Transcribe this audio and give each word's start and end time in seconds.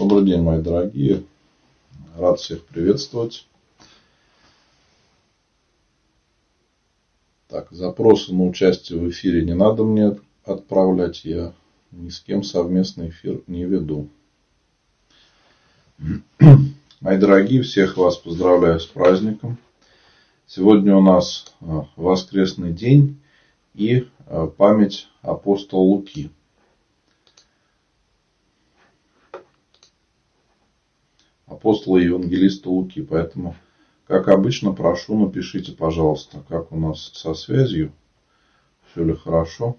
Добрый 0.00 0.24
день, 0.24 0.40
мои 0.40 0.62
дорогие. 0.62 1.24
Рад 2.16 2.40
всех 2.40 2.64
приветствовать. 2.64 3.46
Так, 7.48 7.70
запросы 7.70 8.32
на 8.32 8.46
участие 8.46 8.98
в 8.98 9.10
эфире 9.10 9.44
не 9.44 9.54
надо 9.54 9.84
мне 9.84 10.16
отправлять. 10.42 11.26
Я 11.26 11.52
ни 11.90 12.08
с 12.08 12.18
кем 12.20 12.42
совместный 12.42 13.10
эфир 13.10 13.42
не 13.46 13.66
веду. 13.66 14.08
Мои 17.02 17.18
дорогие, 17.18 17.60
всех 17.60 17.98
вас 17.98 18.16
поздравляю 18.16 18.80
с 18.80 18.86
праздником. 18.86 19.58
Сегодня 20.46 20.96
у 20.96 21.02
нас 21.02 21.54
а, 21.60 21.86
воскресный 21.96 22.72
день 22.72 23.20
и 23.74 24.08
а, 24.26 24.46
память 24.46 25.08
апостола 25.20 25.82
Луки. 25.82 26.30
Апостола 31.70 31.98
и 31.98 32.04
евангелиста 32.04 32.68
Луки. 32.68 33.02
Поэтому, 33.02 33.54
как 34.06 34.28
обычно, 34.28 34.72
прошу, 34.72 35.18
напишите, 35.26 35.72
пожалуйста, 35.72 36.42
как 36.48 36.72
у 36.72 36.76
нас 36.76 37.12
со 37.14 37.34
связью. 37.34 37.92
Все 38.90 39.04
ли 39.04 39.14
хорошо? 39.14 39.76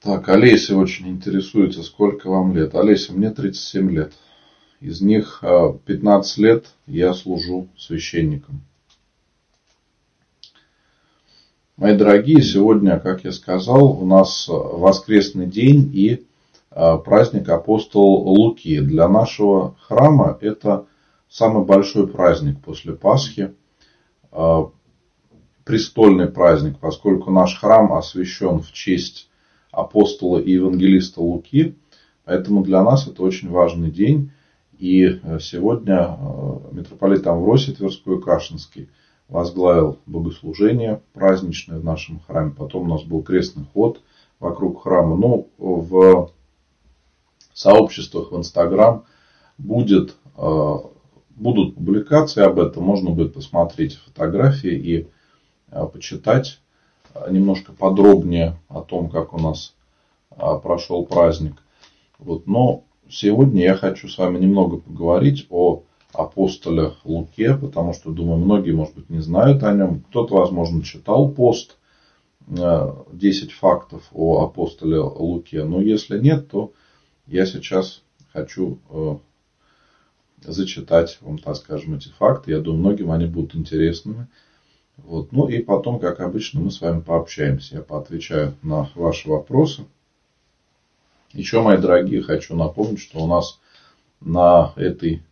Так, 0.00 0.28
Олеся 0.28 0.76
очень 0.76 1.08
интересуется, 1.08 1.82
сколько 1.82 2.28
вам 2.28 2.54
лет. 2.54 2.74
Олеся, 2.74 3.12
мне 3.14 3.30
37 3.30 3.90
лет. 3.90 4.12
Из 4.80 5.00
них 5.00 5.42
15 5.42 6.38
а, 6.38 6.42
лет 6.42 6.66
я 6.86 7.14
служу 7.14 7.68
священником. 7.78 8.60
Мои 11.76 11.96
дорогие, 11.96 12.40
сегодня, 12.40 13.00
как 13.00 13.24
я 13.24 13.32
сказал, 13.32 14.00
у 14.00 14.06
нас 14.06 14.46
воскресный 14.46 15.46
день 15.46 15.90
и 15.92 16.24
а, 16.70 16.98
праздник 16.98 17.48
апостола 17.48 18.16
Луки. 18.20 18.78
Для 18.78 19.08
нашего 19.08 19.74
храма 19.80 20.38
это 20.40 20.86
самый 21.28 21.64
большой 21.64 22.06
праздник 22.06 22.60
после 22.60 22.92
Пасхи. 22.92 23.54
А, 24.30 24.70
престольный 25.64 26.28
праздник, 26.28 26.78
поскольку 26.78 27.32
наш 27.32 27.58
храм 27.58 27.92
освящен 27.94 28.60
в 28.60 28.70
честь 28.70 29.28
апостола 29.72 30.38
и 30.38 30.52
евангелиста 30.52 31.22
Луки. 31.22 31.74
Поэтому 32.24 32.62
для 32.62 32.84
нас 32.84 33.08
это 33.08 33.24
очень 33.24 33.50
важный 33.50 33.90
день. 33.90 34.30
И 34.78 35.06
э, 35.06 35.40
сегодня 35.40 36.16
э, 36.20 36.58
митрополит 36.70 37.26
Амвросий 37.26 37.74
Тверской-Кашинский– 37.74 38.90
возглавил 39.28 39.98
богослужение 40.06 41.00
праздничное 41.12 41.78
в 41.78 41.84
нашем 41.84 42.20
храме. 42.20 42.52
Потом 42.56 42.84
у 42.84 42.94
нас 42.94 43.02
был 43.02 43.22
крестный 43.22 43.64
ход 43.72 44.00
вокруг 44.38 44.82
храма. 44.82 45.16
Ну, 45.16 45.48
в 45.58 46.30
сообществах 47.52 48.32
в 48.32 48.36
Инстаграм 48.36 49.04
будет, 49.58 50.16
э, 50.36 50.74
будут 51.30 51.76
публикации 51.76 52.42
об 52.42 52.58
этом. 52.58 52.84
Можно 52.84 53.10
будет 53.10 53.34
посмотреть 53.34 53.96
фотографии 53.96 54.74
и 54.74 55.08
э, 55.70 55.86
почитать 55.86 56.60
немножко 57.30 57.72
подробнее 57.72 58.56
о 58.68 58.80
том, 58.82 59.08
как 59.08 59.32
у 59.32 59.38
нас 59.38 59.74
э, 60.30 60.36
прошел 60.62 61.06
праздник. 61.06 61.54
Вот. 62.18 62.46
Но 62.46 62.84
сегодня 63.08 63.62
я 63.62 63.74
хочу 63.76 64.08
с 64.08 64.18
вами 64.18 64.38
немного 64.38 64.78
поговорить 64.78 65.46
о 65.50 65.82
апостоле 66.14 66.92
Луке, 67.04 67.54
потому 67.56 67.92
что, 67.92 68.10
думаю, 68.10 68.38
многие, 68.38 68.72
может 68.72 68.94
быть, 68.94 69.10
не 69.10 69.20
знают 69.20 69.62
о 69.62 69.72
нем. 69.72 70.00
Кто-то, 70.08 70.36
возможно, 70.36 70.82
читал 70.82 71.30
пост 71.30 71.76
10 72.46 73.48
э, 73.48 73.52
фактов 73.52 74.02
о 74.12 74.44
апостоле 74.44 74.98
Луке. 74.98 75.64
Но 75.64 75.80
если 75.80 76.18
нет, 76.18 76.48
то 76.48 76.72
я 77.26 77.46
сейчас 77.46 78.02
хочу 78.32 78.78
э, 78.90 79.16
зачитать 80.42 81.18
вам, 81.20 81.38
так 81.38 81.56
скажем, 81.56 81.94
эти 81.94 82.08
факты. 82.08 82.52
Я 82.52 82.60
думаю, 82.60 82.80
многим 82.80 83.10
они 83.10 83.26
будут 83.26 83.54
интересными. 83.54 84.26
Вот. 84.96 85.32
Ну 85.32 85.48
и 85.48 85.60
потом, 85.62 85.98
как 85.98 86.20
обычно, 86.20 86.60
мы 86.60 86.70
с 86.70 86.80
вами 86.80 87.00
пообщаемся. 87.00 87.76
Я 87.76 87.82
поотвечаю 87.82 88.54
на 88.62 88.88
ваши 88.94 89.28
вопросы. 89.28 89.86
Еще, 91.32 91.60
мои 91.62 91.78
дорогие, 91.78 92.22
хочу 92.22 92.54
напомнить, 92.54 93.00
что 93.00 93.18
у 93.18 93.26
нас 93.26 93.58
на 94.20 94.72
этой 94.76 95.22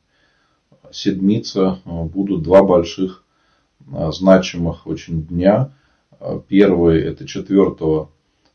седмица 0.93 1.81
э, 1.85 2.03
будут 2.05 2.43
два 2.43 2.63
больших 2.63 3.25
э, 3.91 4.11
значимых 4.13 4.87
очень 4.87 5.27
дня. 5.27 5.73
Э, 6.21 6.41
первый 6.47 7.01
это 7.03 7.27
4 7.27 8.09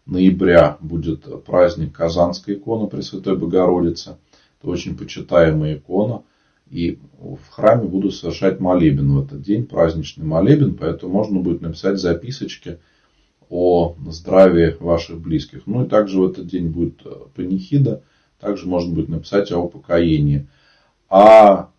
ноября 0.06 0.78
будет 0.80 1.44
праздник 1.44 1.94
Казанской 1.94 2.56
иконы 2.56 2.88
Пресвятой 2.88 3.36
Богородицы. 3.36 4.18
Это 4.60 4.70
очень 4.70 4.98
почитаемая 4.98 5.76
икона. 5.76 6.24
И 6.70 7.00
в 7.20 7.40
храме 7.50 7.88
буду 7.88 8.12
совершать 8.12 8.60
молебен 8.60 9.14
в 9.14 9.24
этот 9.24 9.42
день, 9.42 9.66
праздничный 9.66 10.26
молебен, 10.26 10.76
поэтому 10.76 11.14
можно 11.14 11.40
будет 11.40 11.62
написать 11.62 11.98
записочки 11.98 12.80
о 13.50 13.96
здравии 14.10 14.76
ваших 14.82 15.22
близких. 15.22 15.62
Ну 15.66 15.86
и 15.86 15.88
также 15.88 16.20
в 16.20 16.30
этот 16.30 16.48
день 16.48 16.68
будет 16.68 17.02
панихида, 17.36 18.04
также 18.42 18.68
можно 18.68 18.94
будет 18.94 19.08
написать 19.08 19.50
о 19.54 19.60
упокоении. 19.60 20.48
А 21.10 21.70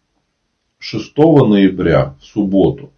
6 0.81 1.17
ноября, 1.17 2.15
в 2.21 2.25
субботу, 2.25 2.93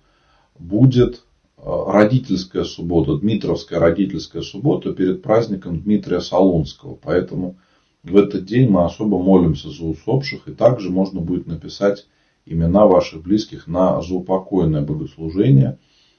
будет 0.59 1.25
э, 1.57 1.63
родительская 1.65 2.65
суббота, 2.65 3.17
Дмитровская 3.17 3.79
родительская 3.79 4.43
суббота 4.43 4.93
перед 4.93 5.23
праздником 5.23 5.81
Дмитрия 5.81 6.21
Солунского. 6.21 6.99
Поэтому 7.01 7.57
в 8.03 8.17
этот 8.17 8.45
день 8.45 8.69
мы 8.69 8.85
особо 8.85 9.19
молимся 9.19 9.71
за 9.71 9.85
усопших. 9.85 10.47
И 10.47 10.53
также 10.53 10.91
можно 10.91 11.21
будет 11.21 11.47
написать 11.47 12.07
имена 12.45 12.87
ваших 12.87 13.23
близких 13.23 13.67
на 13.67 14.03
заупокойное 14.03 14.83
богослужение. 14.83 15.79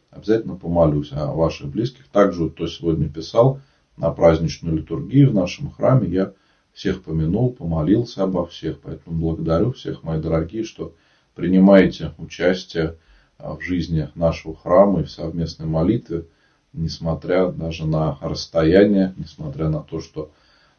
Обязательно 0.10 0.56
помолюсь 0.56 1.12
о 1.12 1.28
ваших 1.28 1.70
близких. 1.70 2.08
Также, 2.08 2.44
вот, 2.44 2.54
кто 2.54 2.68
сегодня 2.68 3.08
писал 3.08 3.60
на 3.98 4.10
праздничную 4.12 4.78
литургию 4.78 5.30
в 5.30 5.36
нашем 5.36 5.70
храме, 5.70 6.10
я 6.10 6.34
всех 6.74 7.04
помянул, 7.04 7.52
помолился 7.52 8.24
обо 8.24 8.48
всех. 8.48 8.82
Поэтому 8.82 9.22
благодарю 9.22 9.74
всех, 9.74 10.04
мои 10.04 10.20
дорогие, 10.20 10.64
что 10.64 10.94
принимаете 11.36 12.14
участие 12.18 12.98
а, 13.38 13.56
в 13.56 13.62
жизни 13.62 14.10
нашего 14.16 14.56
храма 14.56 15.02
и 15.02 15.04
в 15.04 15.12
совместной 15.12 15.66
молитве, 15.66 16.26
несмотря 16.74 17.52
даже 17.52 17.86
на 17.86 18.18
расстояние, 18.22 19.14
несмотря 19.18 19.70
на 19.70 19.82
то, 19.82 20.00
что 20.00 20.32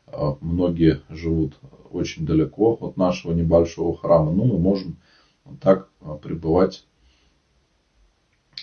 а, 0.06 0.36
многие 0.40 1.00
живут 1.08 1.54
очень 1.90 2.24
далеко 2.26 2.76
от 2.80 2.96
нашего 2.96 3.32
небольшого 3.32 3.96
храма, 3.96 4.32
но 4.32 4.44
мы 4.44 4.58
можем 4.58 4.96
так 5.60 5.88
а, 6.00 6.14
пребывать 6.14 6.84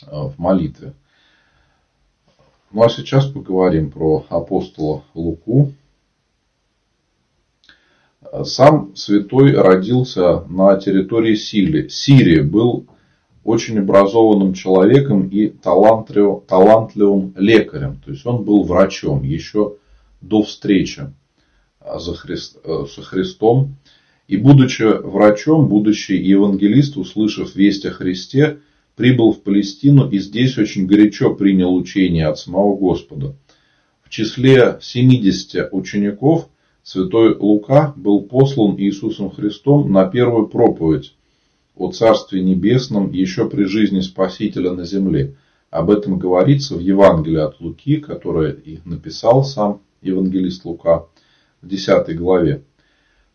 в 0.02 0.36
молитве. 0.38 0.94
Ну 2.72 2.84
а 2.84 2.90
сейчас 2.90 3.26
поговорим 3.26 3.92
про 3.92 4.26
апостола 4.30 5.04
Луку, 5.14 5.74
сам 8.44 8.96
святой 8.96 9.54
родился 9.54 10.42
на 10.50 10.76
территории 10.78 11.36
Сирии. 11.36 11.88
Сирии 11.88 12.42
был 12.42 12.88
очень 13.44 13.80
образованным 13.80 14.54
человеком 14.54 15.30
и 15.30 15.48
талантливым, 15.48 16.42
талантливым 16.42 17.34
лекарем. 17.38 18.02
То 18.04 18.12
есть 18.12 18.26
он 18.26 18.44
был 18.44 18.64
врачом 18.64 19.24
еще 19.24 19.76
до 20.22 20.44
встречи 20.44 21.14
за 21.98 22.14
Христ, 22.14 22.58
со 22.64 23.02
Христом. 23.02 23.78
И 24.28 24.38
будучи 24.38 24.84
врачом, 24.84 25.68
будущий 25.68 26.18
евангелист, 26.18 26.98
услышав 26.98 27.56
весть 27.56 27.86
о 27.86 27.92
Христе, 27.92 28.60
прибыл 28.96 29.32
в 29.32 29.42
Палестину 29.42 30.10
и 30.10 30.20
здесь 30.20 30.58
очень 30.58 30.86
горячо 30.86 31.34
принял 31.34 31.74
учение 31.74 32.28
от 32.28 32.38
самого 32.38 32.76
Господа. 32.76 33.36
В 34.04 34.10
числе 34.10 34.78
70 34.82 35.70
учеников– 35.72 36.50
Святой 36.84 37.36
Лука 37.36 37.94
был 37.96 38.22
послан 38.22 38.78
Иисусом 38.78 39.32
Христом 39.32 39.92
на 39.92 40.06
первую 40.06 40.48
проповедь 40.48 41.14
о 41.76 41.92
Царстве 41.92 42.42
Небесном 42.42 43.12
еще 43.12 43.50
при 43.50 43.64
жизни 43.64 44.00
Спасителя 44.00 44.72
на 44.72 44.86
земле. 44.86 45.36
Об 45.70 45.92
этом 45.92 46.18
говорится 46.18 46.76
в 46.76 46.80
Евангелии 46.80 47.40
от 47.40 47.60
Луки, 47.62 47.98
которое 47.98 48.54
и 48.54 48.80
написал 48.86 49.44
сам 49.44 49.82
евангелист 50.02 50.66
Лука 50.66 51.06
в 51.62 51.68
10 51.68 52.18
главе. 52.18 52.64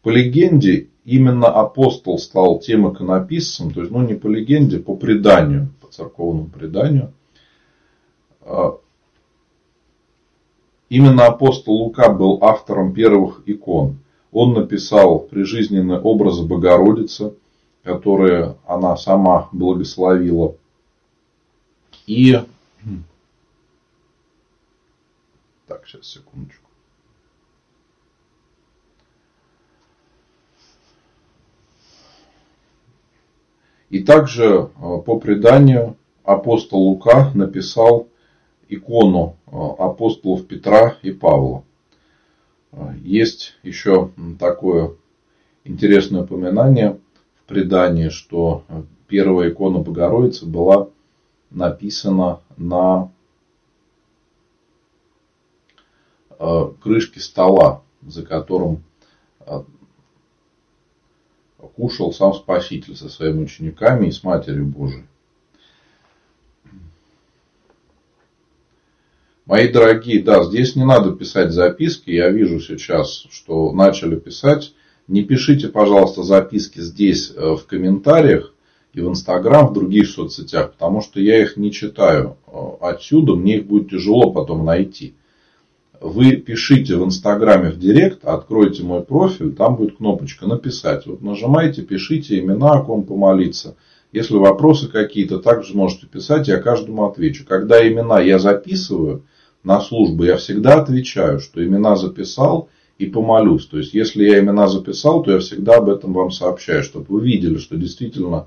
По 0.02 0.10
легенде, 0.10 0.88
именно 1.04 1.46
апостол 1.46 2.18
стал 2.18 2.58
тем 2.58 2.92
иконописцем, 2.92 3.72
то 3.72 3.80
есть, 3.80 3.92
ну 3.92 4.06
не 4.06 4.14
по 4.14 4.26
легенде, 4.26 4.78
по 4.78 4.96
преданию, 4.96 5.68
по 5.80 5.88
церковному 5.88 6.48
преданию. 6.48 7.12
Именно 10.94 11.26
апостол 11.26 11.74
Лука 11.74 12.08
был 12.08 12.38
автором 12.40 12.94
первых 12.94 13.42
икон. 13.46 13.98
Он 14.30 14.52
написал 14.52 15.18
прижизненные 15.18 15.98
образы 15.98 16.44
Богородицы, 16.44 17.34
которые 17.82 18.58
она 18.64 18.96
сама 18.96 19.48
благословила. 19.50 20.54
И... 22.06 22.38
Так, 25.66 25.84
сейчас, 25.84 26.06
секундочку. 26.06 26.70
И 33.90 33.98
также 34.04 34.44
э, 34.44 34.98
по 35.04 35.18
преданию 35.18 35.96
апостол 36.22 36.78
Лука 36.78 37.32
написал 37.34 38.06
икону 38.68 39.36
э, 39.46 39.50
апостолов 39.52 40.46
Петра 40.46 40.96
и 41.02 41.10
Павла. 41.12 41.64
Э, 42.72 42.94
есть 43.02 43.56
еще 43.62 44.10
такое 44.38 44.94
интересное 45.64 46.22
упоминание 46.22 46.98
в 47.36 47.48
предании, 47.48 48.08
что 48.08 48.64
первая 49.08 49.50
икона 49.50 49.78
Богородицы 49.78 50.46
была 50.46 50.88
написана 51.50 52.40
на 52.56 53.10
крышке 56.80 57.20
стола, 57.20 57.82
за 58.02 58.26
которым 58.26 58.82
кушал 61.76 62.12
сам 62.12 62.34
Спаситель 62.34 62.96
со 62.96 63.08
своими 63.08 63.42
учениками 63.42 64.06
и 64.06 64.12
с 64.12 64.22
Матерью 64.22 64.66
Божией. 64.66 65.04
Мои 69.46 69.68
дорогие, 69.68 70.22
да, 70.22 70.42
здесь 70.44 70.74
не 70.74 70.84
надо 70.84 71.12
писать 71.12 71.52
записки. 71.52 72.10
Я 72.10 72.30
вижу 72.30 72.60
сейчас, 72.60 73.26
что 73.30 73.72
начали 73.72 74.16
писать. 74.16 74.74
Не 75.06 75.22
пишите, 75.22 75.68
пожалуйста, 75.68 76.22
записки 76.22 76.80
здесь 76.80 77.30
э, 77.34 77.54
в 77.54 77.66
комментариях 77.66 78.54
и 78.94 79.00
в 79.00 79.08
Инстаграм, 79.08 79.66
в 79.66 79.74
других 79.74 80.08
соцсетях, 80.08 80.72
потому 80.72 81.02
что 81.02 81.20
я 81.20 81.42
их 81.42 81.58
не 81.58 81.72
читаю 81.72 82.38
э, 82.46 82.52
отсюда, 82.80 83.34
мне 83.34 83.58
их 83.58 83.66
будет 83.66 83.90
тяжело 83.90 84.32
потом 84.32 84.64
найти 84.64 85.14
вы 86.04 86.36
пишите 86.36 86.96
в 86.96 87.04
Инстаграме 87.04 87.70
в 87.70 87.78
Директ, 87.78 88.24
откройте 88.24 88.82
мой 88.82 89.02
профиль, 89.02 89.52
там 89.52 89.76
будет 89.76 89.96
кнопочка 89.96 90.46
«Написать». 90.46 91.06
Вот 91.06 91.22
нажимаете, 91.22 91.80
пишите 91.80 92.38
имена, 92.38 92.72
о 92.72 92.82
ком 92.82 93.04
помолиться. 93.04 93.76
Если 94.14 94.36
вопросы 94.36 94.88
какие-то, 94.88 95.38
также 95.38 95.76
можете 95.76 96.06
писать, 96.06 96.48
я 96.48 96.58
каждому 96.58 97.04
отвечу. 97.06 97.44
Когда 97.46 97.86
имена 97.86 98.20
я 98.20 98.38
записываю 98.38 99.24
на 99.62 99.80
службу, 99.80 100.24
я 100.24 100.36
всегда 100.36 100.80
отвечаю, 100.80 101.40
что 101.40 101.62
имена 101.62 101.96
записал 101.96 102.70
и 102.98 103.06
помолюсь. 103.06 103.66
То 103.66 103.76
есть, 103.76 103.92
если 103.92 104.24
я 104.24 104.38
имена 104.38 104.68
записал, 104.68 105.22
то 105.22 105.32
я 105.32 105.40
всегда 105.40 105.76
об 105.76 105.90
этом 105.90 106.12
вам 106.14 106.30
сообщаю, 106.30 106.82
чтобы 106.82 107.06
вы 107.08 107.26
видели, 107.26 107.58
что 107.58 107.76
действительно 107.76 108.46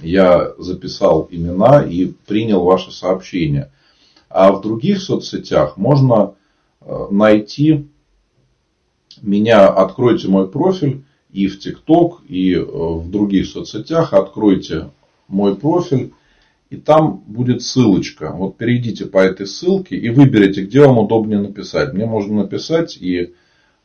я 0.00 0.52
записал 0.58 1.28
имена 1.30 1.82
и 1.82 2.12
принял 2.26 2.62
ваше 2.62 2.90
сообщение. 2.90 3.70
А 4.28 4.52
в 4.52 4.60
других 4.60 5.00
соцсетях 5.00 5.76
можно 5.76 6.34
Э, 6.86 7.06
найти 7.10 7.88
меня, 9.22 9.68
откройте 9.68 10.28
мой 10.28 10.48
профиль 10.48 11.04
и 11.32 11.46
в 11.46 11.58
ТикТок, 11.58 12.20
и 12.28 12.54
э, 12.54 12.62
в 12.62 13.10
других 13.10 13.46
соцсетях, 13.46 14.12
откройте 14.12 14.90
мой 15.28 15.56
профиль, 15.56 16.12
и 16.70 16.76
там 16.76 17.22
будет 17.26 17.62
ссылочка. 17.62 18.32
Вот 18.32 18.56
перейдите 18.56 19.06
по 19.06 19.18
этой 19.18 19.46
ссылке 19.46 19.96
и 19.96 20.10
выберите, 20.10 20.64
где 20.64 20.80
вам 20.80 20.98
удобнее 20.98 21.38
написать. 21.38 21.92
Мне 21.92 22.06
можно 22.06 22.42
написать 22.42 22.96
и 22.96 23.18
э, 23.20 23.28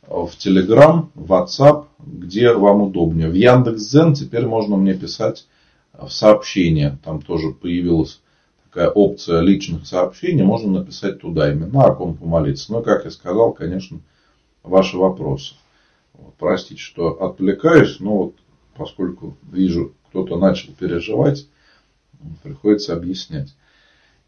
в 0.08 0.30
Telegram, 0.38 1.08
в 1.14 1.32
WhatsApp, 1.32 1.86
где 1.98 2.52
вам 2.52 2.82
удобнее. 2.82 3.28
В 3.28 3.34
Яндекс.Зен 3.34 4.14
теперь 4.14 4.46
можно 4.46 4.76
мне 4.76 4.94
писать 4.94 5.46
в 5.92 6.08
сообщение. 6.08 6.98
Там 7.04 7.22
тоже 7.22 7.50
появилась 7.50 8.20
такая 8.64 8.88
опция 8.88 9.40
личных 9.40 9.86
сообщений, 9.86 10.44
можно 10.44 10.80
написать 10.80 11.20
туда 11.20 11.52
имена, 11.52 11.86
о 11.86 11.94
ком 11.94 12.16
помолиться. 12.16 12.72
Но, 12.72 12.82
как 12.82 13.04
я 13.04 13.10
сказал, 13.10 13.52
конечно, 13.52 14.00
ваши 14.62 14.96
вопросы. 14.96 15.54
Простите, 16.38 16.80
что 16.80 17.22
отвлекаюсь, 17.22 17.98
но 18.00 18.16
вот 18.16 18.34
поскольку 18.76 19.36
вижу, 19.50 19.94
кто-то 20.10 20.36
начал 20.36 20.72
переживать, 20.78 21.46
приходится 22.42 22.94
объяснять. 22.94 23.54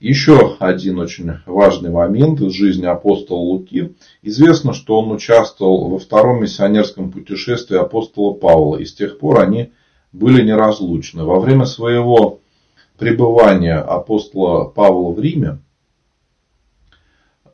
Еще 0.01 0.57
один 0.59 0.99
очень 0.99 1.31
важный 1.47 1.91
момент 1.91 2.41
из 2.41 2.53
жизни 2.53 2.87
апостола 2.87 3.39
Луки. 3.39 3.95
Известно, 4.23 4.73
что 4.73 4.99
он 4.99 5.13
участвовал 5.13 5.89
во 5.89 5.99
втором 5.99 6.43
миссионерском 6.43 7.13
путешествии 7.13 7.79
апостола 7.79 8.33
Павла. 8.33 8.79
И 8.79 8.85
с 8.85 8.95
тех 8.95 9.19
пор 9.19 9.41
они 9.41 9.71
были 10.13 10.45
неразлучны. 10.45 11.23
Во 11.23 11.39
время 11.39 11.67
своего 11.67 12.41
пребывания 12.99 13.77
апостола 13.77 14.65
Павла 14.65 15.13
в 15.13 15.21
Риме, 15.21 15.59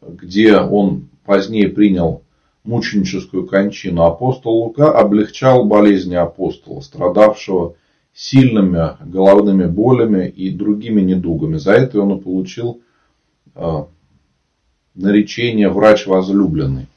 где 0.01 0.57
он 0.57 1.11
позднее 1.27 1.69
принял 1.69 2.23
мученическую 2.65 3.47
кончину, 3.47 4.05
апостол 4.05 4.53
Лука 4.53 4.91
облегчал 4.91 5.65
болезни 5.65 6.15
апостола, 6.15 6.81
страдавшего 6.81 7.75
сильными 8.19 8.97
головными 9.09 9.67
болями 9.67 10.29
и 10.29 10.51
другими 10.51 11.03
недугами. 11.03 11.57
За 11.57 11.71
это 11.75 12.01
он 12.01 12.19
и 12.19 12.21
получил 12.21 12.83
э, 13.55 13.85
наречение 14.97 15.69
врач 15.69 16.09
возлюбленный. 16.09 16.89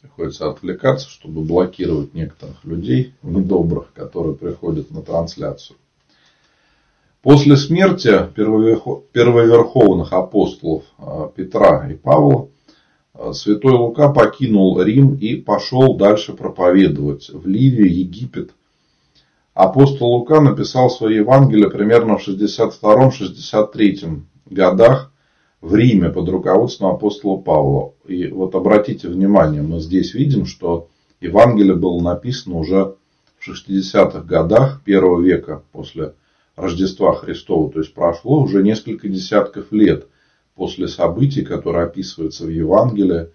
приходится 0.00 0.48
отвлекаться, 0.50 1.08
чтобы 1.08 1.42
блокировать 1.42 2.14
некоторых 2.14 2.64
людей 2.64 3.14
недобрых, 3.22 3.92
которые 3.92 4.34
приходят 4.36 4.90
на 4.90 5.02
трансляцию. 5.02 5.76
После 7.22 7.56
смерти 7.58 8.28
первоверховных 8.34 10.12
апостолов 10.14 10.84
а, 10.96 11.28
Петра 11.28 11.86
и 11.90 11.94
Павла 11.94 12.48
а, 13.12 13.34
святой 13.34 13.74
Лука 13.74 14.08
покинул 14.08 14.80
Рим 14.80 15.16
и 15.16 15.36
пошел 15.36 15.98
дальше 15.98 16.32
проповедовать 16.32 17.28
в 17.28 17.46
Ливию, 17.46 17.94
Египет. 17.94 18.52
Апостол 19.52 20.08
Лука 20.14 20.40
написал 20.40 20.88
свои 20.88 21.16
Евангелия 21.16 21.68
примерно 21.68 22.16
в 22.16 22.26
62-63 22.26 24.22
годах 24.46 25.12
в 25.60 25.74
Риме 25.74 26.08
под 26.08 26.26
руководством 26.30 26.94
апостола 26.94 27.36
Павла. 27.36 27.92
И 28.06 28.28
вот 28.28 28.54
обратите 28.54 29.08
внимание, 29.08 29.60
мы 29.60 29.80
здесь 29.80 30.14
видим, 30.14 30.46
что 30.46 30.88
Евангелие 31.20 31.76
было 31.76 32.00
написано 32.00 32.56
уже 32.56 32.94
в 33.38 33.46
60-х 33.46 34.20
годах 34.20 34.80
первого 34.84 35.20
века 35.20 35.62
после 35.72 36.14
Рождества 36.60 37.14
Христова. 37.14 37.70
То 37.72 37.80
есть 37.80 37.94
прошло 37.94 38.42
уже 38.42 38.62
несколько 38.62 39.08
десятков 39.08 39.72
лет 39.72 40.06
после 40.54 40.88
событий, 40.88 41.42
которые 41.42 41.84
описываются 41.84 42.44
в 42.44 42.50
Евангелии, 42.50 43.30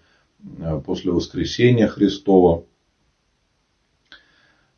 э, 0.58 0.80
после 0.84 1.12
воскресения 1.12 1.88
Христова. 1.88 2.64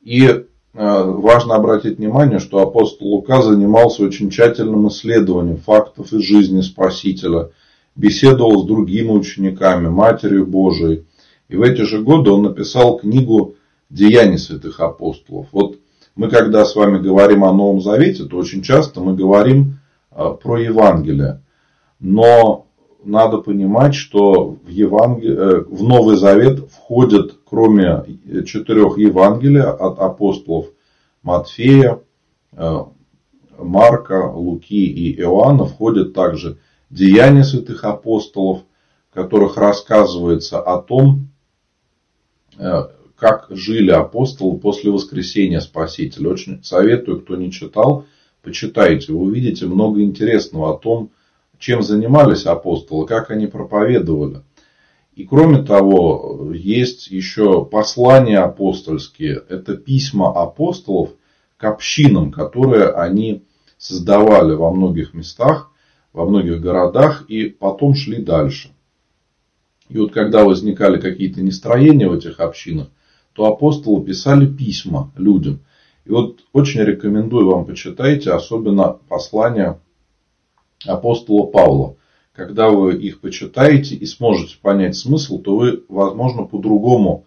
И 0.02 0.47
Э, 0.81 1.02
важно 1.02 1.57
обратить 1.57 1.99
внимание, 1.99 2.38
что 2.38 2.59
апостол 2.59 3.09
Лука 3.09 3.43
занимался 3.43 4.05
очень 4.05 4.31
тщательным 4.31 4.87
исследованием 4.87 5.57
фактов 5.57 6.12
из 6.12 6.23
жизни 6.23 6.61
Спасителя, 6.61 7.50
беседовал 7.97 8.62
с 8.62 8.67
другими 8.67 9.11
учениками, 9.11 9.88
Матерью 9.88 10.47
Божией. 10.47 11.05
И 11.49 11.57
в 11.57 11.62
эти 11.62 11.83
же 11.83 12.00
годы 12.00 12.31
он 12.31 12.43
написал 12.43 12.99
книгу 12.99 13.57
«Деяний 13.90 14.38
святых 14.38 14.78
апостолов». 14.78 15.49
Вот 15.50 15.77
мы, 16.19 16.29
когда 16.29 16.65
с 16.65 16.75
вами 16.75 16.99
говорим 16.99 17.45
о 17.45 17.53
Новом 17.53 17.81
Завете, 17.81 18.25
то 18.25 18.39
очень 18.39 18.61
часто 18.61 19.01
мы 19.01 19.15
говорим 19.15 19.79
э, 20.11 20.35
про 20.43 20.59
Евангелие. 20.59 21.45
Но 22.01 22.67
надо 23.05 23.39
понимать, 23.39 23.95
что 23.95 24.57
в, 24.65 24.69
Евангел... 24.69 25.31
Э, 25.31 25.61
в 25.61 25.85
Новый 25.85 26.17
Завет 26.17 26.69
входят, 26.73 27.37
кроме 27.45 28.03
четырех 28.45 28.99
Евангелий 28.99 29.63
от 29.63 30.01
апостолов 30.01 30.67
Матфея, 31.23 32.01
э, 32.51 32.79
Марка, 33.57 34.29
Луки 34.35 34.87
и 34.87 35.21
Иоанна, 35.21 35.67
входят 35.67 36.15
также 36.15 36.59
деяния 36.91 37.45
святых 37.45 37.85
апостолов, 37.85 38.63
в 39.13 39.15
которых 39.15 39.57
рассказывается 39.57 40.59
о 40.59 40.83
том, 40.83 41.29
э, 42.59 42.89
как 43.19 43.49
жили 43.51 43.91
апостолы 43.91 44.59
после 44.59 44.91
воскресения 44.93 45.61
Спасителя. 45.61 46.31
Очень 46.31 46.63
советую, 46.63 47.21
кто 47.21 47.37
не 47.37 47.51
читал, 47.51 48.07
почитайте. 48.43 49.13
Вы 49.13 49.19
увидите 49.19 49.67
много 49.67 50.03
интересного 50.03 50.75
о 50.75 50.79
том, 50.79 51.11
чем 51.59 51.83
занимались 51.83 52.47
апостолы, 52.47 53.07
как 53.07 53.33
они 53.33 53.49
проповедовали. 53.49 54.43
И 55.17 55.25
кроме 55.25 55.65
того, 55.65 56.53
есть 56.55 57.09
еще 57.09 57.65
послания 57.65 58.39
апостольские. 58.39 59.43
Это 59.49 59.77
письма 59.77 60.31
апостолов 60.41 61.11
к 61.57 61.65
общинам, 61.65 62.31
которые 62.31 62.91
они 62.91 63.43
создавали 63.79 64.55
во 64.55 64.71
многих 64.71 65.13
местах, 65.13 65.73
во 66.13 66.25
многих 66.25 66.61
городах 66.61 67.25
и 67.27 67.47
потом 67.47 67.97
шли 67.97 68.23
дальше. 68.23 68.71
И 69.89 69.99
вот 69.99 70.13
когда 70.13 70.45
возникали 70.45 71.01
какие-то 71.01 71.43
нестроения 71.43 72.09
в 72.09 72.15
этих 72.15 72.39
общинах, 72.39 72.89
то 73.38 73.47
апостолы 73.47 74.04
писали 74.04 74.52
письма 74.52 75.12
людям. 75.16 75.61
И 76.04 76.11
вот 76.11 76.40
очень 76.52 76.80
рекомендую 76.80 77.47
вам 77.47 77.66
почитайте, 77.66 78.33
особенно 78.33 78.99
послания 79.09 79.78
апостола 80.85 81.47
Павла. 81.47 81.95
Когда 82.33 82.68
вы 82.68 82.97
их 82.97 83.21
почитаете 83.21 83.95
и 83.95 84.07
сможете 84.07 84.57
понять 84.61 84.97
смысл, 84.97 85.40
то 85.40 85.54
вы, 85.54 85.85
возможно, 85.88 86.47
по-другому 86.47 87.26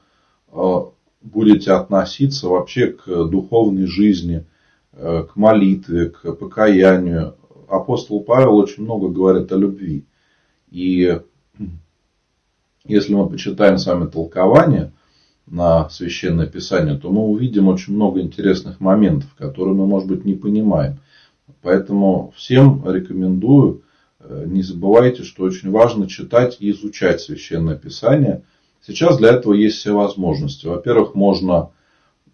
э, 0.52 0.80
будете 1.22 1.72
относиться 1.72 2.50
вообще 2.50 2.88
к 2.88 3.06
духовной 3.06 3.86
жизни, 3.86 4.46
э, 4.92 5.24
к 5.32 5.38
молитве, 5.38 6.10
к 6.10 6.34
покаянию. 6.34 7.36
Апостол 7.70 8.20
Павел 8.20 8.58
очень 8.58 8.84
много 8.84 9.08
говорит 9.08 9.50
о 9.54 9.56
любви. 9.56 10.04
И 10.72 11.22
если 12.84 13.14
мы 13.14 13.30
почитаем 13.30 13.78
с 13.78 13.86
вами 13.86 14.10
толкование 14.10 14.92
на 15.52 15.90
Священное 15.90 16.48
Писание, 16.48 16.98
то 16.98 17.12
мы 17.12 17.22
увидим 17.24 17.68
очень 17.68 17.94
много 17.94 18.22
интересных 18.22 18.80
моментов, 18.80 19.30
которые 19.38 19.76
мы, 19.76 19.86
может 19.86 20.08
быть, 20.08 20.24
не 20.24 20.34
понимаем. 20.34 21.00
Поэтому 21.62 22.34
всем 22.36 22.84
рекомендую, 22.90 23.84
э, 24.20 24.46
не 24.48 24.64
забывайте, 24.64 25.24
что 25.24 25.44
очень 25.44 25.70
важно 25.70 26.08
читать 26.08 26.58
и 26.60 26.72
изучать 26.72 27.20
Священное 27.20 27.76
Писание. 27.76 28.44
Сейчас 28.86 29.18
для 29.18 29.32
этого 29.32 29.54
есть 29.54 29.78
все 29.78 29.94
возможности. 29.94 30.66
Во-первых, 30.66 31.16
можно 31.16 31.72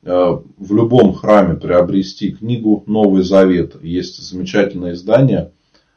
э, 0.03 0.37
в 0.57 0.75
любом 0.75 1.13
храме 1.13 1.55
приобрести 1.55 2.31
книгу 2.31 2.83
Новый 2.85 3.23
Завет. 3.23 3.83
Есть 3.83 4.21
замечательное 4.21 4.93
издание 4.93 5.51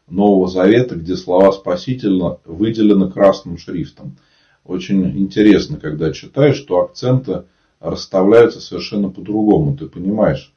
Нового 0.08 0.48
Завета, 0.48 0.96
где 0.96 1.16
слова 1.16 1.52
Спасителя 1.52 2.38
выделены 2.46 3.10
красным 3.10 3.58
шрифтом. 3.58 4.16
Очень 4.64 5.18
интересно, 5.18 5.78
когда 5.78 6.12
читаешь, 6.12 6.56
что 6.56 6.80
акценты 6.80 7.44
расставляются 7.80 8.60
совершенно 8.60 9.08
по-другому. 9.08 9.76
Ты 9.76 9.86
понимаешь, 9.86 10.52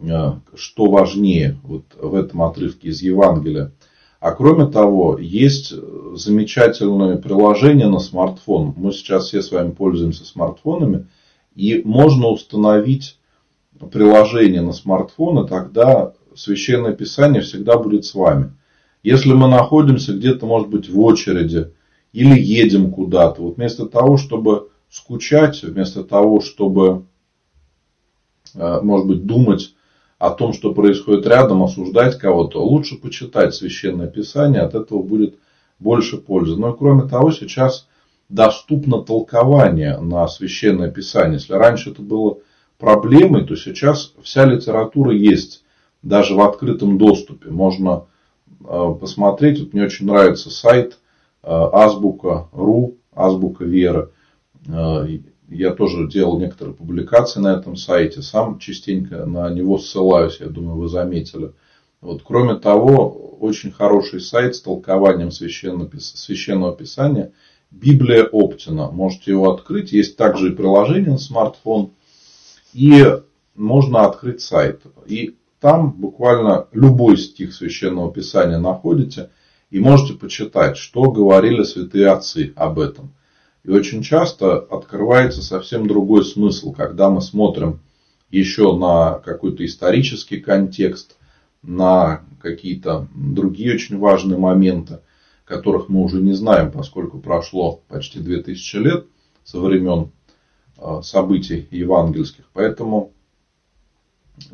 э, 0.00 0.32
что 0.54 0.86
важнее 0.86 1.58
вот 1.62 1.84
в 1.98 2.14
этом 2.14 2.42
отрывке 2.42 2.88
из 2.88 3.02
Евангелия. 3.02 3.72
А 4.20 4.32
кроме 4.32 4.66
того, 4.66 5.18
есть 5.18 5.72
замечательное 6.14 7.16
приложение 7.16 7.88
на 7.88 8.00
смартфон. 8.00 8.74
Мы 8.76 8.92
сейчас 8.92 9.28
все 9.28 9.40
с 9.40 9.50
вами 9.50 9.70
пользуемся 9.70 10.26
смартфонами. 10.26 11.06
И 11.54 11.80
можно 11.84 12.28
установить 12.28 13.18
приложение 13.90 14.60
на 14.60 14.72
смартфон, 14.72 15.44
и 15.44 15.48
тогда 15.48 16.12
Священное 16.34 16.92
Писание 16.92 17.42
всегда 17.42 17.76
будет 17.78 18.04
с 18.04 18.14
вами. 18.14 18.52
Если 19.02 19.32
мы 19.32 19.48
находимся 19.48 20.12
где-то, 20.12 20.46
может 20.46 20.68
быть, 20.68 20.88
в 20.88 21.00
очереди, 21.00 21.72
или 22.12 22.38
едем 22.38 22.90
куда-то, 22.90 23.42
вот 23.42 23.56
вместо 23.56 23.86
того, 23.86 24.16
чтобы 24.16 24.70
скучать, 24.90 25.62
вместо 25.62 26.02
того, 26.02 26.40
чтобы, 26.40 27.04
э, 28.54 28.80
может 28.82 29.06
быть, 29.06 29.26
думать 29.26 29.74
о 30.18 30.30
том, 30.30 30.52
что 30.52 30.74
происходит 30.74 31.26
рядом, 31.26 31.62
осуждать 31.62 32.18
кого-то, 32.18 32.62
лучше 32.62 32.96
почитать 32.96 33.54
Священное 33.54 34.08
Писание, 34.08 34.62
от 34.62 34.74
этого 34.74 35.02
будет 35.02 35.36
больше 35.78 36.18
пользы. 36.18 36.56
Но 36.56 36.70
и 36.70 36.76
кроме 36.76 37.08
того, 37.08 37.30
сейчас 37.30 37.88
доступно 38.28 39.02
толкование 39.02 39.98
на 39.98 40.26
Священное 40.28 40.90
Писание. 40.90 41.34
Если 41.34 41.52
раньше 41.52 41.90
это 41.90 42.02
было 42.02 42.38
проблемой, 42.78 43.46
то 43.46 43.56
сейчас 43.56 44.12
вся 44.22 44.44
литература 44.44 45.12
есть, 45.12 45.64
даже 46.02 46.34
в 46.34 46.40
открытом 46.40 46.98
доступе. 46.98 47.50
Можно 47.50 48.06
э, 48.64 48.94
посмотреть, 49.00 49.60
вот 49.60 49.72
мне 49.72 49.84
очень 49.84 50.06
нравится 50.06 50.50
сайт 50.50 50.98
Азбука.ру, 51.42 52.96
Азбука 53.14 53.64
Вера. 53.64 54.10
Э, 54.66 55.06
я 55.48 55.74
тоже 55.74 56.08
делал 56.08 56.38
некоторые 56.38 56.74
публикации 56.74 57.40
на 57.40 57.54
этом 57.56 57.76
сайте, 57.76 58.22
сам 58.22 58.58
частенько 58.58 59.26
на 59.26 59.50
него 59.50 59.78
ссылаюсь, 59.78 60.38
я 60.40 60.46
думаю, 60.46 60.76
вы 60.76 60.88
заметили. 60.88 61.52
Вот, 62.00 62.22
кроме 62.22 62.54
того, 62.54 63.36
очень 63.40 63.72
хороший 63.72 64.20
сайт 64.20 64.54
с 64.54 64.60
толкованием 64.62 65.30
священного, 65.30 65.90
священного 65.98 66.74
писания 66.74 67.32
Библия 67.70 68.24
Оптина. 68.24 68.90
Можете 68.90 69.32
его 69.32 69.52
открыть. 69.52 69.92
Есть 69.92 70.16
также 70.16 70.52
и 70.52 70.54
приложение 70.54 71.12
на 71.12 71.18
смартфон. 71.18 71.92
И 72.72 73.04
можно 73.54 74.06
открыть 74.06 74.40
сайт. 74.40 74.82
И 75.06 75.36
там 75.60 75.92
буквально 75.92 76.68
любой 76.72 77.18
стих 77.18 77.54
священного 77.54 78.12
писания 78.12 78.58
находите. 78.58 79.30
И 79.70 79.78
можете 79.78 80.14
почитать, 80.14 80.76
что 80.76 81.10
говорили 81.10 81.62
святые 81.62 82.08
отцы 82.08 82.52
об 82.56 82.78
этом. 82.78 83.12
И 83.62 83.70
очень 83.70 84.02
часто 84.02 84.58
открывается 84.58 85.42
совсем 85.42 85.86
другой 85.86 86.24
смысл, 86.24 86.72
когда 86.72 87.08
мы 87.08 87.20
смотрим 87.20 87.80
еще 88.30 88.76
на 88.76 89.18
какой-то 89.18 89.64
исторический 89.64 90.40
контекст, 90.40 91.16
на 91.62 92.22
какие-то 92.40 93.08
другие 93.14 93.74
очень 93.74 93.98
важные 93.98 94.38
моменты, 94.38 95.00
которых 95.44 95.88
мы 95.88 96.02
уже 96.02 96.20
не 96.20 96.32
знаем, 96.32 96.72
поскольку 96.72 97.18
прошло 97.18 97.82
почти 97.88 98.20
2000 98.20 98.76
лет 98.76 99.06
со 99.44 99.60
времен 99.60 100.10
а, 100.78 101.02
событий 101.02 101.68
евангельских. 101.70 102.44
Поэтому, 102.54 103.12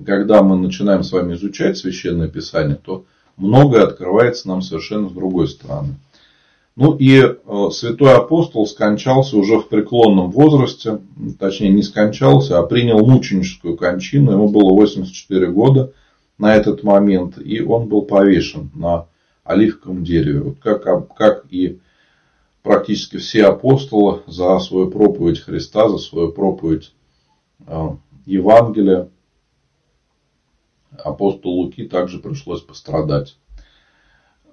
когда 0.04 0.42
мы 0.42 0.56
начинаем 0.56 1.04
с 1.04 1.12
вами 1.12 1.35
изучать 1.35 1.78
Священное 1.78 2.28
Писание, 2.28 2.76
то 2.76 3.04
многое 3.37 3.85
открывается 3.85 4.49
нам 4.49 4.62
совершенно 4.62 5.09
с 5.09 5.12
другой 5.12 5.49
стороны. 5.49 5.97
Ну 6.76 6.95
и 6.95 7.23
э, 7.23 7.71
святой 7.73 8.14
апостол 8.14 8.66
скончался 8.66 9.38
уже 9.38 9.59
в 9.59 9.69
преклонном 9.69 10.31
возрасте, 10.31 11.00
точнее 11.38 11.71
не 11.71 11.83
скончался, 11.83 12.59
а 12.59 12.66
принял 12.66 12.99
мученическую 12.99 13.78
кончину. 13.78 14.33
Ему 14.33 14.49
было 14.49 14.71
84 14.75 15.47
года 15.47 15.93
на 16.37 16.55
этот 16.55 16.83
момент, 16.83 17.38
и 17.38 17.62
он 17.62 17.88
был 17.88 18.02
повешен 18.02 18.71
на 18.75 19.07
оливковом 19.43 20.05
дереве. 20.05 20.40
Вот 20.40 20.59
как, 20.59 21.14
как 21.14 21.47
и 21.49 21.78
практически 22.62 23.16
все 23.16 23.47
апостолы 23.47 24.21
за 24.26 24.59
свою 24.59 24.90
проповедь 24.90 25.40
Христа, 25.40 25.88
за 25.88 25.97
свою 25.97 26.33
проповедь 26.33 26.93
э, 27.66 27.88
Евангелия, 28.26 29.09
апостолу 31.04 31.62
Луки 31.62 31.84
также 31.84 32.18
пришлось 32.18 32.60
пострадать. 32.60 33.36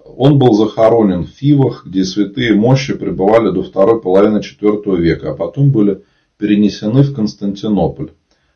Он 0.04 0.38
был 0.38 0.52
захоронен 0.52 1.24
в 1.24 1.28
Фивах, 1.28 1.86
где 1.86 2.04
святые 2.04 2.54
мощи 2.54 2.94
пребывали 2.94 3.50
до 3.52 3.62
второй 3.62 4.00
половины 4.00 4.38
IV 4.38 4.96
века, 4.98 5.30
а 5.30 5.34
потом 5.34 5.72
были 5.72 6.02
перенесены 6.38 7.02
в 7.02 7.14
Константинополь. 7.14 8.10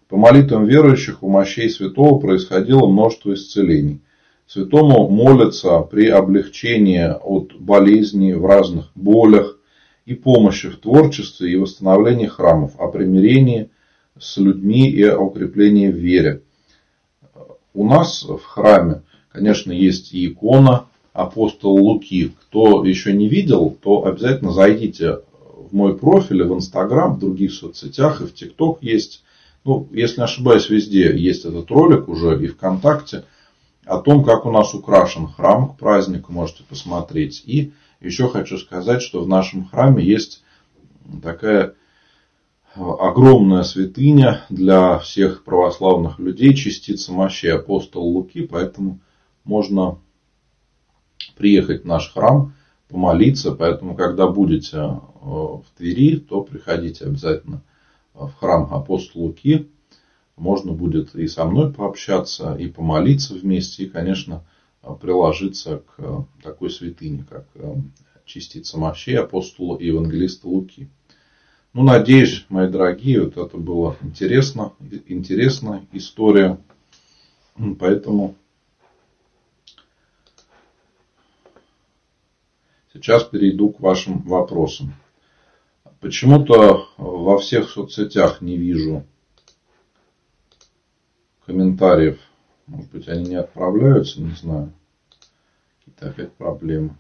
По 0.08 0.16
молитвам 0.16 0.66
верующих 0.66 1.22
у 1.22 1.28
мощей 1.28 1.70
святого 1.70 2.18
происходило 2.18 2.86
множество 2.86 3.34
исцелений. 3.34 4.00
Святому 4.46 5.08
молятся 5.08 5.80
при 5.80 6.08
облегчении 6.08 7.06
от 7.06 7.54
болезней 7.58 8.34
в 8.34 8.46
разных 8.46 8.90
болях 8.94 9.58
и 10.06 10.14
помощи 10.14 10.70
в 10.70 10.76
творчестве 10.76 11.52
и 11.52 11.56
восстановлении 11.56 12.26
храмов, 12.26 12.72
о 12.78 12.88
примирении 12.88 13.70
с 14.18 14.38
людьми 14.38 14.88
и 14.88 15.02
о 15.04 15.18
укреплении 15.18 15.88
в 15.88 15.96
вере. 15.96 16.42
У 17.78 17.84
нас 17.84 18.24
в 18.24 18.42
храме, 18.42 19.02
конечно, 19.30 19.70
есть 19.70 20.12
и 20.12 20.26
икона 20.26 20.86
апостола 21.12 21.78
Луки. 21.78 22.32
Кто 22.40 22.84
еще 22.84 23.12
не 23.12 23.28
видел, 23.28 23.78
то 23.80 24.04
обязательно 24.04 24.50
зайдите 24.50 25.20
в 25.40 25.68
мой 25.70 25.96
профиль, 25.96 26.42
в 26.42 26.52
Инстаграм, 26.52 27.14
в 27.14 27.20
других 27.20 27.52
соцсетях, 27.52 28.20
и 28.20 28.24
в 28.24 28.34
ТикТок 28.34 28.82
есть. 28.82 29.22
Ну, 29.64 29.86
если 29.92 30.18
не 30.18 30.24
ошибаюсь, 30.24 30.68
везде 30.68 31.16
есть 31.16 31.44
этот 31.44 31.70
ролик 31.70 32.08
уже 32.08 32.42
и 32.42 32.48
ВКонтакте 32.48 33.22
о 33.86 33.98
том, 33.98 34.24
как 34.24 34.44
у 34.44 34.50
нас 34.50 34.74
украшен 34.74 35.28
храм 35.28 35.68
к 35.68 35.78
празднику, 35.78 36.32
можете 36.32 36.64
посмотреть. 36.68 37.44
И 37.46 37.70
еще 38.00 38.28
хочу 38.28 38.58
сказать, 38.58 39.02
что 39.02 39.22
в 39.22 39.28
нашем 39.28 39.68
храме 39.68 40.04
есть 40.04 40.42
такая 41.22 41.74
огромная 42.74 43.62
святыня 43.62 44.42
для 44.48 44.98
всех 44.98 45.44
православных 45.44 46.18
людей, 46.18 46.54
частица 46.54 47.12
мощи 47.12 47.46
апостола 47.46 48.04
Луки, 48.04 48.46
поэтому 48.46 49.00
можно 49.44 49.98
приехать 51.36 51.82
в 51.82 51.86
наш 51.86 52.12
храм, 52.12 52.54
помолиться. 52.88 53.52
Поэтому, 53.52 53.94
когда 53.94 54.26
будете 54.28 54.76
э, 54.76 54.80
в 54.80 55.64
Твери, 55.76 56.16
то 56.16 56.42
приходите 56.42 57.04
обязательно 57.04 57.62
в 58.14 58.32
храм 58.32 58.72
апостола 58.74 59.24
Луки. 59.24 59.68
Можно 60.36 60.72
будет 60.72 61.14
и 61.14 61.26
со 61.26 61.44
мной 61.44 61.72
пообщаться, 61.72 62.54
и 62.54 62.68
помолиться 62.68 63.34
вместе, 63.34 63.84
и, 63.84 63.88
конечно, 63.88 64.44
приложиться 65.00 65.78
к 65.78 65.94
э, 65.98 66.16
такой 66.42 66.70
святыне, 66.70 67.24
как 67.28 67.46
э, 67.54 67.74
частица 68.24 68.78
мощей 68.78 69.18
апостола 69.18 69.76
и 69.76 69.86
евангелиста 69.86 70.48
Луки. 70.48 70.88
Ну, 71.72 71.82
надеюсь, 71.82 72.46
мои 72.48 72.68
дорогие, 72.68 73.24
вот 73.24 73.36
это 73.36 73.56
было 73.56 73.96
интересно, 74.02 74.72
интересная 75.06 75.86
история. 75.92 76.58
Поэтому 77.78 78.36
Сейчас 82.98 83.22
перейду 83.22 83.70
к 83.70 83.78
вашим 83.78 84.22
вопросам. 84.22 84.92
Почему-то 86.00 86.88
во 86.96 87.38
всех 87.38 87.70
соцсетях 87.70 88.40
не 88.40 88.56
вижу 88.56 89.04
комментариев. 91.46 92.18
Может 92.66 92.90
быть, 92.90 93.06
они 93.06 93.30
не 93.30 93.36
отправляются, 93.36 94.20
не 94.20 94.32
знаю. 94.32 94.72
Какие-то 95.78 96.08
опять 96.10 96.32
проблемы. 96.32 96.96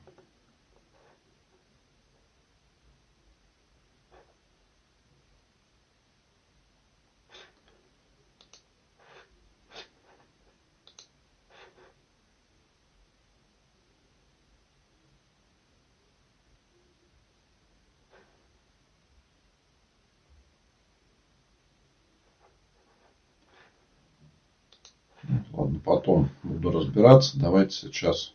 Потом 26.08 26.30
буду 26.42 26.70
разбираться. 26.70 27.38
Давайте 27.38 27.76
сейчас 27.76 28.32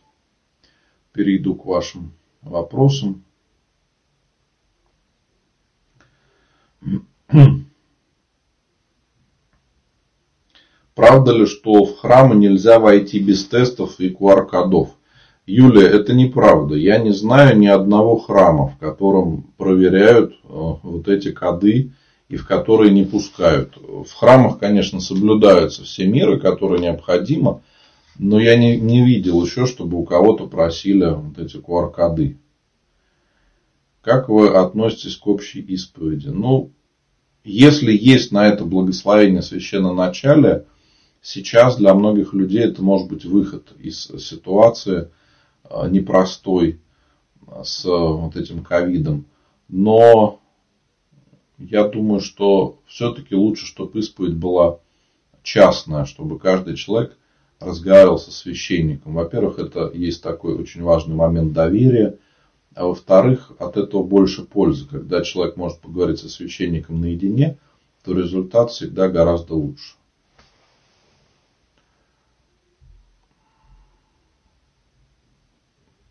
перейду 1.12 1.56
к 1.56 1.66
вашим 1.66 2.12
вопросам. 2.40 3.24
Правда 10.94 11.32
ли, 11.32 11.46
что 11.46 11.84
в 11.84 11.98
храмы 11.98 12.36
нельзя 12.36 12.78
войти 12.78 13.18
без 13.18 13.44
тестов 13.46 13.98
и 13.98 14.10
QR-кодов? 14.10 14.90
Юлия, 15.44 15.88
это 15.88 16.14
неправда. 16.14 16.76
Я 16.76 16.98
не 16.98 17.10
знаю 17.10 17.58
ни 17.58 17.66
одного 17.66 18.16
храма, 18.18 18.68
в 18.68 18.78
котором 18.78 19.42
проверяют 19.58 20.34
э, 20.34 20.36
вот 20.44 21.08
эти 21.08 21.32
коды 21.32 21.92
и 22.28 22.36
в 22.36 22.46
которые 22.46 22.90
не 22.90 23.04
пускают. 23.04 23.76
В 23.76 24.12
храмах, 24.12 24.58
конечно, 24.58 25.00
соблюдаются 25.00 25.84
все 25.84 26.06
меры, 26.06 26.40
которые 26.40 26.80
необходимо, 26.80 27.62
но 28.18 28.40
я 28.40 28.56
не, 28.56 28.76
не 28.78 29.04
видел 29.04 29.44
еще, 29.44 29.66
чтобы 29.66 29.98
у 29.98 30.04
кого-то 30.04 30.46
просили 30.46 31.06
вот 31.06 31.38
эти 31.38 31.56
QR-коды. 31.56 32.38
Как 34.00 34.28
вы 34.28 34.48
относитесь 34.48 35.16
к 35.16 35.26
общей 35.26 35.60
исповеди? 35.60 36.28
Ну, 36.28 36.72
если 37.42 37.92
есть 37.92 38.32
на 38.32 38.46
это 38.46 38.64
благословение 38.64 39.42
священноначалия, 39.42 40.66
сейчас 41.20 41.76
для 41.76 41.94
многих 41.94 42.32
людей 42.32 42.64
это 42.64 42.82
может 42.82 43.08
быть 43.08 43.24
выход 43.24 43.72
из 43.78 44.04
ситуации 44.18 45.10
э, 45.64 45.88
непростой 45.90 46.80
с 47.62 47.84
вот 47.84 48.36
этим 48.36 48.62
ковидом. 48.62 49.26
Но 49.68 50.40
я 51.70 51.88
думаю, 51.88 52.20
что 52.20 52.78
все-таки 52.86 53.34
лучше, 53.34 53.66
чтобы 53.66 53.98
исповедь 53.98 54.36
была 54.36 54.78
частная, 55.42 56.04
чтобы 56.04 56.38
каждый 56.38 56.76
человек 56.76 57.16
разговаривал 57.60 58.18
со 58.18 58.30
священником. 58.30 59.14
Во-первых, 59.14 59.58
это 59.58 59.90
есть 59.92 60.22
такой 60.22 60.54
очень 60.54 60.82
важный 60.82 61.14
момент 61.14 61.52
доверия. 61.52 62.18
А 62.74 62.86
во-вторых, 62.86 63.52
от 63.58 63.76
этого 63.76 64.02
больше 64.02 64.42
пользы. 64.44 64.86
Когда 64.86 65.22
человек 65.22 65.56
может 65.56 65.78
поговорить 65.80 66.18
со 66.18 66.28
священником 66.28 67.00
наедине, 67.00 67.58
то 68.04 68.12
результат 68.12 68.70
всегда 68.70 69.08
гораздо 69.08 69.54
лучше. 69.54 69.94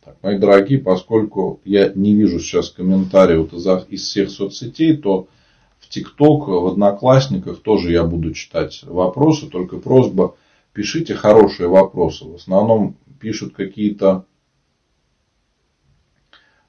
Так, 0.04 0.18
мои 0.22 0.38
дорогие, 0.38 0.80
поскольку 0.80 1.62
я 1.66 1.92
не 1.94 2.14
вижу 2.14 2.40
сейчас 2.40 2.70
комментариев 2.70 3.54
из, 3.54 4.02
всех 4.02 4.30
соцсетей, 4.30 4.98
то 4.98 5.28
в 5.84 5.90
ТикТок, 5.90 6.48
в 6.48 6.68
Одноклассниках 6.68 7.62
тоже 7.62 7.92
я 7.92 8.04
буду 8.04 8.34
читать 8.34 8.84
вопросы, 8.84 9.48
только 9.50 9.78
просьба, 9.78 10.36
пишите 10.72 11.14
хорошие 11.14 11.68
вопросы. 11.68 12.26
В 12.26 12.36
основном 12.36 12.96
пишут 13.20 13.54
какие-то 13.54 14.26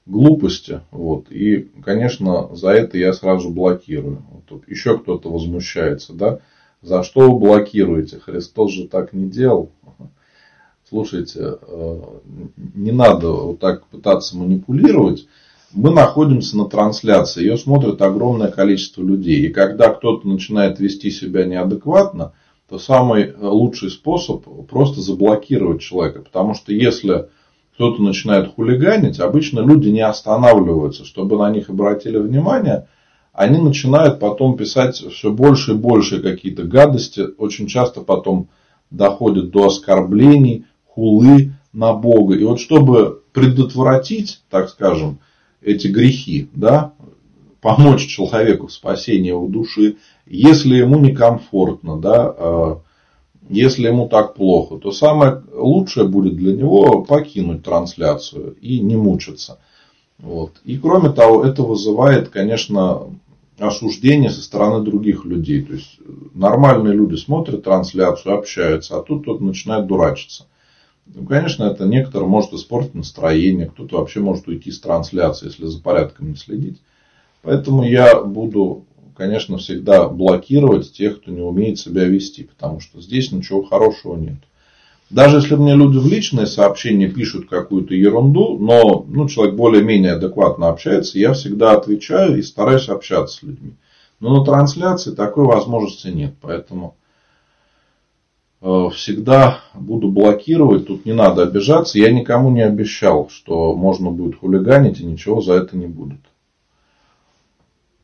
глупости. 0.05 0.81
Вот. 0.91 1.31
И, 1.31 1.71
конечно, 1.83 2.53
за 2.55 2.71
это 2.71 2.97
я 2.97 3.13
сразу 3.13 3.49
блокирую. 3.49 4.23
Вот 4.49 4.67
еще 4.67 4.99
кто-то 4.99 5.31
возмущается, 5.31 6.13
да? 6.13 6.39
За 6.81 7.03
что 7.03 7.31
вы 7.31 7.39
блокируете? 7.39 8.19
Христос 8.19 8.71
же 8.71 8.87
так 8.87 9.13
не 9.13 9.29
делал. 9.29 9.71
Слушайте, 10.87 11.57
э, 11.61 12.01
не 12.75 12.91
надо 12.91 13.31
вот 13.31 13.59
так 13.59 13.87
пытаться 13.87 14.37
манипулировать. 14.37 15.27
Мы 15.73 15.91
находимся 15.91 16.57
на 16.57 16.65
трансляции, 16.65 17.41
ее 17.41 17.57
смотрит 17.57 18.01
огромное 18.01 18.49
количество 18.49 19.01
людей. 19.01 19.45
И 19.45 19.49
когда 19.49 19.89
кто-то 19.89 20.27
начинает 20.27 20.79
вести 20.79 21.11
себя 21.11 21.45
неадекватно, 21.45 22.33
то 22.69 22.79
самый 22.79 23.33
лучший 23.37 23.91
способ 23.91 24.45
просто 24.67 25.01
заблокировать 25.01 25.81
человека. 25.81 26.21
Потому 26.21 26.53
что 26.53 26.73
если 26.73 27.29
кто-то 27.75 28.01
начинает 28.01 28.53
хулиганить, 28.53 29.19
обычно 29.19 29.59
люди 29.59 29.89
не 29.89 30.01
останавливаются, 30.01 31.03
чтобы 31.03 31.37
на 31.37 31.49
них 31.49 31.69
обратили 31.69 32.17
внимание. 32.17 32.87
Они 33.33 33.59
начинают 33.59 34.19
потом 34.19 34.55
писать 34.55 34.95
все 34.95 35.31
больше 35.31 35.71
и 35.71 35.75
больше 35.75 36.21
какие-то 36.21 36.63
гадости. 36.63 37.27
Очень 37.37 37.67
часто 37.67 37.99
потом 37.99 38.47
доходят 38.91 39.51
до 39.51 39.67
оскорблений, 39.67 40.65
хулы 40.85 41.51
на 41.73 41.93
Бога. 41.93 42.35
И 42.35 42.45
вот 42.45 42.61
чтобы 42.61 43.23
предотвратить, 43.33 44.41
так 44.49 44.69
скажем, 44.69 45.19
эти 45.65 45.87
грехи, 45.87 46.49
да, 46.53 46.93
помочь 47.59 48.05
человеку 48.07 48.67
в 48.67 48.71
спасении 48.71 49.29
его 49.29 49.47
души, 49.47 49.97
если 50.27 50.75
ему 50.75 50.99
некомфортно, 50.99 51.97
да, 51.97 52.35
а, 52.37 52.81
если 53.49 53.87
ему 53.87 54.07
так 54.07 54.35
плохо, 54.35 54.77
то 54.77 54.91
самое 54.91 55.43
лучшее 55.51 56.07
будет 56.07 56.35
для 56.35 56.53
него 56.53 57.03
покинуть 57.03 57.63
трансляцию 57.63 58.55
и 58.61 58.79
не 58.79 58.95
мучиться. 58.95 59.59
Вот. 60.19 60.53
И 60.63 60.77
кроме 60.77 61.09
того, 61.09 61.43
это 61.43 61.63
вызывает, 61.63 62.29
конечно, 62.29 63.09
осуждение 63.59 64.29
со 64.29 64.41
стороны 64.41 64.83
других 64.83 65.25
людей. 65.25 65.61
То 65.61 65.73
есть 65.73 65.99
нормальные 66.33 66.93
люди 66.93 67.15
смотрят 67.15 67.63
трансляцию, 67.63 68.37
общаются, 68.37 68.97
а 68.97 69.01
тут 69.01 69.23
кто-то 69.23 69.43
начинает 69.43 69.87
дурачиться. 69.87 70.45
Ну, 71.13 71.25
конечно, 71.25 71.65
это 71.65 71.85
некоторым 71.85 72.29
может 72.29 72.53
испортить 72.53 72.95
настроение, 72.95 73.67
кто-то 73.67 73.97
вообще 73.97 74.19
может 74.19 74.47
уйти 74.47 74.71
с 74.71 74.79
трансляции, 74.79 75.47
если 75.47 75.65
за 75.65 75.81
порядком 75.81 76.29
не 76.29 76.35
следить. 76.35 76.81
Поэтому 77.43 77.83
я 77.83 78.21
буду, 78.21 78.85
конечно, 79.15 79.57
всегда 79.57 80.09
блокировать 80.09 80.91
тех, 80.91 81.21
кто 81.21 81.31
не 81.31 81.41
умеет 81.41 81.77
себя 81.77 82.05
вести, 82.05 82.43
потому 82.43 82.79
что 82.79 83.01
здесь 83.01 83.31
ничего 83.31 83.63
хорошего 83.63 84.15
нет. 84.15 84.37
Даже 85.11 85.37
если 85.37 85.55
мне 85.55 85.75
люди 85.75 85.97
в 85.97 86.07
личные 86.07 86.47
сообщения 86.47 87.07
пишут 87.07 87.47
какую-то 87.47 87.93
ерунду, 87.93 88.57
но 88.57 89.05
ну, 89.07 89.29
человек 89.29 89.55
более-менее 89.55 90.13
адекватно 90.13 90.69
общается, 90.69 91.19
я 91.19 91.33
всегда 91.33 91.73
отвечаю 91.73 92.37
и 92.37 92.41
стараюсь 92.41 92.89
общаться 92.89 93.37
с 93.37 93.43
людьми. 93.43 93.75
Но 94.19 94.39
на 94.39 94.43
трансляции 94.43 95.11
такой 95.11 95.45
возможности 95.45 96.07
нет. 96.07 96.33
Поэтому 96.41 96.95
всегда 98.93 99.59
буду 99.75 100.09
блокировать, 100.09 100.87
тут 100.87 101.05
не 101.05 101.13
надо 101.13 101.43
обижаться. 101.43 101.99
Я 101.99 102.11
никому 102.11 102.49
не 102.49 102.61
обещал, 102.61 103.29
что 103.29 103.75
можно 103.75 104.09
будет 104.09 104.39
хулиганить 104.39 104.99
и 104.99 105.05
ничего 105.05 105.41
за 105.41 105.53
это 105.53 105.77
не 105.77 105.85
будет. 105.85 106.19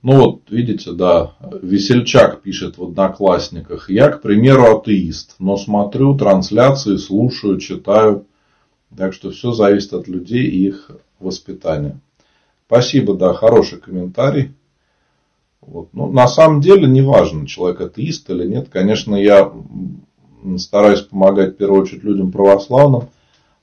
Ну 0.03 0.19
вот, 0.19 0.41
видите, 0.49 0.91
да, 0.91 1.33
Весельчак 1.61 2.41
пишет 2.41 2.77
в 2.77 2.83
Одноклассниках. 2.83 3.89
Я, 3.89 4.09
к 4.09 4.21
примеру, 4.21 4.77
атеист, 4.77 5.35
но 5.39 5.57
смотрю 5.57 6.17
трансляции, 6.17 6.97
слушаю, 6.97 7.59
читаю. 7.59 8.25
Так 8.95 9.13
что 9.13 9.31
все 9.31 9.53
зависит 9.53 9.93
от 9.93 10.07
людей 10.07 10.43
и 10.43 10.67
их 10.67 10.91
воспитания. 11.19 11.99
Спасибо, 12.67 13.15
да, 13.15 13.33
хороший 13.33 13.79
комментарий. 13.79 14.53
Вот. 15.61 15.89
Ну, 15.93 16.11
на 16.11 16.27
самом 16.27 16.61
деле, 16.61 16.87
не 16.87 17.01
важно, 17.01 17.47
человек 17.47 17.81
атеист 17.81 18.29
или 18.29 18.47
нет. 18.47 18.69
Конечно, 18.69 19.15
я 19.15 19.51
стараюсь 20.57 21.01
помогать 21.01 21.53
в 21.53 21.57
первую 21.57 21.81
очередь 21.81 22.03
людям 22.03 22.31
православным, 22.31 23.09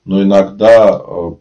но 0.05 0.23
иногда 0.23 0.99
э, 0.99 1.31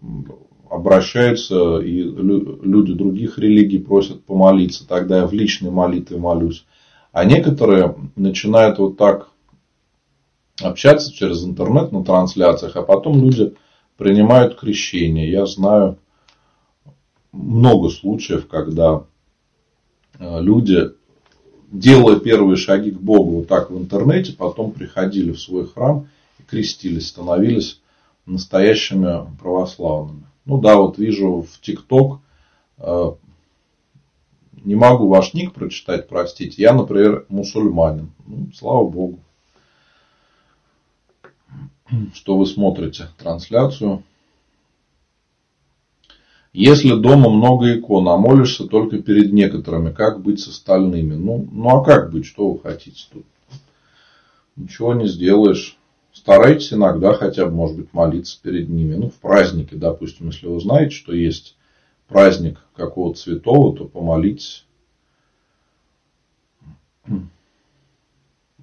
обращаются 0.70 1.78
и 1.78 2.02
люди 2.02 2.92
других 2.94 3.38
религий 3.38 3.78
просят 3.78 4.24
помолиться, 4.24 4.86
тогда 4.86 5.18
я 5.18 5.26
в 5.26 5.32
личной 5.32 5.70
молитве 5.70 6.18
молюсь. 6.18 6.64
А 7.12 7.24
некоторые 7.24 7.94
начинают 8.16 8.78
вот 8.78 8.96
так 8.96 9.28
общаться 10.60 11.12
через 11.12 11.44
интернет 11.44 11.92
на 11.92 12.04
трансляциях, 12.04 12.76
а 12.76 12.82
потом 12.82 13.22
люди 13.22 13.54
принимают 13.96 14.58
крещение. 14.58 15.30
Я 15.30 15.46
знаю 15.46 15.98
много 17.32 17.88
случаев, 17.90 18.46
когда 18.48 19.04
э, 20.18 20.40
люди 20.40 20.90
делая 21.70 22.18
первые 22.18 22.56
шаги 22.56 22.90
к 22.90 23.00
Богу 23.00 23.38
вот 23.38 23.48
так 23.48 23.70
в 23.70 23.78
интернете, 23.78 24.32
потом 24.32 24.72
приходили 24.72 25.32
в 25.32 25.40
свой 25.40 25.66
храм 25.66 26.08
и 26.38 26.42
крестились, 26.42 27.08
становились 27.08 27.80
настоящими 28.26 29.26
православными. 29.38 30.24
Ну 30.44 30.58
да, 30.60 30.76
вот 30.76 30.98
вижу 30.98 31.42
в 31.42 31.60
ТикТок 31.60 32.20
э, 32.78 33.12
Не 34.64 34.74
могу 34.74 35.08
ваш 35.08 35.34
ник 35.34 35.52
прочитать, 35.52 36.08
простите. 36.08 36.62
Я, 36.62 36.72
например, 36.72 37.26
мусульманин. 37.28 38.12
Ну, 38.26 38.48
слава 38.54 38.88
Богу, 38.88 39.18
что 42.14 42.36
вы 42.36 42.46
смотрите 42.46 43.08
трансляцию. 43.18 44.02
Если 46.60 46.92
дома 46.92 47.30
много 47.30 47.78
икон, 47.78 48.08
а 48.08 48.16
молишься 48.16 48.66
только 48.66 48.98
перед 48.98 49.32
некоторыми, 49.32 49.92
как 49.92 50.20
быть 50.20 50.40
с 50.40 50.48
остальными? 50.48 51.14
Ну, 51.14 51.46
ну 51.52 51.68
а 51.68 51.84
как 51.84 52.10
быть? 52.10 52.26
Что 52.26 52.50
вы 52.50 52.58
хотите 52.58 53.04
тут? 53.12 53.24
Ничего 54.56 54.92
не 54.92 55.06
сделаешь. 55.06 55.78
Старайтесь 56.12 56.72
иногда 56.72 57.14
хотя 57.14 57.46
бы, 57.46 57.52
может 57.52 57.76
быть, 57.76 57.92
молиться 57.92 58.40
перед 58.42 58.68
ними. 58.68 58.96
Ну, 58.96 59.08
в 59.08 59.14
празднике, 59.20 59.76
допустим, 59.76 60.30
если 60.30 60.48
вы 60.48 60.60
знаете, 60.60 60.96
что 60.96 61.14
есть 61.14 61.56
праздник 62.08 62.58
какого-то 62.74 63.20
святого, 63.20 63.76
то 63.76 63.84
помолитесь. 63.84 64.66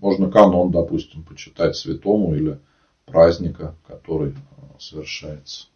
Можно 0.01 0.29
канон, 0.29 0.69
допустим, 0.69 1.23
почитать 1.23 1.77
святому 1.77 2.35
или 2.35 2.59
праздника, 3.05 3.73
который 3.87 4.35
совершается. 4.79 5.67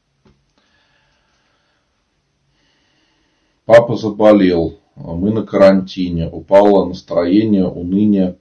Папа 3.70 3.96
заболел, 3.96 4.80
мы 4.96 5.30
на 5.30 5.44
карантине, 5.44 6.28
упало 6.28 6.86
настроение, 6.86 7.68
уныние. 7.68 8.40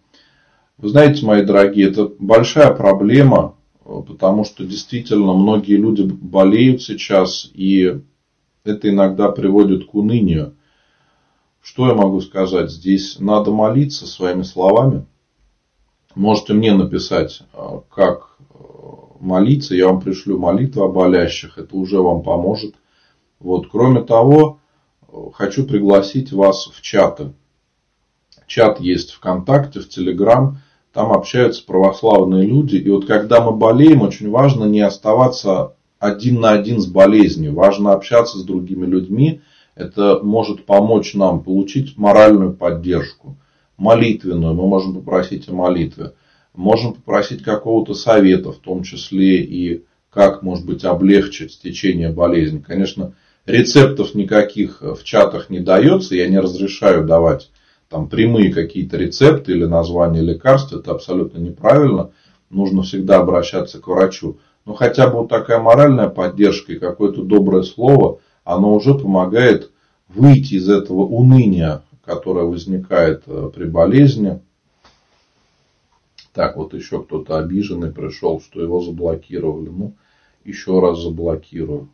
Вы 0.79 0.88
знаете, 0.88 1.27
мои 1.27 1.45
дорогие, 1.45 1.91
это 1.91 2.11
большая 2.19 2.75
проблема, 2.75 3.55
потому 3.85 4.45
что 4.45 4.64
действительно 4.64 5.35
многие 5.35 5.77
люди 5.77 6.01
болеют 6.01 6.81
сейчас, 6.81 7.51
и 7.53 8.01
это 8.64 8.88
иногда 8.88 9.29
приводит 9.29 9.85
к 9.85 9.95
унынию. 9.95 10.57
Что 11.61 11.88
я 11.88 11.95
могу 11.95 12.23
сказать? 12.23 12.71
Здесь 12.71 13.21
надо 13.21 13.51
молиться 13.51 14.07
своими 14.07 14.45
словами. 14.45 15.05
Можете 16.14 16.55
мне 16.55 16.73
написать, 16.73 17.43
как 17.95 18.38
молиться, 19.21 19.75
я 19.75 19.88
вам 19.88 20.01
пришлю 20.01 20.38
молитву 20.38 20.85
о 20.85 20.88
болящих, 20.88 21.59
это 21.59 21.77
уже 21.77 22.01
вам 22.01 22.23
поможет. 22.23 22.77
Вот. 23.41 23.69
Кроме 23.71 24.01
того, 24.01 24.61
хочу 25.33 25.64
пригласить 25.64 26.33
вас 26.33 26.71
в 26.73 26.81
чаты. 26.83 27.33
Чат 28.47 28.81
есть 28.81 29.12
ВКонтакте, 29.12 29.81
в 29.81 29.88
Телеграм. 29.88 30.59
Там 30.92 31.12
общаются 31.12 31.64
православные 31.66 32.47
люди. 32.47 32.77
И 32.77 32.88
вот 32.90 33.07
когда 33.07 33.42
мы 33.42 33.53
болеем, 33.53 34.03
очень 34.03 34.31
важно 34.31 34.64
не 34.64 34.81
оставаться 34.81 35.75
один 35.99 36.40
на 36.40 36.53
один 36.53 36.81
с 36.81 36.87
болезнью. 36.87 37.55
Важно 37.55 37.92
общаться 37.92 38.38
с 38.38 38.44
другими 38.44 38.87
людьми. 38.87 39.40
Это 39.75 40.21
может 40.23 40.64
помочь 40.64 41.14
нам 41.14 41.42
получить 41.42 41.97
моральную 41.97 42.53
поддержку. 42.55 43.37
Молитвенную. 43.77 44.55
Мы 44.55 44.66
можем 44.66 44.94
попросить 44.94 45.49
о 45.49 45.55
молитве. 45.55 46.14
Можем 46.55 46.94
попросить 46.94 47.42
какого-то 47.42 47.94
совета, 47.94 48.51
в 48.51 48.59
том 48.59 48.83
числе 48.83 49.42
и 49.42 49.85
как, 50.11 50.42
может 50.42 50.66
быть, 50.66 50.85
облегчить 50.85 51.61
течение 51.62 52.09
болезни. 52.09 52.59
Конечно, 52.59 53.12
рецептов 53.49 54.15
никаких 54.15 54.83
в 54.83 55.03
чатах 55.03 55.51
не 55.51 55.61
дается. 55.61 56.15
Я 56.15 56.29
не 56.29 56.39
разрешаю 56.39 57.05
давать 57.05 57.51
там 57.89 58.09
прямые 58.09 58.53
какие-то 58.53 58.97
рецепты 58.99 59.53
или 59.53 59.65
названия 59.65 60.21
лекарств. 60.21 60.73
Это 60.73 60.93
абсолютно 60.93 61.39
неправильно. 61.39 62.11
Нужно 62.51 62.83
всегда 62.83 63.19
обращаться 63.19 63.81
к 63.81 63.89
врачу. 63.89 64.39
Но 64.65 64.75
хотя 64.75 65.09
бы 65.09 65.21
вот 65.21 65.29
такая 65.29 65.61
моральная 65.61 66.09
поддержка 66.09 66.73
и 66.73 66.79
какое-то 66.79 67.23
доброе 67.23 67.63
слово, 67.63 68.21
оно 68.45 68.75
уже 68.75 68.95
помогает 68.95 69.71
выйти 70.09 70.55
из 70.55 70.69
этого 70.69 71.01
уныния, 71.01 71.83
которое 72.05 72.45
возникает 72.45 73.23
э, 73.27 73.51
при 73.55 73.65
болезни. 73.65 74.41
Так, 76.35 76.57
вот 76.57 76.75
еще 76.75 77.03
кто-то 77.03 77.39
обиженный 77.39 77.93
пришел, 77.93 78.41
что 78.41 78.63
его 78.63 78.81
заблокировали. 78.81 79.71
Ну, 79.71 79.95
еще 80.45 80.81
раз 80.81 81.01
заблокирую. 81.01 81.89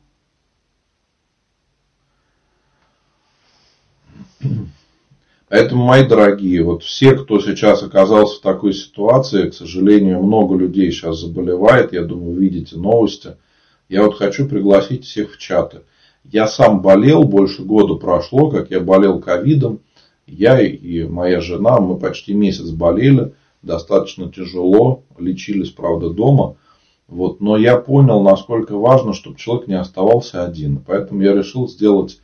Поэтому, 5.48 5.85
мои 5.85 6.07
дорогие, 6.07 6.62
вот 6.62 6.83
все, 6.83 7.14
кто 7.14 7.40
сейчас 7.40 7.83
оказался 7.83 8.38
в 8.38 8.42
такой 8.42 8.72
ситуации, 8.72 9.50
к 9.50 9.54
сожалению, 9.54 10.22
много 10.22 10.57
людей 10.57 10.90
сейчас 10.90 11.20
заболевает, 11.20 11.92
я 11.92 12.02
думаю, 12.02 12.38
видите 12.38 12.76
новости. 12.76 13.37
Я 13.88 14.02
вот 14.02 14.16
хочу 14.16 14.48
пригласить 14.48 15.04
всех 15.04 15.35
в 15.35 15.38
чаты. 15.38 15.83
Я 16.24 16.46
сам 16.46 16.80
болел, 16.80 17.24
больше 17.24 17.62
года 17.62 17.94
прошло, 17.94 18.50
как 18.50 18.70
я 18.70 18.80
болел 18.80 19.20
ковидом. 19.20 19.80
Я 20.26 20.61
и 20.61 21.02
моя 21.02 21.40
жена, 21.40 21.78
мы 21.80 21.98
почти 21.98 22.33
месяц 22.33 22.70
болели, 22.70 23.35
достаточно 23.61 24.33
тяжело, 24.33 25.02
лечились, 25.18 25.70
правда, 25.70 26.09
дома. 26.09 26.57
Вот, 27.09 27.42
но 27.42 27.59
я 27.59 27.76
понял, 27.76 28.22
насколько 28.22 28.78
важно, 28.78 29.12
чтобы 29.12 29.37
человек 29.37 29.68
не 29.68 29.78
оставался 29.78 30.42
один. 30.42 30.83
Поэтому 30.85 31.20
я 31.20 31.35
решил 31.35 31.68
сделать 31.68 32.20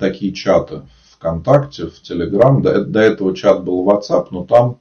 такие 0.00 0.32
чаты 0.32 0.82
ВКонтакте, 1.16 1.86
в 1.86 2.00
Телеграм. 2.02 2.62
До, 2.62 2.84
до 2.84 3.00
этого 3.00 3.34
чат 3.34 3.64
был 3.64 3.82
в 3.82 3.88
WhatsApp, 3.88 4.28
но 4.30 4.44
там 4.44 4.78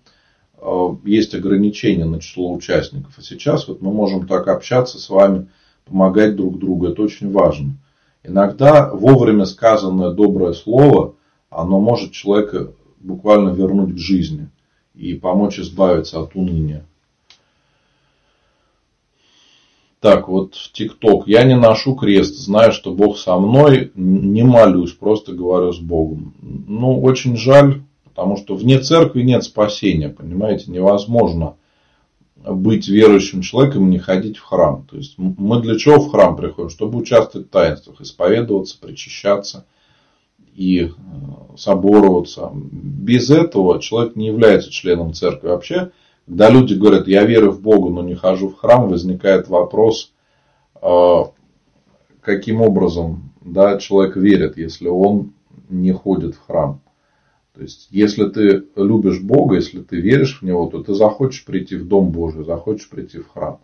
э, 0.57 0.87
есть 1.05 1.33
ограничения 1.33 2.05
на 2.05 2.19
число 2.19 2.53
участников. 2.53 3.13
А 3.17 3.21
сейчас 3.21 3.67
вот 3.67 3.81
мы 3.81 3.91
можем 3.91 4.27
так 4.27 4.47
общаться 4.47 4.99
с 4.99 5.09
вами, 5.09 5.49
помогать 5.85 6.35
друг 6.35 6.59
другу. 6.59 6.87
Это 6.87 7.01
очень 7.01 7.31
важно. 7.31 7.77
Иногда 8.23 8.91
вовремя 8.91 9.45
сказанное 9.45 10.11
доброе 10.11 10.53
слово, 10.53 11.15
оно 11.49 11.79
может 11.79 12.11
человека 12.11 12.71
буквально 12.99 13.49
вернуть 13.49 13.93
к 13.93 13.99
жизни 13.99 14.49
и 14.95 15.13
помочь 15.13 15.59
избавиться 15.59 16.19
от 16.19 16.35
уныния. 16.35 16.85
Так, 20.05 20.27
вот 20.27 20.53
в 20.53 20.71
ТикТок. 20.71 21.27
Я 21.27 21.45
не 21.45 21.55
ношу 21.55 21.95
крест, 21.95 22.35
знаю, 22.35 22.73
что 22.73 22.93
Бог 22.93 23.17
со 23.17 23.39
мной, 23.39 23.91
не 23.95 24.43
молюсь, 24.43 24.93
просто 24.93 25.31
говорю 25.31 25.73
с 25.73 25.79
Богом. 25.79 26.35
Ну, 26.43 27.01
очень 27.01 27.35
жаль, 27.35 27.81
потому 28.03 28.37
что 28.37 28.53
вне 28.53 28.77
церкви 28.77 29.23
нет 29.23 29.43
спасения, 29.43 30.09
понимаете, 30.09 30.69
невозможно 30.69 31.55
быть 32.35 32.87
верующим 32.87 33.41
человеком 33.41 33.87
и 33.87 33.93
не 33.93 33.97
ходить 33.97 34.37
в 34.37 34.43
храм. 34.43 34.85
То 34.87 34.95
есть 34.95 35.15
мы 35.17 35.59
для 35.59 35.75
чего 35.75 35.99
в 35.99 36.11
храм 36.11 36.35
приходим? 36.35 36.69
Чтобы 36.69 36.99
участвовать 36.99 37.47
в 37.47 37.49
таинствах, 37.49 37.99
исповедоваться, 37.99 38.77
причащаться 38.79 39.65
и 40.53 40.81
э, 40.81 40.89
собороваться. 41.57 42.51
Без 42.53 43.31
этого 43.31 43.81
человек 43.81 44.15
не 44.15 44.27
является 44.27 44.69
членом 44.69 45.15
церкви. 45.15 45.47
Вообще 45.47 45.89
когда 46.25 46.49
люди 46.49 46.73
говорят, 46.73 47.07
я 47.07 47.23
верю 47.23 47.51
в 47.51 47.61
Бога, 47.61 47.89
но 47.89 48.01
не 48.01 48.15
хожу 48.15 48.49
в 48.49 48.55
храм, 48.55 48.89
возникает 48.89 49.47
вопрос, 49.47 50.13
а, 50.81 51.31
каким 52.21 52.61
образом 52.61 53.31
да, 53.41 53.77
человек 53.77 54.15
верит, 54.15 54.57
если 54.57 54.87
он 54.87 55.33
не 55.69 55.91
ходит 55.91 56.35
в 56.35 56.45
храм. 56.45 56.81
То 57.53 57.61
есть, 57.61 57.87
если 57.91 58.27
ты 58.27 58.65
любишь 58.75 59.21
Бога, 59.21 59.55
если 59.55 59.81
ты 59.81 60.01
веришь 60.01 60.39
в 60.39 60.45
Него, 60.45 60.67
то 60.67 60.83
ты 60.83 60.93
захочешь 60.93 61.45
прийти 61.45 61.77
в 61.77 61.87
Дом 61.87 62.09
Божий, 62.09 62.43
захочешь 62.43 62.89
прийти 62.89 63.19
в 63.19 63.29
храм. 63.29 63.59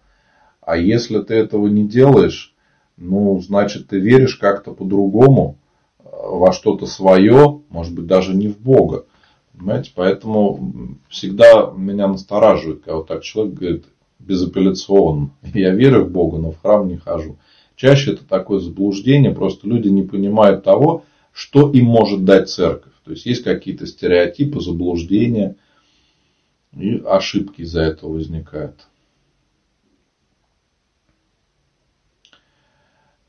А 0.62 0.78
если 0.78 1.20
ты 1.20 1.34
этого 1.34 1.68
не 1.68 1.86
делаешь, 1.88 2.56
ну, 2.96 3.42
значит, 3.42 3.88
ты 3.88 4.00
веришь 4.00 4.36
как-то 4.36 4.72
по-другому, 4.72 5.58
во 6.04 6.54
что-то 6.54 6.86
свое, 6.86 7.62
может 7.70 7.94
быть, 7.94 8.06
даже 8.06 8.36
не 8.36 8.48
в 8.48 8.60
Бога. 8.60 9.06
Понимаете, 9.54 9.92
поэтому 9.96 10.98
всегда 11.10 11.72
меня 11.76 12.08
настораживает, 12.08 12.80
когда 12.80 12.96
вот 12.98 13.08
так 13.08 13.24
человек 13.24 13.54
говорит 13.54 13.86
безапелляционно. 14.20 15.32
Я 15.54 15.74
верю 15.74 16.06
в 16.06 16.12
Бога, 16.12 16.38
но 16.38 16.52
в 16.52 16.62
храм 16.62 16.88
не 16.88 16.98
хожу. 16.98 17.38
Чаще 17.76 18.12
это 18.14 18.26
такое 18.26 18.60
заблуждение, 18.60 19.34
просто 19.34 19.68
люди 19.68 19.88
не 19.88 20.04
понимают 20.04 20.64
того, 20.64 21.04
что 21.34 21.72
им 21.72 21.86
может 21.86 22.26
дать 22.26 22.50
церковь. 22.50 22.94
То 23.04 23.12
есть 23.12 23.26
есть 23.26 23.44
какие-то 23.44 23.88
стереотипы, 23.88 24.60
заблуждения, 24.60 25.56
и 26.78 27.02
ошибки 27.06 27.62
из-за 27.62 27.82
этого 27.82 28.14
возникают. 28.14 28.88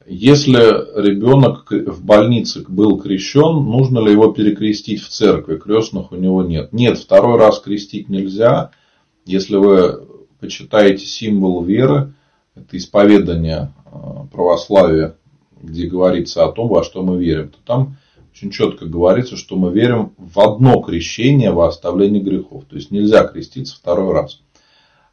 Если 0.07 0.59
ребенок 1.01 1.71
в 1.71 2.05
больнице 2.05 2.65
был 2.67 2.99
крещен, 2.99 3.65
нужно 3.65 4.01
ли 4.01 4.13
его 4.13 4.33
перекрестить 4.33 5.03
в 5.03 5.09
церкви? 5.09 5.57
Крестных 5.57 6.13
у 6.13 6.17
него 6.17 6.43
нет. 6.43 6.73
Нет, 6.73 6.99
второй 6.99 7.39
раз 7.39 7.61
крестить 7.61 8.09
нельзя. 8.09 8.71
Если 9.25 9.57
вы 9.57 10.07
почитаете 10.41 11.05
символ 11.05 11.63
веры, 11.63 12.15
это 12.55 12.77
исповедание 12.77 13.73
а, 13.87 14.27
православия, 14.33 15.17
где 15.61 15.87
говорится 15.87 16.45
о 16.45 16.53
том, 16.53 16.69
во 16.69 16.83
что 16.83 17.03
мы 17.03 17.23
верим, 17.23 17.51
то 17.51 17.59
там 17.65 17.97
очень 18.35 18.51
четко 18.51 18.87
говорится, 18.87 19.37
что 19.37 19.57
мы 19.57 19.73
верим 19.73 20.15
в 20.19 20.41
одно 20.41 20.81
крещение 20.81 21.53
во 21.53 21.69
оставление 21.69 22.23
грехов. 22.23 22.65
То 22.65 22.77
есть 22.77 22.91
нельзя 22.91 23.25
креститься 23.25 23.77
второй 23.77 24.13
раз. 24.13 24.41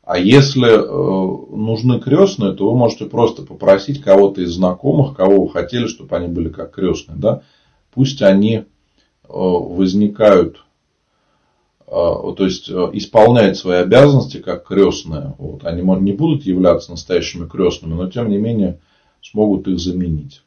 А 0.09 0.17
если 0.17 0.65
э, 0.65 1.55
нужны 1.55 1.99
крестные, 1.99 2.53
то 2.53 2.71
вы 2.71 2.75
можете 2.75 3.05
просто 3.05 3.43
попросить 3.43 4.01
кого-то 4.01 4.41
из 4.41 4.55
знакомых, 4.55 5.15
кого 5.15 5.45
вы 5.45 5.51
хотели, 5.51 5.85
чтобы 5.85 6.15
они 6.17 6.27
были 6.27 6.49
как 6.49 6.73
крестные. 6.73 7.15
Да? 7.15 7.43
Пусть 7.91 8.23
они 8.23 8.63
возникают, 9.27 10.65
то 11.85 12.35
есть 12.39 12.71
исполняют 12.71 13.55
свои 13.55 13.81
обязанности 13.81 14.37
как 14.37 14.65
крестные. 14.65 15.35
Вот. 15.37 15.63
Они 15.63 15.83
не 15.83 16.13
будут 16.13 16.43
являться 16.43 16.89
настоящими 16.89 17.47
крестными, 17.47 17.93
но 17.93 18.09
тем 18.09 18.29
не 18.29 18.39
менее 18.39 18.79
смогут 19.21 19.67
их 19.67 19.77
заменить. 19.77 20.41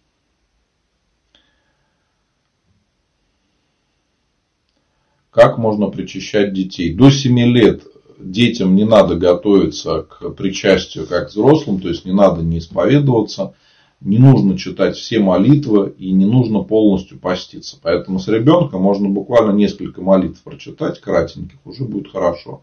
Как 5.30 5.56
можно 5.56 5.86
причащать 5.86 6.52
детей? 6.52 6.92
До 6.92 7.10
7 7.10 7.38
лет 7.38 7.91
детям 8.30 8.74
не 8.76 8.84
надо 8.84 9.16
готовиться 9.16 10.02
к 10.02 10.30
причастию 10.30 11.06
как 11.06 11.30
взрослым, 11.30 11.80
то 11.80 11.88
есть 11.88 12.04
не 12.04 12.12
надо 12.12 12.42
не 12.42 12.58
исповедоваться, 12.58 13.54
не 14.00 14.18
нужно 14.18 14.58
читать 14.58 14.96
все 14.96 15.20
молитвы 15.20 15.94
и 15.96 16.12
не 16.12 16.24
нужно 16.24 16.62
полностью 16.62 17.18
поститься. 17.18 17.78
Поэтому 17.80 18.18
с 18.18 18.28
ребенком 18.28 18.82
можно 18.82 19.08
буквально 19.08 19.52
несколько 19.52 20.02
молитв 20.02 20.42
прочитать, 20.42 21.00
кратеньких, 21.00 21.58
уже 21.64 21.84
будет 21.84 22.10
хорошо. 22.10 22.62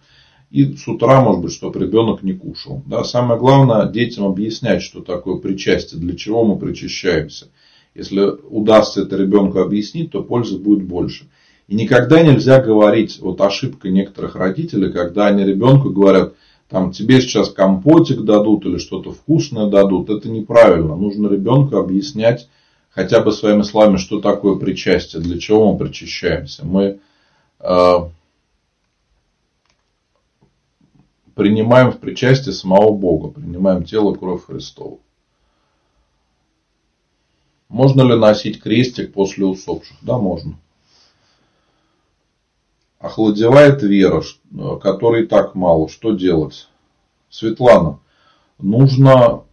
И 0.52 0.76
с 0.76 0.88
утра, 0.88 1.22
может 1.22 1.42
быть, 1.42 1.54
чтобы 1.54 1.80
ребенок 1.80 2.24
не 2.24 2.34
кушал. 2.34 2.82
Да, 2.88 3.04
самое 3.04 3.40
главное 3.40 3.88
детям 3.88 4.26
объяснять, 4.26 4.82
что 4.82 5.02
такое 5.02 5.36
причастие, 5.36 6.02
для 6.02 6.16
чего 6.16 6.44
мы 6.44 6.58
причащаемся. 6.58 7.48
Если 7.94 8.20
удастся 8.50 9.02
это 9.02 9.16
ребенку 9.16 9.60
объяснить, 9.60 10.12
то 10.12 10.24
пользы 10.24 10.58
будет 10.58 10.84
больше. 10.84 11.28
И 11.70 11.76
никогда 11.76 12.24
нельзя 12.24 12.60
говорить, 12.60 13.20
вот 13.20 13.40
ошибка 13.42 13.90
некоторых 13.90 14.36
родителей, 14.36 14.92
когда 14.92 15.28
они 15.28 15.46
ребенку 15.46 15.92
говорят, 15.92 16.34
там 16.68 16.92
тебе 16.92 17.22
сейчас 17.22 17.52
компотик 17.52 18.22
дадут 18.22 18.66
или 18.66 18.80
что-то 18.80 19.12
вкусное 19.12 19.70
дадут. 19.70 20.10
Это 20.10 20.30
неправильно. 20.30 20.96
Нужно 20.96 21.28
ребенку 21.28 21.78
объяснять 21.78 22.50
хотя 22.90 23.22
бы 23.22 23.32
своими 23.32 23.62
словами, 23.62 23.98
что 23.98 24.20
такое 24.20 24.56
причастие, 24.56 25.22
для 25.22 25.38
чего 25.40 25.72
мы 25.72 25.78
причащаемся. 25.78 26.66
Мы 26.66 27.02
э, 27.60 27.94
принимаем 31.36 31.92
в 31.92 32.00
причастие 32.00 32.54
самого 32.54 32.94
Бога, 32.94 33.28
принимаем 33.28 33.84
тело, 33.84 34.16
кровь 34.16 34.48
Христова. 34.48 34.98
Можно 37.68 38.02
ли 38.02 38.16
носить 38.16 38.60
крестик 38.60 39.14
после 39.14 39.46
усопших? 39.46 39.98
Да, 40.02 40.18
можно 40.18 40.58
охладевает 43.00 43.82
вера, 43.82 44.22
которой 44.82 45.26
так 45.26 45.56
мало. 45.56 45.90
Что 45.90 46.12
делать? 46.12 46.68
Светлана, 47.30 48.00
нужно 48.58 49.44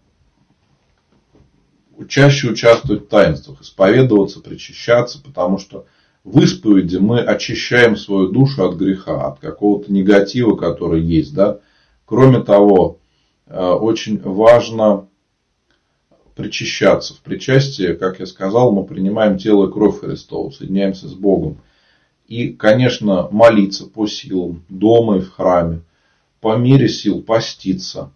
чаще 2.08 2.50
участвовать 2.50 3.04
в 3.04 3.08
таинствах, 3.08 3.62
исповедоваться, 3.62 4.40
причащаться, 4.40 5.22
потому 5.22 5.58
что 5.58 5.86
в 6.24 6.40
исповеди 6.40 6.96
мы 6.96 7.20
очищаем 7.20 7.96
свою 7.96 8.28
душу 8.28 8.64
от 8.64 8.76
греха, 8.76 9.28
от 9.28 9.38
какого-то 9.38 9.92
негатива, 9.92 10.56
который 10.56 11.00
есть. 11.02 11.34
Да? 11.34 11.60
Кроме 12.04 12.40
того, 12.42 12.98
э, 13.46 13.58
очень 13.58 14.20
важно 14.20 15.06
причащаться. 16.34 17.14
В 17.14 17.20
причастии, 17.20 17.94
как 17.94 18.20
я 18.20 18.26
сказал, 18.26 18.72
мы 18.72 18.84
принимаем 18.84 19.38
тело 19.38 19.68
и 19.68 19.72
кровь 19.72 20.00
Христова, 20.00 20.50
соединяемся 20.50 21.08
с 21.08 21.14
Богом. 21.14 21.58
И, 22.28 22.48
конечно, 22.48 23.28
молиться 23.30 23.86
по 23.86 24.06
силам, 24.06 24.64
дома 24.68 25.18
и 25.18 25.20
в 25.20 25.32
храме, 25.32 25.82
по 26.40 26.56
мере 26.56 26.88
сил 26.88 27.22
поститься. 27.22 28.10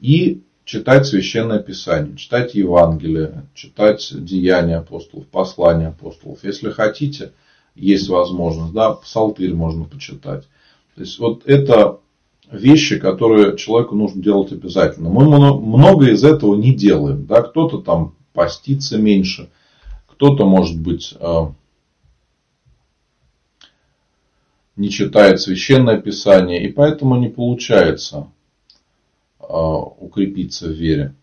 И 0.00 0.42
читать 0.64 1.06
Священное 1.06 1.60
Писание, 1.60 2.16
читать 2.16 2.54
Евангелие, 2.54 3.46
читать 3.54 4.12
Деяния 4.12 4.78
апостолов, 4.78 5.26
послания 5.28 5.88
апостолов. 5.88 6.42
Если 6.42 6.70
хотите, 6.70 7.32
есть 7.74 8.08
возможность, 8.08 8.72
да, 8.72 8.92
псалтырь 8.92 9.54
можно 9.54 9.84
почитать. 9.84 10.44
То 10.94 11.00
есть, 11.00 11.18
вот 11.18 11.42
это 11.46 12.00
вещи, 12.50 12.98
которые 12.98 13.56
человеку 13.56 13.94
нужно 13.94 14.22
делать 14.22 14.52
обязательно. 14.52 15.08
Мы 15.08 15.24
много 15.26 16.10
из 16.10 16.24
этого 16.24 16.54
не 16.54 16.74
делаем. 16.74 17.26
Да? 17.26 17.42
Кто-то 17.42 17.78
там 17.78 18.14
постится 18.32 18.98
меньше, 18.98 19.50
кто-то, 20.06 20.44
может 20.44 20.78
быть, 20.78 21.14
э, 21.18 21.46
не 24.76 24.90
читает 24.90 25.40
священное 25.40 26.00
писание, 26.00 26.64
и 26.64 26.72
поэтому 26.72 27.16
не 27.16 27.28
получается 27.28 28.30
а, 29.38 29.76
укрепиться 29.78 30.68
в 30.68 30.72
вере. 30.72 31.14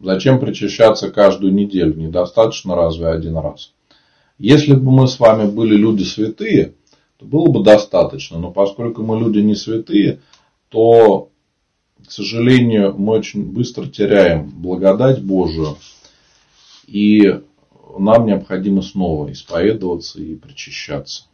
Зачем 0.00 0.40
причащаться 0.40 1.12
каждую 1.12 1.54
неделю? 1.54 1.94
Недостаточно 1.94 2.74
разве 2.74 3.06
один 3.06 3.36
раз? 3.36 3.72
Если 4.36 4.74
бы 4.74 4.90
мы 4.90 5.06
с 5.06 5.20
вами 5.20 5.48
были 5.48 5.76
люди 5.76 6.02
святые, 6.02 6.74
то 7.18 7.24
было 7.24 7.46
бы 7.48 7.62
достаточно. 7.62 8.40
Но 8.40 8.50
поскольку 8.50 9.04
мы 9.04 9.20
люди 9.20 9.38
не 9.38 9.54
святые, 9.54 10.20
то 10.70 11.30
к 12.06 12.10
сожалению, 12.10 12.94
мы 12.96 13.14
очень 13.14 13.44
быстро 13.44 13.86
теряем 13.86 14.48
благодать 14.50 15.22
Божию. 15.22 15.76
И 16.86 17.40
нам 17.98 18.26
необходимо 18.26 18.82
снова 18.82 19.30
исповедоваться 19.32 20.20
и 20.20 20.34
причащаться. 20.34 21.24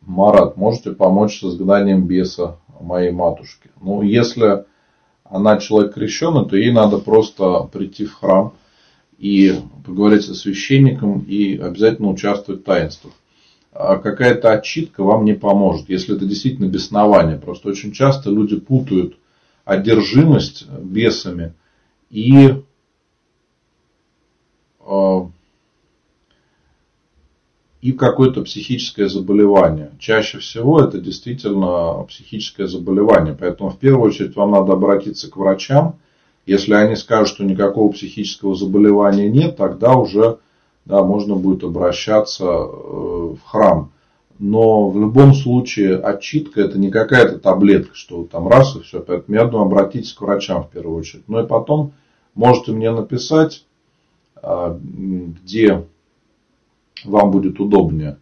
Марат, 0.00 0.56
можете 0.56 0.92
помочь 0.92 1.40
с 1.40 1.44
изгнанием 1.44 2.06
беса 2.06 2.58
моей 2.80 3.12
матушки? 3.12 3.70
Ну, 3.80 4.02
если 4.02 4.66
она 5.24 5.56
человек 5.58 5.94
крещенный, 5.94 6.46
то 6.46 6.56
ей 6.56 6.72
надо 6.72 6.98
просто 6.98 7.60
прийти 7.72 8.04
в 8.04 8.14
храм 8.14 8.54
и 9.22 9.54
поговорить 9.86 10.24
со 10.24 10.34
священником 10.34 11.20
и 11.20 11.56
обязательно 11.56 12.08
участвовать 12.08 12.62
в 12.62 12.64
таинствах. 12.64 13.12
А 13.70 13.96
какая-то 13.96 14.50
отчитка 14.50 15.04
вам 15.04 15.24
не 15.24 15.34
поможет, 15.34 15.88
если 15.88 16.16
это 16.16 16.26
действительно 16.26 16.66
беснование. 16.66 17.38
Просто 17.38 17.68
очень 17.68 17.92
часто 17.92 18.30
люди 18.30 18.58
путают 18.58 19.16
одержимость 19.64 20.68
бесами 20.68 21.54
и 22.10 22.64
а, 24.80 25.30
и 27.80 27.92
какое-то 27.92 28.42
психическое 28.42 29.08
заболевание. 29.08 29.92
Чаще 30.00 30.38
всего 30.38 30.80
это 30.80 30.98
действительно 30.98 32.02
психическое 32.08 32.66
заболевание. 32.66 33.36
Поэтому 33.38 33.70
в 33.70 33.78
первую 33.78 34.08
очередь 34.08 34.34
вам 34.34 34.50
надо 34.50 34.72
обратиться 34.72 35.30
к 35.30 35.36
врачам, 35.36 36.00
если 36.46 36.74
они 36.74 36.96
скажут, 36.96 37.34
что 37.34 37.44
никакого 37.44 37.92
психического 37.92 38.54
заболевания 38.54 39.28
нет, 39.30 39.56
тогда 39.56 39.94
уже 39.94 40.38
да, 40.84 41.02
можно 41.02 41.36
будет 41.36 41.62
обращаться 41.62 42.44
э, 42.44 42.46
в 42.46 43.38
храм. 43.44 43.92
Но 44.38 44.88
в 44.88 44.98
любом 44.98 45.34
случае 45.34 45.96
отчитка 45.98 46.62
это 46.62 46.78
не 46.78 46.90
какая-то 46.90 47.38
таблетка, 47.38 47.94
что 47.94 48.24
там 48.24 48.48
раз 48.48 48.74
и 48.74 48.80
все. 48.80 49.00
Поэтому 49.00 49.36
я 49.36 49.44
думаю, 49.44 49.66
обратитесь 49.66 50.12
к 50.12 50.20
врачам 50.20 50.64
в 50.64 50.70
первую 50.70 50.98
очередь. 50.98 51.28
Ну 51.28 51.44
и 51.44 51.46
потом 51.46 51.92
можете 52.34 52.72
мне 52.72 52.90
написать, 52.90 53.64
а, 54.34 54.76
где 54.80 55.86
вам 57.04 57.30
будет 57.30 57.60
удобнее 57.60 58.18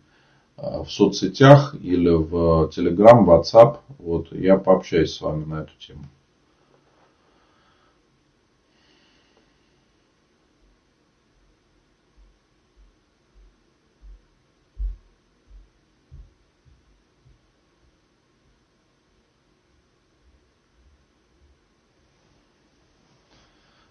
а, 0.59 0.85
в 0.85 0.91
соцсетях 0.91 1.75
или 1.81 2.11
в 2.11 2.71
Telegram, 2.77 3.25
WhatsApp. 3.25 3.79
Вот 3.99 4.31
я 4.33 4.59
пообщаюсь 4.59 5.15
с 5.15 5.23
вами 5.23 5.47
на 5.47 5.63
эту 5.63 5.73
тему. 5.79 6.05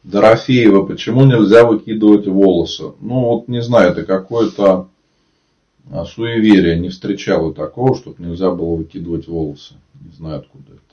Дорофеева, 0.09 0.85
почему 0.85 1.23
нельзя 1.23 1.65
выкидывать 1.65 2.25
волосы? 2.25 2.93
Ну, 2.99 3.25
вот 3.25 3.47
не 3.47 3.61
знаю, 3.61 3.91
это 3.91 4.03
какое-то 4.03 4.87
а, 5.91 6.05
суеверие. 6.05 6.79
Не 6.79 6.89
встречал 6.89 7.53
такого, 7.53 7.95
чтобы 7.95 8.23
нельзя 8.23 8.49
было 8.49 8.75
выкидывать 8.75 9.27
волосы. 9.27 9.75
Не 10.03 10.11
знаю, 10.15 10.39
откуда 10.39 10.73
это. 10.73 10.88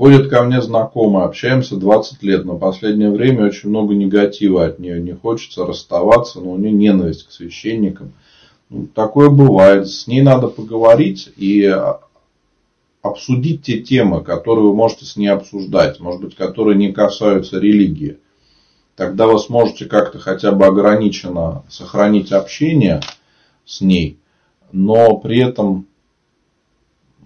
Ходят 0.00 0.30
ко 0.30 0.42
мне 0.44 0.62
знакомые, 0.62 1.26
общаемся 1.26 1.76
20 1.76 2.22
лет, 2.22 2.46
но 2.46 2.56
последнее 2.56 3.10
время 3.10 3.44
очень 3.44 3.68
много 3.68 3.94
негатива 3.94 4.64
от 4.64 4.78
нее. 4.78 4.98
Не 4.98 5.12
хочется 5.12 5.66
расставаться, 5.66 6.40
но 6.40 6.52
у 6.52 6.56
нее 6.56 6.72
ненависть 6.72 7.28
к 7.28 7.30
священникам. 7.30 8.14
Ну, 8.70 8.86
такое 8.86 9.28
бывает. 9.28 9.88
С 9.88 10.06
ней 10.06 10.22
надо 10.22 10.48
поговорить 10.48 11.30
и 11.36 11.70
обсудить 13.02 13.64
те 13.64 13.80
темы, 13.80 14.24
которые 14.24 14.64
вы 14.64 14.74
можете 14.74 15.04
с 15.04 15.16
ней 15.16 15.28
обсуждать, 15.28 16.00
может 16.00 16.22
быть, 16.22 16.34
которые 16.34 16.78
не 16.78 16.92
касаются 16.92 17.58
религии. 17.58 18.16
Тогда 18.96 19.26
вы 19.26 19.38
сможете 19.38 19.84
как-то 19.84 20.18
хотя 20.18 20.52
бы 20.52 20.64
ограниченно 20.64 21.62
сохранить 21.68 22.32
общение 22.32 23.02
с 23.66 23.82
ней, 23.82 24.18
но 24.72 25.18
при 25.18 25.40
этом 25.40 25.86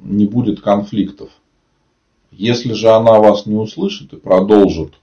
не 0.03 0.27
будет 0.27 0.61
конфликтов. 0.61 1.31
Если 2.37 2.73
же 2.73 2.91
она 2.91 3.21
вас 3.21 3.47
не 3.47 3.55
услышит 3.55 4.13
и 4.13 4.17
продолжит 4.17 4.95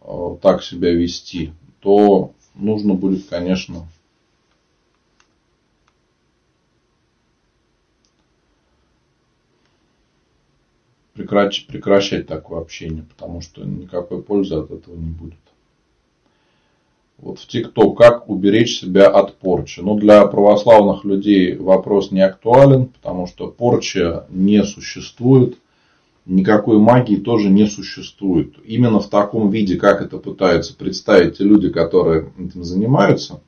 э, 0.00 0.36
так 0.42 0.64
себя 0.64 0.92
вести, 0.92 1.52
то 1.80 2.32
нужно 2.54 2.94
будет, 2.94 3.28
конечно, 3.28 3.86
прекращать, 11.14 11.66
прекращать 11.68 12.26
такое 12.26 12.60
общение, 12.60 13.04
потому 13.04 13.40
что 13.40 13.62
никакой 13.64 14.20
пользы 14.20 14.56
от 14.56 14.72
этого 14.72 14.96
не 14.96 15.10
будет. 15.10 15.38
Вот 17.18 17.38
в 17.38 17.46
ТикТок, 17.46 17.96
как 17.96 18.28
уберечь 18.28 18.80
себя 18.80 19.08
от 19.08 19.36
порчи? 19.36 19.78
Ну, 19.78 19.96
для 19.96 20.26
православных 20.26 21.04
людей 21.04 21.56
вопрос 21.56 22.10
не 22.10 22.20
актуален, 22.20 22.86
потому 22.86 23.28
что 23.28 23.46
порча 23.46 24.26
не 24.28 24.64
существует 24.64 25.56
никакой 26.26 26.78
магии 26.78 27.16
тоже 27.16 27.50
не 27.50 27.66
существует. 27.66 28.54
Именно 28.64 29.00
в 29.00 29.08
таком 29.08 29.50
виде, 29.50 29.76
как 29.76 30.00
это 30.00 30.18
пытаются 30.18 30.76
представить 30.76 31.38
те 31.38 31.44
люди, 31.44 31.70
которые 31.70 32.32
этим 32.38 32.64
занимаются, 32.64 33.40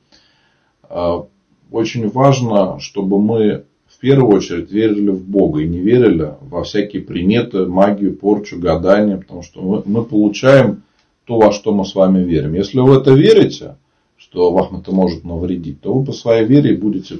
а, 0.83 1.25
очень 1.71 2.07
важно, 2.09 2.79
чтобы 2.79 3.19
мы 3.19 3.65
в 3.87 3.99
первую 3.99 4.35
очередь 4.35 4.71
верили 4.71 5.09
в 5.09 5.27
Бога 5.27 5.61
и 5.61 5.67
не 5.67 5.79
верили 5.79 6.35
во 6.41 6.63
всякие 6.63 7.01
приметы, 7.01 7.65
магию, 7.65 8.15
порчу, 8.15 8.59
гадания, 8.59 9.17
потому 9.17 9.41
что 9.41 9.61
мы, 9.61 9.81
мы 9.85 10.03
получаем 10.03 10.83
то, 11.25 11.39
во 11.39 11.51
что 11.51 11.73
мы 11.73 11.83
с 11.83 11.95
вами 11.95 12.23
верим. 12.23 12.53
Если 12.53 12.79
вы 12.79 12.91
в 12.93 12.97
это 12.99 13.11
верите, 13.13 13.75
что 14.17 14.51
вам 14.51 14.79
это 14.79 14.91
может 14.91 15.23
навредить, 15.23 15.81
то 15.81 15.93
вы 15.93 16.05
по 16.05 16.11
своей 16.11 16.45
вере 16.45 16.77
будете 16.77 17.19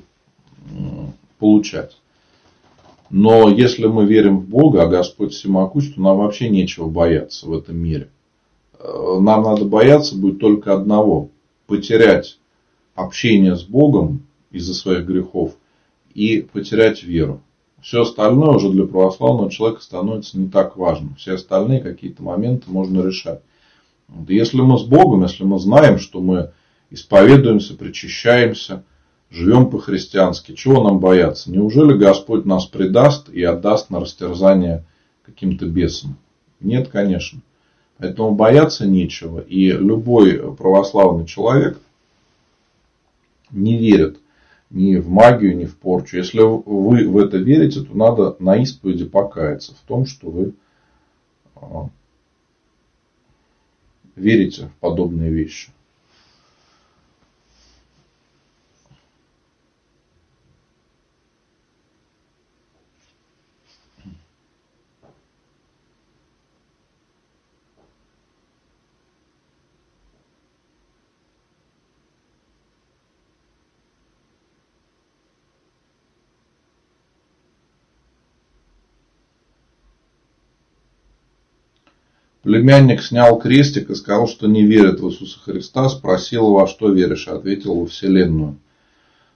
получать. 1.40 1.98
Но 3.10 3.50
если 3.50 3.88
мы 3.88 4.06
верим 4.06 4.40
в 4.40 4.48
Бога, 4.48 4.84
а 4.84 4.88
Господь 4.88 5.34
всемогущ, 5.34 5.94
то 5.94 6.02
нам 6.02 6.18
вообще 6.18 6.50
нечего 6.50 6.88
бояться 6.88 7.48
в 7.48 7.54
этом 7.54 7.78
мире. 7.78 8.10
Э, 8.80 9.18
нам 9.20 9.44
надо 9.44 9.66
бояться 9.66 10.18
будет 10.18 10.40
только 10.40 10.74
одного. 10.74 11.30
Потерять 11.68 12.40
общение 12.96 13.56
с 13.56 13.64
Богом 13.64 14.24
из-за 14.52 14.74
своих 14.74 15.06
грехов 15.06 15.56
и 16.14 16.42
потерять 16.42 17.04
веру. 17.04 17.42
Все 17.82 18.02
остальное 18.02 18.56
уже 18.56 18.72
для 18.72 18.86
православного 18.86 19.52
человека 19.52 19.82
становится 19.82 20.38
не 20.40 20.50
так 20.50 20.76
важным. 20.76 21.16
Все 21.16 21.36
остальные 21.36 21.80
какие-то 21.80 22.24
моменты 22.24 22.70
можно 22.70 23.06
решать. 23.06 23.42
Если 24.28 24.60
мы 24.60 24.78
с 24.80 24.84
Богом, 24.84 25.24
если 25.24 25.44
мы 25.44 25.60
знаем, 25.60 26.00
что 26.00 26.20
мы 26.20 26.52
исповедуемся, 26.90 27.76
причащаемся– 27.76 28.84
живем 29.30 29.70
по-христиански, 29.70 30.54
чего 30.54 30.84
нам 30.84 31.00
бояться? 31.00 31.52
Неужели 31.52 31.98
Господь 31.98 32.46
нас 32.46 32.66
предаст 32.66 33.30
и 33.30 33.44
отдаст 33.44 33.90
на 33.90 34.00
растерзание 34.00 34.84
каким-то 35.26 35.66
бесам? 35.66 36.18
Нет, 36.60 36.90
конечно. 36.90 37.42
Поэтому 37.98 38.36
бояться 38.36 38.86
нечего. 38.86 39.40
И 39.40 39.72
любой 39.72 40.56
православный 40.56 41.26
человек 41.26 41.80
не 43.52 43.78
верит 43.78 44.20
ни 44.70 44.98
в 44.98 45.10
магию, 45.10 45.58
ни 45.58 45.66
в 45.66 45.78
порчу. 45.78 46.18
Если 46.18 46.40
вы 46.40 47.08
в 47.08 47.18
это 47.18 47.38
верите, 47.38 47.82
то 47.82 47.98
надо 47.98 48.36
на 48.40 48.58
исповеди 48.62 49.06
покаяться 49.06 49.74
в 49.74 49.88
том, 49.88 50.06
что 50.06 50.30
вы 50.30 50.54
а, 51.56 51.90
верите 54.16 54.68
в 54.68 54.80
подобные 54.80 55.32
вещи. 55.32 55.72
Племянник 82.48 83.04
снял 83.04 83.38
крестик 83.40 83.90
и 83.90 83.96
сказал, 83.96 84.26
что 84.26 84.48
не 84.48 84.66
верит 84.66 85.02
в 85.02 85.10
Иисуса 85.10 85.38
Христа. 85.38 85.90
Спросил, 85.90 86.54
во 86.54 86.66
что 86.66 86.90
веришь? 86.90 87.28
Ответил, 87.28 87.76
во 87.76 87.88
Вселенную. 87.88 88.56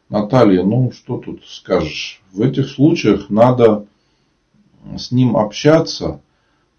Наталья, 0.07 0.63
ну 0.63 0.93
что 0.93 1.17
тут 1.17 1.43
скажешь? 1.45 2.21
В 2.31 2.41
этих 2.41 2.69
случаях 2.69 3.29
надо 3.29 3.85
с 4.97 5.11
ним 5.11 5.35
общаться, 5.35 6.21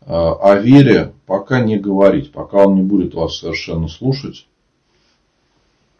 а 0.00 0.52
о 0.52 0.58
вере 0.58 1.12
пока 1.26 1.60
не 1.60 1.76
говорить, 1.76 2.32
пока 2.32 2.64
он 2.64 2.76
не 2.76 2.82
будет 2.82 3.12
вас 3.12 3.36
совершенно 3.36 3.88
слушать. 3.88 4.46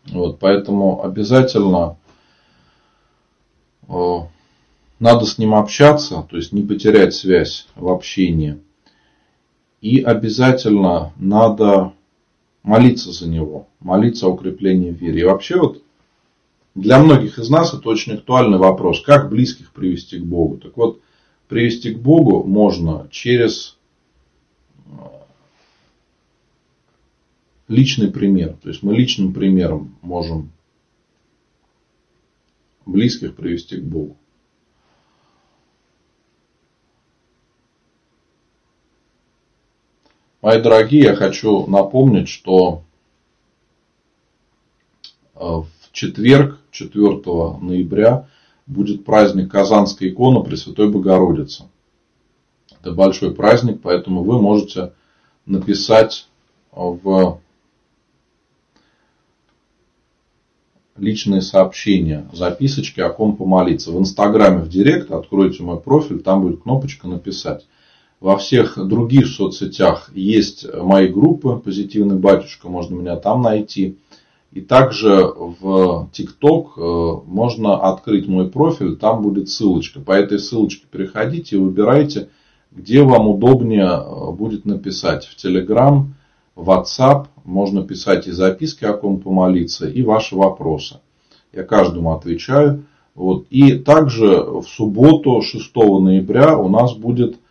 Вот, 0.07 0.39
поэтому 0.39 1.05
обязательно 1.05 1.99
э, 3.87 4.19
надо 4.99 5.27
с 5.27 5.37
ним 5.37 5.53
общаться, 5.55 6.27
то 6.31 6.39
есть 6.39 6.53
не 6.53 6.63
потерять 6.63 7.13
связь 7.13 7.69
в 7.75 7.87
общении. 7.89 8.59
И 9.83 10.01
обязательно 10.01 11.13
надо 11.17 11.93
молиться 12.63 13.11
за 13.11 13.29
него, 13.29 13.69
молиться 13.81 14.27
о 14.27 14.31
укреплении 14.31 14.91
веры. 14.91 15.19
И 15.19 15.25
вообще 15.25 15.59
вот 15.59 15.83
для 16.77 17.01
многих 17.01 17.41
из 17.41 17.51
нас 17.51 17.75
это 17.75 17.89
очень 17.89 18.15
актуальный 18.15 18.59
вопрос, 18.59 19.03
как 19.03 19.29
близких 19.29 19.73
привести 19.73 20.19
к 20.19 20.25
Богу. 20.25 20.59
Так 20.59 20.77
вот, 20.77 21.01
привести 21.49 21.93
к 21.93 21.99
Богу 21.99 22.45
можно 22.45 23.09
через 23.11 23.77
э, 24.87 24.91
личный 27.67 28.13
пример. 28.13 28.57
То 28.63 28.69
есть 28.69 28.85
мы 28.85 28.95
личным 28.95 29.35
примером 29.35 29.97
можем 30.01 30.53
близких 32.87 33.35
привести 33.35 33.79
к 33.79 33.83
Богу. 33.83 34.17
Мои 40.43 40.61
дорогие, 40.61 41.05
я 41.05 41.15
хочу 41.15 41.69
напомнить, 41.69 42.29
что 42.29 42.83
э, 45.37 45.39
в 45.39 45.69
четверг, 45.93 46.59
4 46.73 47.23
ноября, 47.61 48.29
будет 48.67 49.05
праздник 49.05 49.53
Казанской 49.53 50.09
иконы 50.09 50.43
Пресвятой 50.43 50.91
Богородицы. 50.91 51.67
Это 52.81 52.91
большой 52.91 53.33
праздник, 53.33 53.83
поэтому 53.83 54.25
вы 54.25 54.43
можете 54.43 54.95
написать 55.47 56.29
в 56.73 57.41
личные 60.97 61.41
сообщения, 61.41 62.29
записочки, 62.33 62.99
о 62.99 63.11
ком 63.11 63.37
помолиться. 63.37 63.93
В 63.93 63.99
Инстаграме 64.01 64.63
в 64.63 64.69
Директ 64.69 65.13
откройте 65.13 65.63
мой 65.63 65.79
профиль, 65.79 66.19
там 66.19 66.43
будет 66.43 66.63
кнопочка 66.63 67.07
«Написать». 67.07 67.65
Во 68.23 68.37
всех 68.37 68.79
других 68.79 69.27
соцсетях 69.27 70.09
есть 70.15 70.65
мои 70.73 71.09
группы 71.09 71.57
«Позитивный 71.57 72.15
батюшка», 72.15 72.69
можно 72.69 72.95
меня 72.95 73.17
там 73.17 73.43
найти. 73.43 73.97
И 74.53 74.61
также 74.61 75.27
в 75.27 76.09
ТикТок 76.13 76.75
э, 76.77 77.13
можно 77.27 77.79
открыть 77.79 78.29
мой 78.29 78.49
профиль, 78.49 78.95
там 78.95 79.23
будет 79.23 79.49
ссылочка. 79.49 79.99
По 79.99 80.13
этой 80.13 80.39
ссылочке 80.39 80.87
переходите 80.89 81.57
и 81.57 81.59
выбирайте, 81.59 82.29
где 82.71 83.03
вам 83.03 83.27
удобнее 83.27 83.91
э, 83.91 84.31
будет 84.31 84.67
написать. 84.67 85.25
В 85.25 85.35
Телеграм, 85.35 86.15
в 86.55 86.71
WhatsApp 86.71 87.27
можно 87.43 87.83
писать 87.83 88.29
и 88.29 88.31
записки, 88.31 88.85
о 88.85 88.93
ком 88.93 89.19
помолиться, 89.19 89.89
и 89.89 90.01
ваши 90.03 90.37
вопросы. 90.37 91.01
Я 91.53 91.65
каждому 91.65 92.15
отвечаю. 92.15 92.85
Вот. 93.17 93.47
И 93.51 93.73
также 93.79 94.45
в 94.45 94.63
субботу, 94.69 95.43
6 95.43 95.75
ноября, 95.75 96.57
у 96.57 96.69
нас 96.69 96.95
будет 96.95 97.42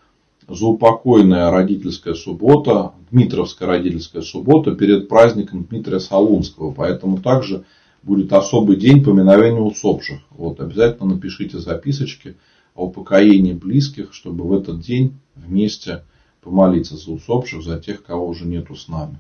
заупокойная 0.54 1.50
родительская 1.50 2.14
суббота, 2.14 2.94
Дмитровская 3.10 3.68
родительская 3.68 4.22
суббота 4.22 4.76
перед 4.76 5.08
праздником 5.08 5.66
Дмитрия 5.70 6.00
Солунского. 6.00 6.72
Поэтому 6.72 7.20
также 7.20 7.66
будет 8.04 8.32
особый 8.34 8.76
день 8.76 9.04
поминовения 9.04 9.62
усопших. 9.62 10.20
Вот, 10.32 10.60
обязательно 10.60 11.16
напишите 11.16 11.60
записочки 11.60 12.36
о 12.76 12.86
упокоении 12.86 13.54
близких, 13.54 14.14
чтобы 14.14 14.46
в 14.46 14.54
этот 14.54 14.80
день 14.80 15.18
вместе 15.36 16.04
помолиться 16.42 16.98
за 16.98 17.12
усопших, 17.12 17.64
за 17.64 17.80
тех, 17.80 18.04
кого 18.04 18.28
уже 18.28 18.46
нету 18.46 18.76
с 18.76 18.88
нами. 18.88 19.20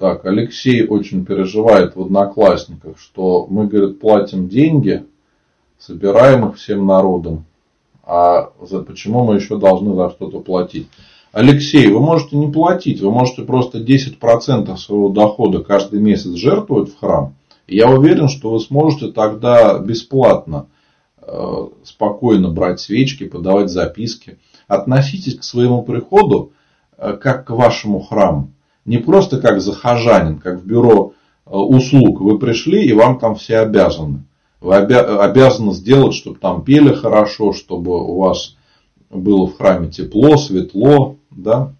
Так, 0.00 0.24
Алексей 0.24 0.86
очень 0.86 1.26
переживает 1.26 1.94
в 1.94 2.00
Одноклассниках, 2.00 2.98
что 2.98 3.46
мы, 3.50 3.66
говорит, 3.66 4.00
платим 4.00 4.48
деньги, 4.48 5.04
собираем 5.78 6.48
их 6.48 6.56
всем 6.56 6.86
народом. 6.86 7.44
А 8.02 8.50
за, 8.62 8.80
почему 8.80 9.24
мы 9.24 9.34
еще 9.34 9.58
должны 9.58 9.94
за 9.94 10.08
что-то 10.08 10.40
платить? 10.40 10.88
Алексей, 11.32 11.86
вы 11.88 12.00
можете 12.00 12.38
не 12.38 12.50
платить, 12.50 13.02
вы 13.02 13.10
можете 13.10 13.42
просто 13.42 13.78
10% 13.78 14.74
своего 14.78 15.10
дохода 15.10 15.62
каждый 15.62 16.00
месяц 16.00 16.30
жертвовать 16.30 16.94
в 16.94 16.98
храм. 16.98 17.34
я 17.66 17.90
уверен, 17.90 18.28
что 18.28 18.52
вы 18.52 18.60
сможете 18.60 19.12
тогда 19.12 19.78
бесплатно, 19.80 20.68
э, 21.20 21.66
спокойно 21.84 22.48
брать 22.48 22.80
свечки, 22.80 23.28
подавать 23.28 23.68
записки. 23.68 24.38
Относитесь 24.66 25.36
к 25.36 25.44
своему 25.44 25.82
приходу 25.82 26.52
э, 26.96 27.18
как 27.20 27.46
к 27.46 27.50
вашему 27.50 28.00
храму 28.00 28.48
не 28.84 28.98
просто 28.98 29.40
как 29.40 29.60
захожанин, 29.60 30.38
как 30.38 30.60
в 30.60 30.66
бюро 30.66 31.12
э, 31.46 31.50
услуг. 31.50 32.20
Вы 32.20 32.38
пришли 32.38 32.84
и 32.84 32.92
вам 32.92 33.18
там 33.18 33.34
все 33.34 33.58
обязаны. 33.58 34.24
Вы 34.60 34.74
обязаны 34.76 35.72
сделать, 35.72 36.14
чтобы 36.14 36.38
там 36.38 36.62
пели 36.64 36.92
хорошо, 36.92 37.52
чтобы 37.52 37.92
у 37.92 38.18
вас 38.18 38.56
было 39.08 39.46
в 39.46 39.56
храме 39.56 39.88
тепло, 39.88 40.36
светло, 40.36 41.16
да. 41.30 41.74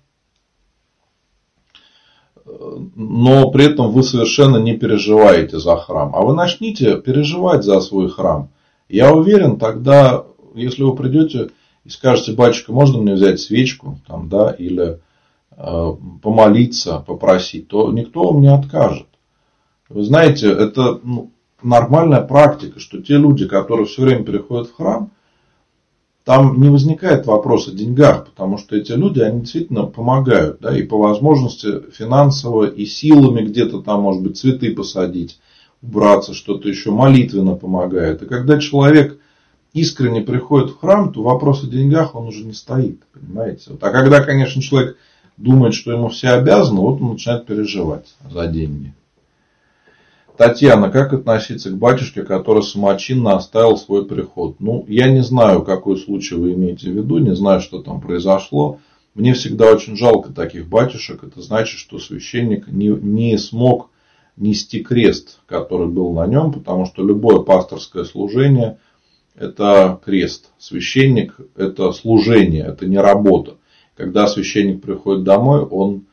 Но 2.96 3.50
при 3.50 3.66
этом 3.66 3.90
вы 3.90 4.02
совершенно 4.02 4.56
не 4.56 4.76
переживаете 4.76 5.58
за 5.58 5.76
храм. 5.76 6.14
А 6.14 6.22
вы 6.22 6.34
начните 6.34 7.00
переживать 7.00 7.64
за 7.64 7.80
свой 7.80 8.08
храм. 8.08 8.48
Я 8.88 9.12
уверен, 9.14 9.58
тогда, 9.58 10.24
если 10.54 10.82
вы 10.82 10.96
придете 10.96 11.50
и 11.84 11.90
скажете, 11.90 12.32
батюшка, 12.32 12.72
можно 12.72 13.00
мне 13.00 13.14
взять 13.14 13.40
свечку, 13.40 13.98
там, 14.06 14.28
да, 14.28 14.50
или 14.50 15.00
помолиться, 16.22 17.04
попросить, 17.06 17.68
то 17.68 17.92
никто 17.92 18.30
вам 18.30 18.40
не 18.40 18.52
откажет. 18.52 19.06
Вы 19.88 20.04
знаете, 20.04 20.50
это 20.50 21.00
ну, 21.02 21.32
нормальная 21.62 22.22
практика, 22.22 22.78
что 22.80 23.02
те 23.02 23.14
люди, 23.14 23.46
которые 23.46 23.86
все 23.86 24.02
время 24.02 24.24
переходят 24.24 24.68
в 24.68 24.76
храм, 24.76 25.10
там 26.24 26.60
не 26.60 26.68
возникает 26.68 27.26
вопрос 27.26 27.66
о 27.68 27.72
деньгах, 27.72 28.26
потому 28.26 28.58
что 28.58 28.76
эти 28.76 28.92
люди, 28.92 29.20
они 29.20 29.40
действительно 29.40 29.86
помогают, 29.86 30.60
да, 30.60 30.76
и 30.76 30.82
по 30.82 30.98
возможности 30.98 31.90
финансово, 31.92 32.66
и 32.66 32.84
силами 32.84 33.44
где-то 33.44 33.82
там, 33.82 34.02
может 34.02 34.22
быть, 34.22 34.38
цветы 34.38 34.74
посадить, 34.74 35.40
убраться, 35.82 36.34
что-то 36.34 36.68
еще 36.68 36.90
молитвенно 36.90 37.54
помогает. 37.56 38.22
И 38.22 38.26
когда 38.26 38.60
человек 38.60 39.18
искренне 39.72 40.20
приходит 40.20 40.70
в 40.70 40.78
храм, 40.78 41.12
то 41.12 41.22
вопрос 41.22 41.64
о 41.64 41.68
деньгах, 41.68 42.14
он 42.14 42.28
уже 42.28 42.44
не 42.44 42.52
стоит, 42.52 43.00
понимаете. 43.12 43.72
А 43.80 43.90
когда, 43.90 44.22
конечно, 44.22 44.62
человек 44.62 44.98
думает, 45.40 45.74
что 45.74 45.92
ему 45.92 46.08
все 46.08 46.28
обязаны, 46.30 46.80
вот 46.80 47.00
он 47.00 47.12
начинает 47.12 47.46
переживать 47.46 48.14
за 48.30 48.46
деньги. 48.46 48.94
Татьяна, 50.36 50.90
как 50.90 51.12
относиться 51.12 51.70
к 51.70 51.76
батюшке, 51.76 52.22
который 52.22 52.62
самочинно 52.62 53.36
оставил 53.36 53.76
свой 53.76 54.06
приход? 54.06 54.56
Ну, 54.58 54.84
я 54.88 55.10
не 55.10 55.22
знаю, 55.22 55.62
какой 55.62 55.98
случай 55.98 56.34
вы 56.34 56.54
имеете 56.54 56.90
в 56.90 56.94
виду, 56.94 57.18
не 57.18 57.34
знаю, 57.34 57.60
что 57.60 57.82
там 57.82 58.00
произошло. 58.00 58.78
Мне 59.14 59.34
всегда 59.34 59.70
очень 59.70 59.96
жалко 59.96 60.32
таких 60.32 60.66
батюшек. 60.66 61.24
Это 61.24 61.42
значит, 61.42 61.78
что 61.78 61.98
священник 61.98 62.68
не, 62.68 62.88
не 62.88 63.36
смог 63.36 63.90
нести 64.36 64.82
крест, 64.82 65.40
который 65.46 65.88
был 65.88 66.12
на 66.12 66.26
нем, 66.26 66.52
потому 66.52 66.86
что 66.86 67.04
любое 67.04 67.40
пасторское 67.40 68.04
служение– 68.04 68.78
это 69.34 70.00
крест. 70.02 70.46
Священник– 70.58 71.36
это 71.56 71.92
служение, 71.92 72.64
это 72.64 72.86
не 72.86 72.96
работа 72.96 73.56
когда 74.00 74.26
священник 74.26 74.80
приходит 74.80 75.24
домой, 75.24 75.60
он 75.60 76.06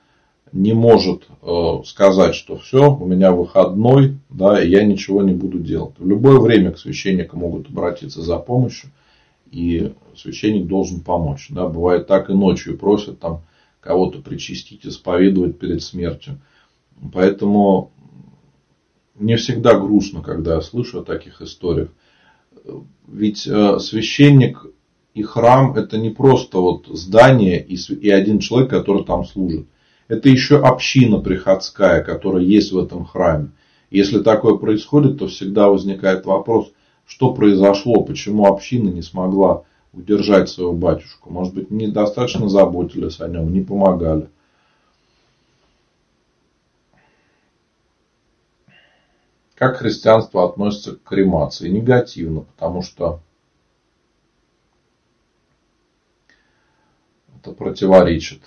не 0.52 0.74
может 0.74 1.24
э, 1.42 1.82
сказать, 1.86 2.36
что 2.36 2.58
все, 2.58 2.94
у 2.94 3.06
меня 3.06 3.32
выходной, 3.32 4.18
да, 4.30 4.62
и 4.62 4.70
я 4.70 4.84
ничего 4.84 5.24
не 5.24 5.32
буду 5.32 5.60
делать. 5.60 5.96
В 5.98 6.06
любое 6.06 6.38
время 6.38 6.72
к 6.72 6.80
священнику 6.80 7.38
могут 7.38 7.70
обратиться 7.70 8.22
за 8.22 8.40
помощью, 8.40 8.90
и 9.52 9.94
священник 10.18 10.68
должен 10.68 11.00
помочь. 11.00 11.48
Да. 11.50 11.68
Бывает 11.68 12.08
так 12.08 12.30
и 12.30 12.34
ночью 12.34 12.78
просят 12.78 13.20
там 13.20 13.44
кого-то 13.80 14.20
причастить, 14.20 14.86
исповедовать 14.86 15.58
перед 15.58 15.82
смертью. 15.82 16.42
Поэтому 17.14 17.92
мне 19.16 19.38
всегда 19.38 19.80
грустно, 19.80 20.22
когда 20.22 20.56
я 20.56 20.62
слышу 20.62 21.00
о 21.00 21.06
таких 21.06 21.42
историях. 21.42 21.90
Ведь 23.08 23.48
э, 23.48 23.80
священник 23.80 24.66
и 25.18 25.24
храм 25.24 25.74
это 25.76 25.98
не 25.98 26.12
просто 26.12 26.60
вот 26.60 26.86
здание 26.88 27.60
и, 27.60 28.10
один 28.12 28.38
человек, 28.38 28.70
который 28.70 29.04
там 29.04 29.26
служит. 29.26 29.66
Это 30.08 30.30
еще 30.30 30.60
община 30.60 31.20
приходская, 31.20 32.04
которая 32.04 32.44
есть 32.44 32.72
в 32.72 32.78
этом 32.78 33.04
храме. 33.04 33.50
Если 33.90 34.20
такое 34.20 34.58
происходит, 34.58 35.18
то 35.18 35.28
всегда 35.28 35.70
возникает 35.70 36.28
вопрос, 36.28 36.72
что 37.08 37.34
произошло, 37.34 38.04
почему 38.04 38.46
община 38.46 38.90
не 38.90 39.02
смогла 39.02 39.64
удержать 39.92 40.50
своего 40.50 40.74
батюшку. 40.74 41.32
Может 41.32 41.56
быть, 41.56 41.72
недостаточно 41.72 42.48
заботились 42.48 43.20
о 43.20 43.28
нем, 43.28 43.52
не 43.52 43.62
помогали. 43.62 44.30
Как 49.56 49.78
христианство 49.78 50.48
относится 50.48 50.96
к 50.96 51.02
кремации? 51.02 51.70
Негативно, 51.70 52.42
потому 52.42 52.84
что 52.84 53.22
это 57.48 57.56
противоречит 57.56 58.42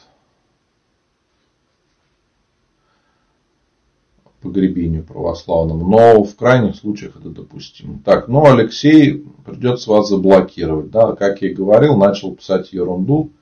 погребению 4.41 5.05
православному. 5.05 5.87
Но 5.87 6.25
в 6.25 6.35
крайних 6.37 6.77
случаях 6.77 7.17
это 7.17 7.29
допустимо. 7.29 7.99
Так, 8.05 8.29
ну 8.29 8.47
Алексей 8.47 9.27
придется 9.45 9.91
вас 9.91 10.09
заблокировать. 10.09 10.91
Да, 10.91 11.15
как 11.15 11.43
я 11.43 11.51
и 11.51 11.55
говорил, 11.55 11.97
начал 11.97 12.35
писать 12.35 12.73
ерунду, 12.73 13.33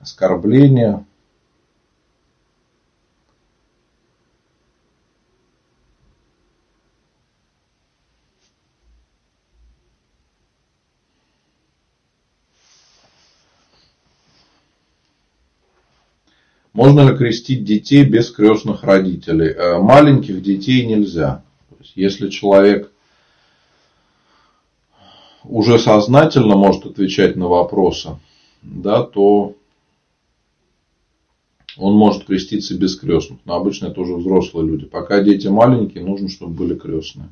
оскорбления, 0.00 1.04
Можно 16.76 17.08
ли 17.08 17.16
крестить 17.16 17.64
детей 17.64 18.04
без 18.04 18.30
крестных 18.30 18.84
родителей? 18.84 19.48
Э, 19.48 19.78
маленьких 19.78 20.42
детей 20.42 20.84
нельзя. 20.84 21.42
Если 21.94 22.28
человек 22.28 22.92
уже 25.42 25.78
сознательно 25.78 26.54
может 26.54 26.84
отвечать 26.84 27.34
на 27.34 27.48
вопросы, 27.48 28.18
да, 28.60 29.02
то 29.02 29.54
он 31.78 31.94
может 31.94 32.26
креститься 32.26 32.76
без 32.76 32.94
крестных. 32.96 33.38
Но 33.46 33.54
обычно 33.54 33.86
это 33.86 34.02
уже 34.02 34.14
взрослые 34.14 34.68
люди. 34.68 34.84
Пока 34.84 35.22
дети 35.22 35.46
маленькие, 35.46 36.04
нужно, 36.04 36.28
чтобы 36.28 36.52
были 36.52 36.74
крестные. 36.74 37.30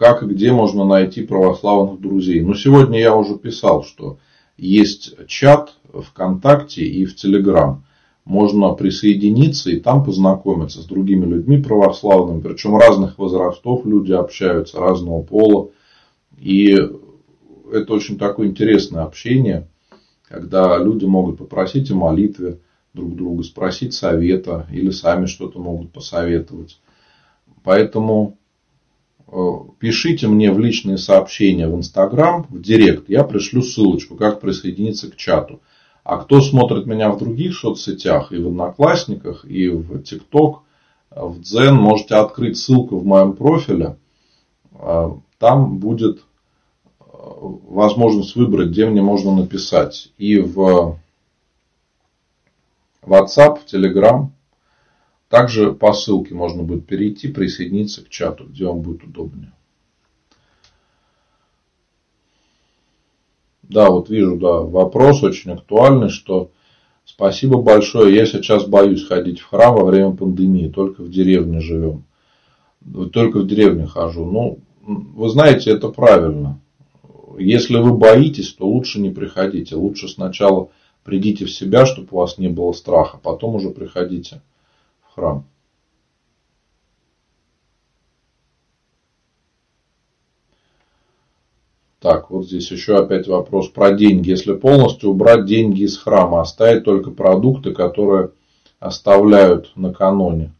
Как 0.00 0.22
и 0.22 0.26
где 0.26 0.50
можно 0.50 0.86
найти 0.86 1.22
православных 1.22 2.00
друзей. 2.00 2.40
Но 2.40 2.54
сегодня 2.54 2.98
я 2.98 3.14
уже 3.14 3.36
писал, 3.36 3.84
что 3.84 4.18
есть 4.56 5.14
чат 5.26 5.74
ВКонтакте 5.92 6.82
и 6.82 7.04
в 7.04 7.16
Телеграм. 7.16 7.84
Можно 8.24 8.70
присоединиться 8.70 9.70
и 9.70 9.78
там 9.78 10.02
познакомиться 10.02 10.80
с 10.80 10.86
другими 10.86 11.26
людьми 11.26 11.58
православными. 11.58 12.40
Причем 12.40 12.78
разных 12.78 13.18
возрастов 13.18 13.84
люди 13.84 14.12
общаются, 14.12 14.80
разного 14.80 15.20
пола. 15.22 15.68
И 16.38 16.78
это 17.70 17.92
очень 17.92 18.16
такое 18.16 18.46
интересное 18.46 19.02
общение, 19.02 19.68
когда 20.26 20.78
люди 20.78 21.04
могут 21.04 21.36
попросить 21.36 21.90
о 21.90 21.96
молитве 21.96 22.60
друг 22.94 23.16
друга, 23.16 23.42
спросить 23.42 23.92
совета 23.92 24.66
или 24.72 24.88
сами 24.88 25.26
что-то 25.26 25.58
могут 25.58 25.92
посоветовать. 25.92 26.80
Поэтому 27.62 28.38
пишите 29.78 30.26
мне 30.26 30.50
в 30.52 30.58
личные 30.58 30.98
сообщения 30.98 31.68
в 31.68 31.76
Инстаграм, 31.76 32.46
в 32.48 32.60
Директ. 32.60 33.08
Я 33.08 33.24
пришлю 33.24 33.62
ссылочку, 33.62 34.16
как 34.16 34.40
присоединиться 34.40 35.10
к 35.10 35.16
чату. 35.16 35.60
А 36.02 36.16
кто 36.16 36.40
смотрит 36.40 36.86
меня 36.86 37.10
в 37.10 37.18
других 37.18 37.56
соцсетях, 37.56 38.32
и 38.32 38.38
в 38.38 38.48
Одноклассниках, 38.48 39.44
и 39.44 39.68
в 39.68 40.02
ТикТок, 40.02 40.62
в 41.10 41.40
Дзен. 41.40 41.76
Можете 41.76 42.16
открыть 42.16 42.56
ссылку 42.58 42.98
в 42.98 43.04
моем 43.04 43.34
профиле. 43.34 43.96
Там 45.38 45.78
будет 45.78 46.22
возможность 46.98 48.34
выбрать, 48.34 48.70
где 48.70 48.86
мне 48.86 49.02
можно 49.02 49.34
написать. 49.36 50.10
И 50.18 50.38
в 50.38 50.98
WhatsApp, 53.02 53.60
в 53.60 53.66
Telegram. 53.72 54.28
Также 55.30 55.72
по 55.72 55.92
ссылке 55.92 56.34
можно 56.34 56.64
будет 56.64 56.86
перейти, 56.86 57.28
присоединиться 57.28 58.04
к 58.04 58.08
чату, 58.08 58.46
где 58.48 58.66
вам 58.66 58.80
будет 58.80 59.04
удобнее. 59.04 59.52
Да, 63.62 63.90
вот 63.90 64.10
вижу, 64.10 64.36
да, 64.36 64.62
вопрос 64.62 65.22
очень 65.22 65.52
актуальный, 65.52 66.08
что 66.08 66.50
спасибо 67.04 67.62
большое, 67.62 68.12
я 68.12 68.26
сейчас 68.26 68.66
боюсь 68.66 69.06
ходить 69.06 69.38
в 69.38 69.46
храм 69.46 69.76
во 69.76 69.84
время 69.84 70.10
пандемии, 70.10 70.66
только 70.66 71.02
в 71.04 71.10
деревне 71.10 71.60
живем. 71.60 72.02
Только 73.12 73.38
в 73.38 73.46
деревне 73.46 73.86
хожу. 73.86 74.24
Ну, 74.24 74.58
вы 74.82 75.28
знаете, 75.28 75.70
это 75.70 75.90
правильно. 75.90 76.58
Если 77.38 77.76
вы 77.76 77.96
боитесь, 77.96 78.52
то 78.54 78.66
лучше 78.66 79.00
не 79.00 79.10
приходите. 79.10 79.76
Лучше 79.76 80.08
сначала 80.08 80.70
придите 81.04 81.44
в 81.44 81.52
себя, 81.52 81.86
чтобы 81.86 82.08
у 82.10 82.16
вас 82.16 82.36
не 82.36 82.48
было 82.48 82.72
страха. 82.72 83.20
Потом 83.22 83.54
уже 83.54 83.70
приходите 83.70 84.42
храм. 85.20 85.44
Так, 92.00 92.30
вот 92.30 92.46
здесь 92.46 92.70
еще 92.70 92.96
опять 92.96 93.28
вопрос 93.28 93.68
про 93.68 93.92
деньги. 93.92 94.30
Если 94.30 94.54
полностью 94.54 95.10
убрать 95.10 95.44
деньги 95.44 95.82
из 95.82 95.98
храма, 95.98 96.40
оставить 96.40 96.84
только 96.84 97.10
продукты, 97.10 97.72
которые 97.72 98.30
оставляют 98.78 99.72
накануне. 99.76 100.54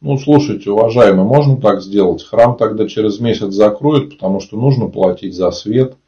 Ну, 0.00 0.16
слушайте, 0.16 0.70
уважаемые, 0.70 1.26
можно 1.26 1.60
так 1.60 1.82
сделать? 1.82 2.24
Храм 2.24 2.56
тогда 2.56 2.88
через 2.88 3.20
месяц 3.20 3.52
закроют, 3.52 4.14
потому 4.14 4.40
что 4.40 4.56
нужно 4.56 4.86
платить 4.88 5.34
за 5.34 5.50
свет, 5.50 5.98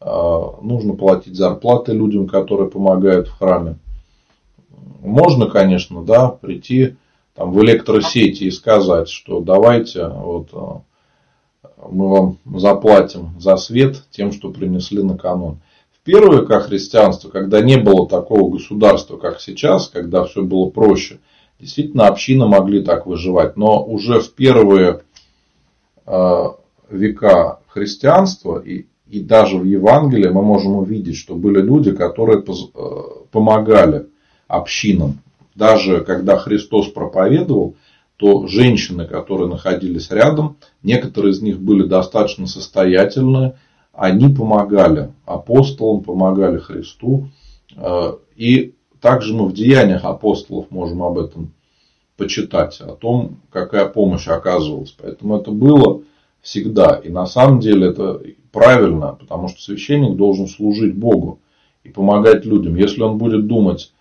а, 0.00 0.58
нужно 0.60 0.94
платить 0.94 1.36
зарплаты 1.36 1.92
людям, 1.92 2.26
которые 2.26 2.68
помогают 2.68 3.28
в 3.28 3.38
храме. 3.38 3.76
Можно, 5.00 5.46
конечно, 5.46 6.02
да, 6.02 6.28
прийти 6.28 6.96
там, 7.38 7.52
в 7.52 7.62
электросети 7.62 8.44
и 8.44 8.50
сказать, 8.50 9.08
что 9.08 9.40
давайте 9.40 10.08
вот, 10.08 10.48
а, 10.52 10.82
мы 11.88 12.08
вам 12.08 12.38
заплатим 12.58 13.30
за 13.38 13.56
свет 13.56 14.02
тем, 14.10 14.32
что 14.32 14.50
принесли 14.50 15.02
накануне. 15.02 15.58
В 15.92 16.04
первые 16.04 16.42
века 16.42 16.60
христианства, 16.60 17.30
когда 17.30 17.60
не 17.60 17.76
было 17.76 18.08
такого 18.08 18.50
государства, 18.50 19.16
как 19.16 19.40
сейчас, 19.40 19.88
когда 19.88 20.24
все 20.24 20.42
было 20.42 20.68
проще– 20.68 21.20
Действительно, 21.60 22.06
общины 22.06 22.46
могли 22.46 22.82
так 22.84 23.06
выживать. 23.06 23.56
Но 23.56 23.84
уже 23.84 24.20
в 24.20 24.32
первые 24.32 25.00
э, 26.06 26.44
века 26.90 27.60
христианства 27.66 28.60
и, 28.60 28.86
и 29.08 29.20
даже 29.20 29.58
в 29.58 29.64
Евангелии 29.64 30.28
мы 30.28 30.42
можем 30.42 30.76
увидеть, 30.76 31.16
что 31.16 31.34
были 31.34 31.60
люди, 31.60 31.90
которые 31.92 32.42
э, 32.42 32.82
помогали 33.32 34.06
общинам. 34.46 35.20
Даже 35.58 36.02
когда 36.02 36.38
Христос 36.38 36.86
проповедовал, 36.86 37.74
то 38.16 38.46
женщины, 38.46 39.06
которые 39.06 39.48
находились 39.48 40.08
рядом, 40.12 40.56
некоторые 40.84 41.32
из 41.32 41.42
них 41.42 41.60
были 41.60 41.82
достаточно 41.82 42.46
состоятельные, 42.46 43.56
они 43.92 44.32
помогали 44.32 45.10
апостолам, 45.26 46.04
помогали 46.04 46.58
Христу. 46.58 47.30
Э, 47.76 48.12
и 48.36 48.74
также 49.00 49.34
мы 49.34 49.46
в 49.46 49.52
деяниях 49.52 50.04
апостолов 50.04 50.70
можем 50.70 51.02
об 51.02 51.18
этом 51.18 51.52
почитать, 52.16 52.80
о 52.80 52.94
том, 52.94 53.40
какая 53.50 53.86
помощь 53.86 54.28
оказывалась. 54.28 54.94
Поэтому 54.96 55.38
это 55.38 55.50
было 55.50 56.02
всегда. 56.40 57.00
И 57.02 57.08
на 57.08 57.26
самом 57.26 57.58
деле 57.58 57.88
это 57.88 58.22
правильно, 58.52 59.16
потому 59.18 59.48
что 59.48 59.60
священник 59.60 60.16
должен 60.16 60.46
служить 60.46 60.94
Богу 60.94 61.40
и 61.82 61.88
помогать 61.88 62.44
людям. 62.44 62.76
Если 62.76 63.02
он 63.02 63.18
будет 63.18 63.48
думать, 63.48 63.92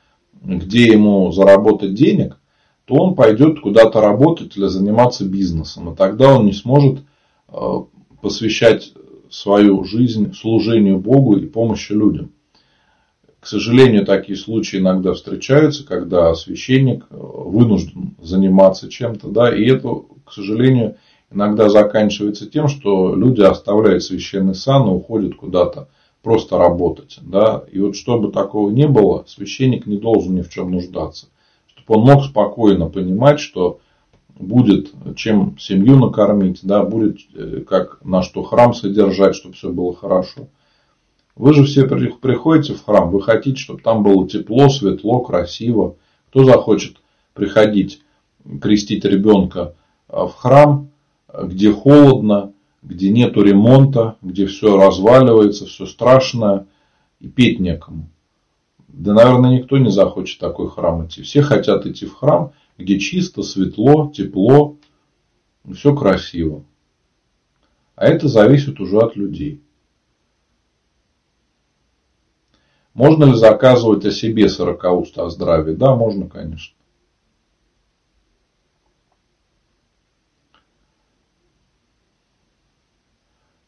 где 0.43 0.85
ему 0.85 1.31
заработать 1.31 1.93
денег, 1.93 2.38
то 2.85 2.95
он 2.95 3.15
пойдет 3.15 3.59
куда-то 3.59 4.01
работать 4.01 4.55
или 4.55 4.67
заниматься 4.67 5.25
бизнесом. 5.25 5.91
И 5.91 5.95
тогда 5.95 6.38
он 6.38 6.45
не 6.45 6.53
сможет 6.53 6.99
э, 7.49 7.53
посвящать 8.21 8.93
свою 9.29 9.83
жизнь 9.83 10.33
служению 10.33 10.99
Богу 10.99 11.35
и 11.35 11.45
помощи 11.45 11.91
людям. 11.91 12.31
К 13.39 13.45
сожалению, 13.47 14.05
такие 14.05 14.38
случаи 14.38 14.77
иногда 14.79 15.13
встречаются, 15.13 15.85
когда 15.85 16.33
священник 16.33 17.05
э, 17.09 17.15
вынужден 17.17 18.15
заниматься 18.21 18.89
чем-то, 18.89 19.29
да, 19.29 19.55
и 19.55 19.65
это, 19.65 19.89
к 20.25 20.31
сожалению, 20.31 20.95
иногда 21.31 21.69
заканчивается 21.69 22.49
тем, 22.49 22.67
что 22.67 23.15
люди 23.15 23.41
оставляют 23.41 24.03
священный 24.03 24.55
сан 24.55 24.88
и 24.88 24.91
уходят 24.91 25.35
куда-то 25.35 25.89
просто 26.24 26.57
работать, 26.57 27.20
да, 27.22 27.63
и 27.72 27.80
вот 27.80 27.95
чтобы 27.95 28.32
такого 28.32 28.70
не 28.70 28.88
было, 28.88 29.24
священник 29.28 29.86
не 29.86 29.97
должен 29.97 30.36
ни 30.36 30.41
в 30.41 30.49
чем 30.49 30.72
нуждаться, 30.72 31.28
чтобы 31.68 31.99
он 31.99 32.05
мог 32.05 32.26
спокойно 32.26 32.89
понимать, 32.89 33.39
что 33.39 33.80
будет 34.39 34.91
чем 35.15 35.57
семью 35.59 35.97
накормить, 35.97 36.59
да, 36.63 36.84
будет 36.84 37.20
э, 37.34 37.61
как 37.68 38.03
на 38.03 38.22
что 38.22 38.43
храм 38.43 38.74
содержать, 38.74 39.36
чтобы 39.36 39.55
все 39.55 39.72
было 39.72 39.95
хорошо. 39.95 40.47
Вы 41.36 41.53
же 41.53 41.63
все 41.63 41.86
приходите 41.86 42.74
в 42.74 42.84
храм, 42.84 43.11
вы 43.11 43.22
хотите, 43.22 43.57
чтобы 43.57 43.82
там 43.82 44.03
было 44.03 44.28
тепло, 44.28 44.70
светло, 44.70 45.20
красиво. 45.20 45.95
Кто 46.30 46.43
захочет 46.43 46.97
приходить, 47.34 48.01
крестить 48.61 49.05
ребенка 49.05 49.76
а, 50.07 50.26
в 50.26 50.36
храм, 50.36 50.89
где 51.43 51.72
холодно, 51.72 52.53
где 52.82 53.09
нету 53.09 53.43
ремонта, 53.43 54.17
где 54.21 54.45
все 54.45 54.78
разваливается, 54.78 55.65
все 55.65 55.86
страшное 55.86 56.67
и 57.19 57.28
петь 57.28 57.59
некому. 57.59 58.09
Да, 58.88 59.13
наверное, 59.13 59.59
никто 59.59 59.78
не 59.78 59.91
захочет 59.91 60.39
такой 60.39 60.69
храм 60.69 61.05
идти. 61.05 61.21
Все 61.21 61.41
хотят 61.41 61.86
идти 61.86 62.05
в 62.05 62.15
храм, 62.15 62.53
где 62.78 62.99
чисто, 62.99 63.43
светло, 63.43 64.11
тепло, 64.15 64.78
все 65.73 65.95
красиво. 65.95 66.63
А 67.95 68.05
это 68.05 68.28
зависит 68.28 68.80
уже 68.80 68.97
от 68.99 69.15
людей. 69.15 69.61
Можно 72.93 73.25
ли 73.25 73.36
заказывать 73.36 74.05
о 74.05 74.11
себе 74.11 74.49
сорокауста 74.49 75.25
о 75.25 75.30
здравии? 75.30 75.73
Да, 75.73 75.95
можно, 75.95 76.28
конечно. 76.28 76.76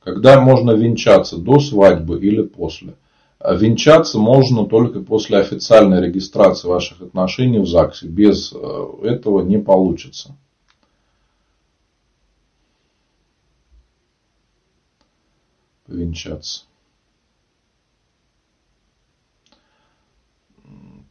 Когда 0.10 0.42
можно 0.42 0.72
венчаться, 0.72 1.38
до 1.38 1.60
свадьбы 1.60 2.20
или 2.20 2.42
после? 2.42 2.96
А 3.38 3.54
венчаться 3.54 4.18
можно 4.18 4.66
только 4.66 5.02
после 5.02 5.38
официальной 5.38 6.02
регистрации 6.02 6.68
ваших 6.68 7.02
отношений 7.02 7.60
в 7.60 7.68
ЗАГСе. 7.68 8.08
Без 8.08 8.52
э, 8.52 8.86
этого 9.04 9.42
не 9.42 9.60
получится. 9.60 10.36
Венчаться. 15.88 16.64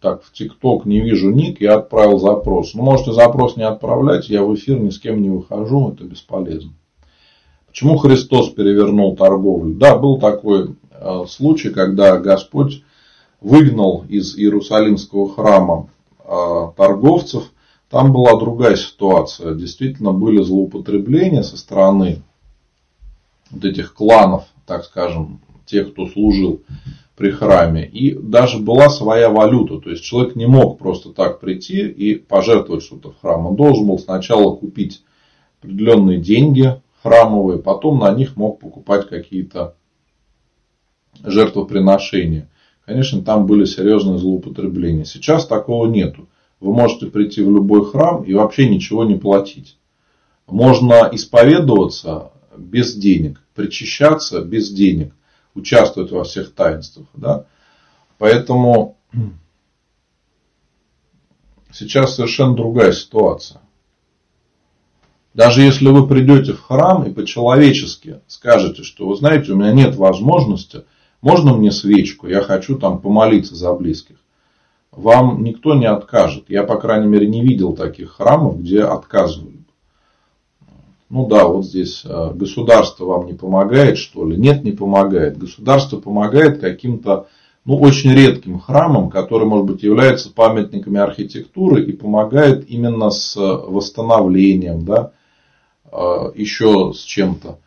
так, 0.01 0.23
в 0.23 0.33
ТикТок 0.33 0.87
не 0.87 1.01
вижу 1.01 1.31
ник, 1.31 1.61
я 1.61 1.77
отправил 1.77 2.19
запрос. 2.19 2.75
Ну, 2.75 2.83
можете 2.83 3.13
запрос 3.13 3.57
не 3.57 3.65
отправлять, 3.65 4.29
я 4.29 4.45
в 4.45 4.55
эфир 4.55 4.79
ни 4.79 4.91
с 4.91 5.01
кем 5.01 5.21
не 5.23 5.29
выхожу, 5.29 5.93
это 5.93 6.05
бесполезно. 6.05 6.73
Почему 7.79 7.97
Христос 7.97 8.51
перевернул 8.51 9.15
торговлю? 9.15 9.73
Да, 9.73 9.97
был 9.97 10.19
такой 10.19 10.75
э, 10.91 11.25
случай, 11.29 11.71
когда 11.71 12.19
Господь 12.19 12.83
выгнал 13.41 14.05
из 14.09 14.37
Иерусалимского 14.37 15.33
храма 15.33 15.89
э, 16.25 16.73
торговцев. 16.77 17.53
Там 17.89 18.13
была 18.13 18.37
другая 18.37 18.75
ситуация. 18.75 19.55
Действительно 19.55 20.13
были 20.13 20.43
злоупотребления 20.43 21.45
со 21.45 21.57
стороны 21.57 22.23
вот 23.53 23.65
этих 23.65 23.95
кланов, 23.95 24.47
так 24.67 24.85
скажем, 24.85 25.39
тех, 25.65 25.93
кто 25.93 26.09
служил 26.09 26.63
при 27.15 27.31
храме. 27.31 27.87
И 27.87 28.13
даже 28.13 28.59
была 28.59 28.89
своя 28.89 29.31
валюта. 29.31 29.79
То 29.79 29.91
есть 29.91 30.03
человек 30.03 30.35
не 30.35 30.47
мог 30.47 30.79
просто 30.79 31.11
так 31.11 31.39
прийти 31.39 31.87
и 31.87 32.17
пожертвовать 32.17 32.83
что-то 32.83 33.13
в 33.13 33.21
храм. 33.21 33.47
Он 33.47 33.55
должен 33.55 33.87
был 33.87 34.01
сначала 34.01 34.57
купить 34.57 35.05
определенные 35.61 36.19
деньги 36.19 36.83
храмовые, 37.03 37.59
потом 37.59 37.99
на 37.99 38.13
них 38.13 38.37
мог 38.37 38.61
покупать 38.61 39.09
какие-то 39.09 39.75
жертвоприношения. 41.23 42.49
Конечно, 42.85 43.23
там 43.23 43.47
были 43.47 43.65
серьезные 43.65 44.19
злоупотребления. 44.19 45.05
Сейчас 45.05 45.47
такого 45.47 45.87
нету. 45.87 46.29
Вы 46.61 46.73
можете 46.73 47.07
прийти 47.07 47.43
в 47.43 47.51
любой 47.51 47.85
храм 47.85 48.23
и 48.23 48.35
вообще 48.35 48.69
ничего 48.69 49.05
не 49.05 49.15
платить. 49.15 49.77
Можно 50.47 51.09
исповедоваться 51.13 52.33
без 52.57 52.95
денег, 52.95 53.41
причащаться 53.55 54.41
без 54.41 54.71
денег 54.71 55.15
участвовать 55.55 56.11
во 56.11 56.25
всех 56.25 56.55
таинствах. 56.55 57.07
Да? 57.15 57.45
Поэтому 58.17 58.97
сейчас 61.71 62.17
совершенно 62.17 62.57
другая 62.57 62.93
ситуация. 62.93 63.61
Даже 65.39 65.63
если 65.63 65.89
вы 65.89 66.09
придете 66.09 66.53
в 66.53 66.63
храм 66.63 67.05
и 67.05 67.13
по-человечески 67.13 68.19
скажете, 68.27 68.83
что 68.83 69.07
вы 69.07 69.15
знаете, 69.15 69.53
у 69.53 69.55
меня 69.55 69.71
нет 69.71 69.95
возможности, 69.95 70.83
можно 71.21 71.55
мне 71.55 71.71
свечку, 71.71 72.27
я 72.27 72.41
хочу 72.41 72.77
там 72.77 72.99
помолиться 72.99 73.55
за 73.55 73.73
близких. 73.73 74.17
Вам 74.91 75.45
никто 75.45 75.75
не 75.75 75.87
откажет. 75.87 76.47
Я, 76.49 76.65
по 76.65 76.75
крайней 76.75 77.07
мере, 77.07 77.29
не 77.29 77.41
видел 77.41 77.75
таких 77.75 78.15
храмов, 78.15 78.59
где 78.59 78.83
отказывали. 78.83 79.61
Ну 81.09 81.29
да, 81.29 81.47
вот 81.47 81.67
здесь 81.67 82.03
э, 82.05 82.33
государство 82.35 83.05
вам 83.05 83.27
не 83.27 83.35
помогает, 83.35 83.97
что 83.97 84.27
ли? 84.27 84.37
Нет, 84.37 84.65
не 84.65 84.73
помогает. 84.73 85.39
Государство 85.39 85.99
помогает 85.99 86.61
каким-то 86.61 87.29
ну, 87.65 87.77
очень 87.77 88.13
редким 88.13 88.59
храмам, 88.59 89.09
которые, 89.09 89.49
может 89.49 89.67
быть, 89.67 89.85
являются 89.85 90.33
памятниками 90.33 90.99
архитектуры 90.99 91.85
и 91.85 91.93
помогает 91.93 92.69
именно 92.69 93.11
с 93.11 93.37
восстановлением, 93.37 94.85
да, 94.85 95.13
э, 95.13 95.18
еще 96.35 96.93
с 96.95 97.01
чем-то. 97.01 97.59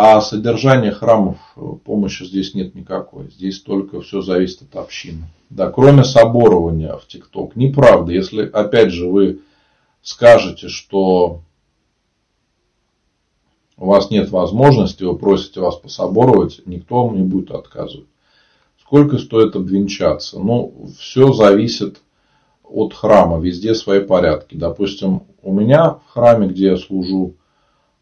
А 0.00 0.20
содержание 0.20 0.92
храмов 0.92 1.38
э, 1.56 1.60
помощи 1.84 2.22
здесь 2.22 2.54
нет 2.54 2.76
никакой. 2.76 3.30
Здесь 3.30 3.60
только 3.60 4.00
все 4.00 4.22
зависит 4.22 4.62
от 4.62 4.76
общины. 4.76 5.24
Да, 5.50 5.70
кроме 5.70 6.04
соборования 6.04 6.96
в 6.96 7.06
ТикТок. 7.08 7.56
Неправда. 7.56 8.12
Если, 8.12 8.46
опять 8.46 8.92
же, 8.92 9.08
вы 9.08 9.40
скажете, 10.02 10.68
что 10.68 11.40
у 13.76 13.86
вас 13.86 14.10
нет 14.10 14.30
возможности, 14.30 15.04
вы 15.04 15.16
просите 15.16 15.60
вас 15.60 15.76
пособоровать, 15.76 16.60
никто 16.66 17.06
вам 17.06 17.16
не 17.16 17.22
будет 17.22 17.50
отказывать. 17.50 18.08
Сколько 18.80 19.18
стоит 19.18 19.56
обвенчаться? 19.56 20.38
Ну, 20.38 20.90
все 20.98 21.32
зависит 21.32 22.00
от 22.62 22.94
храма, 22.94 23.38
везде 23.38 23.74
свои 23.74 24.00
порядки. 24.00 24.54
Допустим, 24.54 25.22
у 25.42 25.52
меня 25.52 25.90
в 25.90 26.06
храме, 26.08 26.48
где 26.48 26.66
я 26.66 26.76
служу, 26.76 27.34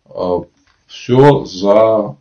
э, 0.06 0.38
все 0.86 1.44
за 1.44 2.16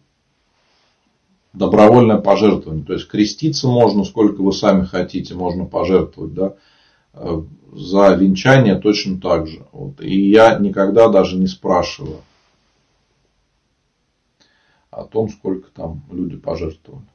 добровольное 1.53 2.17
пожертвование. 2.17 2.85
То 2.85 2.93
есть 2.93 3.07
креститься 3.07 3.67
можно, 3.67 4.03
сколько 4.03 4.41
вы 4.41 4.51
сами 4.51 4.85
хотите, 4.85 5.33
можно 5.35 5.65
пожертвовать. 5.65 6.33
Да? 6.33 6.55
Э, 7.13 7.41
за 7.73 8.13
венчание 8.13 8.75
точно 8.75 9.19
так 9.19 9.47
же. 9.47 9.65
Вот. 9.71 10.01
И 10.01 10.29
я 10.29 10.57
никогда 10.59 11.09
даже 11.09 11.37
не 11.37 11.47
спрашиваю 11.47 12.21
о 14.91 15.03
том, 15.03 15.29
сколько 15.29 15.69
там 15.71 16.03
люди 16.11 16.37
пожертвовали. 16.37 17.05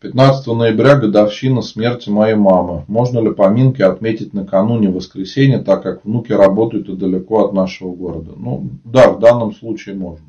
15 0.00 0.46
ноября 0.46 0.94
годовщина 0.94 1.60
смерти 1.60 2.08
моей 2.08 2.36
мамы. 2.36 2.84
Можно 2.86 3.18
ли 3.18 3.34
поминки 3.34 3.82
отметить 3.82 4.32
накануне 4.32 4.90
воскресенья, 4.90 5.58
так 5.58 5.82
как 5.82 6.04
внуки 6.04 6.30
работают 6.30 6.88
и 6.88 6.94
далеко 6.94 7.46
от 7.46 7.52
нашего 7.52 7.92
города? 7.92 8.30
Ну, 8.36 8.70
да, 8.84 9.10
в 9.10 9.18
данном 9.18 9.52
случае 9.52 9.96
можно. 9.96 10.24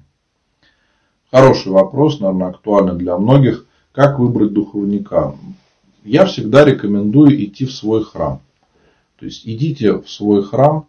Хороший 1.29 1.71
вопрос, 1.71 2.19
наверное, 2.19 2.47
актуальный 2.47 2.95
для 2.95 3.15
многих. 3.15 3.67
Как 3.91 4.17
выбрать 4.17 4.53
духовника? 4.53 5.35
Я 6.03 6.25
всегда 6.25 6.65
рекомендую 6.65 7.45
идти 7.45 7.65
в 7.65 7.71
свой 7.71 8.03
храм. 8.03 8.41
То 9.19 9.25
есть 9.27 9.47
идите 9.47 9.99
в 9.99 10.09
свой 10.09 10.41
храм, 10.41 10.87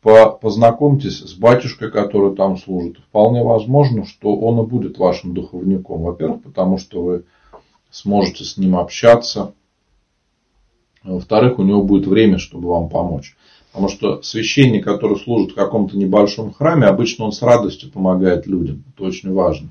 познакомьтесь 0.00 1.18
с 1.18 1.34
батюшкой, 1.34 1.90
который 1.90 2.34
там 2.34 2.56
служит. 2.56 2.96
Вполне 2.96 3.44
возможно, 3.44 4.06
что 4.06 4.34
он 4.36 4.64
и 4.64 4.66
будет 4.66 4.96
вашим 4.96 5.34
духовником. 5.34 6.00
Во-первых, 6.00 6.44
потому 6.44 6.78
что 6.78 7.02
вы 7.02 7.24
сможете 7.90 8.44
с 8.44 8.56
ним 8.56 8.76
общаться. 8.76 9.54
Во-вторых, 11.02 11.58
у 11.58 11.62
него 11.62 11.82
будет 11.82 12.06
время, 12.06 12.38
чтобы 12.38 12.68
вам 12.68 12.88
помочь. 12.88 13.36
Потому 13.72 13.88
что 13.88 14.22
священник, 14.22 14.84
который 14.84 15.16
служит 15.16 15.52
в 15.52 15.54
каком-то 15.54 15.96
небольшом 15.96 16.52
храме, 16.52 16.86
обычно 16.86 17.24
он 17.24 17.32
с 17.32 17.42
радостью 17.42 17.90
помогает 17.90 18.46
людям. 18.46 18.84
Это 18.92 19.04
очень 19.04 19.32
важно. 19.32 19.70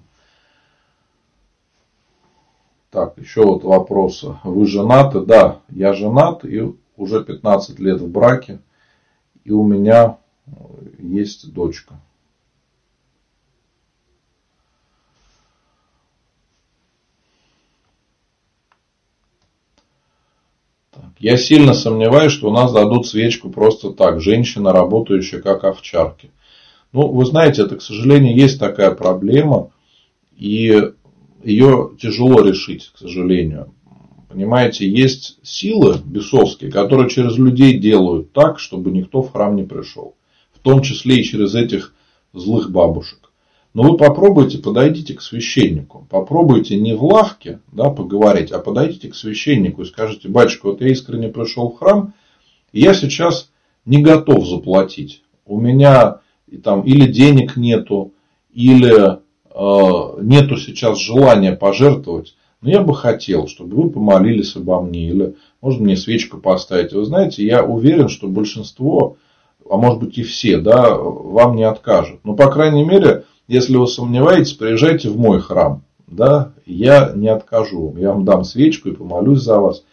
Так, 2.91 3.17
еще 3.17 3.45
вот 3.45 3.63
вопрос. 3.63 4.25
Вы 4.43 4.65
женаты? 4.65 5.21
Да, 5.21 5.59
я 5.69 5.93
женат 5.93 6.43
и 6.45 6.73
уже 6.97 7.23
15 7.23 7.79
лет 7.79 8.01
в 8.01 8.09
браке. 8.09 8.59
И 9.43 9.51
у 9.51 9.63
меня 9.63 10.17
есть 10.97 11.53
дочка. 11.53 11.99
Я 21.19 21.37
сильно 21.37 21.73
сомневаюсь, 21.73 22.31
что 22.31 22.49
у 22.49 22.53
нас 22.53 22.71
дадут 22.71 23.07
свечку 23.07 23.49
просто 23.49 23.91
так, 23.91 24.21
женщина, 24.21 24.71
работающая 24.71 25.41
как 25.41 25.63
овчарки. 25.63 26.31
Ну, 26.93 27.07
вы 27.07 27.25
знаете, 27.25 27.63
это, 27.63 27.75
к 27.75 27.81
сожалению, 27.81 28.35
есть 28.35 28.59
такая 28.59 28.91
проблема, 28.91 29.71
и 30.37 30.91
ее 31.43 31.91
тяжело 31.99 32.41
решить, 32.41 32.91
к 32.93 32.97
сожалению. 32.97 33.73
Понимаете, 34.29 34.89
есть 34.89 35.39
силы 35.43 35.99
бесовские, 36.05 36.71
которые 36.71 37.09
через 37.09 37.37
людей 37.37 37.77
делают 37.77 38.31
так, 38.31 38.59
чтобы 38.59 38.91
никто 38.91 39.21
в 39.21 39.31
храм 39.31 39.55
не 39.55 39.63
пришел. 39.63 40.15
В 40.53 40.59
том 40.59 40.81
числе 40.81 41.17
и 41.17 41.23
через 41.23 41.55
этих 41.55 41.93
злых 42.33 42.71
бабушек. 42.71 43.28
Но 43.73 43.83
вы 43.83 43.97
попробуйте, 43.97 44.57
подойдите 44.57 45.13
к 45.13 45.21
священнику. 45.21 46.07
Попробуйте 46.09 46.75
не 46.77 46.95
в 46.95 47.03
лавке 47.03 47.59
да, 47.71 47.89
поговорить, 47.89 48.51
а 48.51 48.59
подойдите 48.59 49.09
к 49.09 49.15
священнику 49.15 49.83
и 49.83 49.85
скажите, 49.85 50.27
батюшка, 50.27 50.67
вот 50.67 50.81
я 50.81 50.89
искренне 50.89 51.29
пришел 51.29 51.69
в 51.69 51.77
храм, 51.77 52.13
и 52.71 52.81
я 52.81 52.93
сейчас 52.93 53.51
не 53.85 54.01
готов 54.01 54.45
заплатить. 54.47 55.23
У 55.45 55.59
меня 55.59 56.19
там 56.63 56.81
или 56.81 57.11
денег 57.11 57.57
нету, 57.57 58.13
или 58.51 59.19
э, 59.19 60.21
нету 60.21 60.57
сейчас 60.57 60.99
желания 60.99 61.53
пожертвовать. 61.53 62.35
Но 62.61 62.69
я 62.69 62.81
бы 62.81 62.93
хотел, 62.93 63.47
чтобы 63.47 63.77
вы 63.77 63.89
помолились 63.89 64.55
обо 64.55 64.81
мне. 64.81 65.09
Или 65.09 65.35
можно 65.61 65.83
мне 65.83 65.95
свечку 65.95 66.39
поставить. 66.39 66.91
Вы 66.91 67.05
знаете, 67.05 67.45
я 67.45 67.63
уверен, 67.63 68.09
что 68.09 68.27
большинство, 68.27 69.17
а 69.69 69.77
может 69.77 69.99
быть 69.99 70.17
и 70.17 70.23
все, 70.23 70.57
да, 70.57 70.93
вам 70.95 71.55
не 71.55 71.63
откажут. 71.63 72.19
Но, 72.23 72.35
по 72.35 72.51
крайней 72.51 72.83
мере, 72.83 73.25
если 73.49 73.77
вы 73.77 73.87
сомневаетесь, 73.87 74.53
приезжайте 74.53 75.09
в 75.09 75.17
мой 75.17 75.41
храм. 75.41 75.83
Да, 76.05 76.53
я 76.67 77.11
не 77.15 77.29
откажу 77.29 77.87
вам. 77.87 77.97
Я 77.97 78.13
вам 78.13 78.23
дам 78.23 78.43
свечку 78.43 78.89
и 78.89 78.95
помолюсь 78.95 79.41
за 79.41 79.59
вас. 79.59 79.83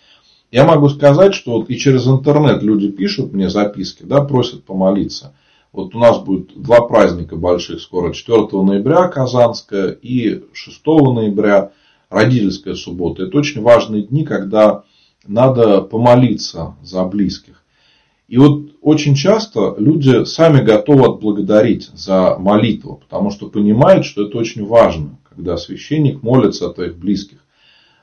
Я 0.52 0.64
могу 0.64 0.90
сказать, 0.90 1.34
что 1.34 1.52
вот 1.52 1.70
и 1.70 1.78
через 1.78 2.06
интернет 2.06 2.62
люди 2.62 2.90
пишут 2.90 3.32
мне 3.32 3.48
записки, 3.48 4.02
да, 4.02 4.22
просят 4.22 4.64
помолиться. 4.64 5.34
Вот 5.72 5.94
у 5.94 5.98
нас 5.98 6.18
будет 6.18 6.52
два 6.54 6.82
праздника 6.82 7.36
больших 7.36 7.80
скоро. 7.80 8.12
4 8.12 8.46
ноября 8.52 9.08
Казанская 9.08 9.88
и 9.90 10.44
6 10.52 10.86
ноября 10.86 11.72
родительская 12.10 12.74
суббота. 12.74 13.22
Это 13.22 13.38
очень 13.38 13.62
важные 13.62 14.02
дни, 14.02 14.24
когда 14.24 14.84
надо 15.26 15.80
помолиться 15.80 16.76
за 16.82 17.04
близких. 17.04 17.62
И 18.28 18.36
вот 18.36 18.65
очень 18.86 19.16
часто 19.16 19.74
люди 19.78 20.24
сами 20.26 20.64
готовы 20.64 21.06
отблагодарить 21.06 21.90
за 21.92 22.36
молитву, 22.38 23.00
потому 23.02 23.32
что 23.32 23.48
понимают, 23.48 24.04
что 24.06 24.28
это 24.28 24.38
очень 24.38 24.64
важно, 24.64 25.18
когда 25.28 25.56
священник 25.56 26.22
молится 26.22 26.68
о 26.68 26.72
твоих 26.72 26.96
близких. 26.96 27.38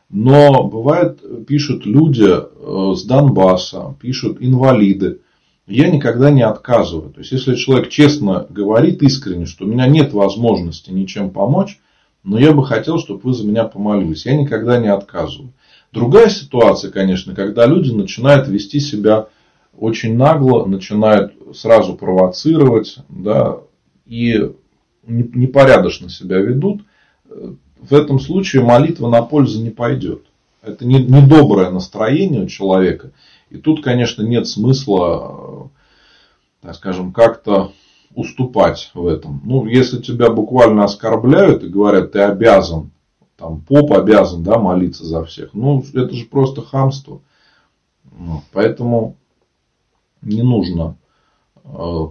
Но 0.10 0.66
бывает, 0.66 1.22
пишут 1.48 1.86
люди 1.86 2.28
э, 2.28 2.96
с 2.98 3.04
Донбасса, 3.06 3.96
пишут 4.02 4.40
инвалиды. 4.42 5.22
Я 5.68 5.90
никогда 5.90 6.30
не 6.32 6.42
отказываю. 6.42 7.12
То 7.14 7.22
есть, 7.22 7.32
если 7.32 7.56
человек 7.56 7.88
честно 7.88 8.46
говорит 8.50 9.02
искренне, 9.04 9.46
что 9.46 9.64
у 9.64 9.70
меня 9.70 9.88
нет 9.88 10.12
возможности 10.12 10.92
ничем 10.92 11.30
помочь, 11.30 11.80
но 12.26 12.38
я 12.38 12.52
бы 12.52 12.66
хотел, 12.66 13.00
чтобы 13.00 13.22
вы 13.24 13.34
за 13.34 13.48
меня 13.48 13.64
помолились. 13.64 14.26
Я 14.26 14.36
никогда 14.36 14.80
не 14.80 14.92
отказываю. 14.92 15.54
Другая 15.94 16.28
ситуация, 16.28 16.92
конечно, 16.92 17.34
когда 17.34 17.68
люди 17.68 17.92
начинают 17.92 18.50
вести 18.50 18.82
себя 18.82 19.30
очень 19.78 20.16
нагло 20.16 20.66
начинают 20.66 21.34
сразу 21.56 21.96
провоцировать, 21.96 22.98
да, 23.10 23.60
и 24.06 24.52
непорядочно 25.06 26.10
себя 26.10 26.38
ведут, 26.38 26.84
в 27.26 27.94
этом 27.94 28.20
случае 28.20 28.64
молитва 28.64 29.10
на 29.10 29.22
пользу 29.22 29.62
не 29.62 29.70
пойдет. 29.70 30.26
Это 30.62 30.86
недоброе 30.86 31.70
настроение 31.70 32.44
у 32.44 32.48
человека. 32.48 33.12
И 33.50 33.58
тут, 33.58 33.84
конечно, 33.84 34.24
нет 34.24 34.48
смысла, 34.48 35.70
так 36.62 36.76
скажем, 36.76 37.12
как-то 37.12 37.74
уступать 38.16 38.92
в 38.94 39.06
этом. 39.08 39.42
Ну, 39.44 39.66
если 39.66 40.02
тебя 40.02 40.30
буквально 40.30 40.86
оскорбляют 40.86 41.64
и 41.64 41.68
говорят, 41.68 42.14
ты 42.14 42.20
обязан, 42.20 42.92
там, 43.38 43.60
поп 43.62 43.92
обязан, 43.92 44.44
да, 44.44 44.58
молиться 44.58 45.04
за 45.04 45.26
всех. 45.26 45.54
Ну, 45.54 45.84
это 45.94 46.14
же 46.14 46.26
просто 46.26 46.62
хамство. 46.62 47.22
Ну, 48.18 48.42
поэтому 48.54 49.18
не 50.24 50.42
нужно 50.42 50.98
э, 51.64 52.08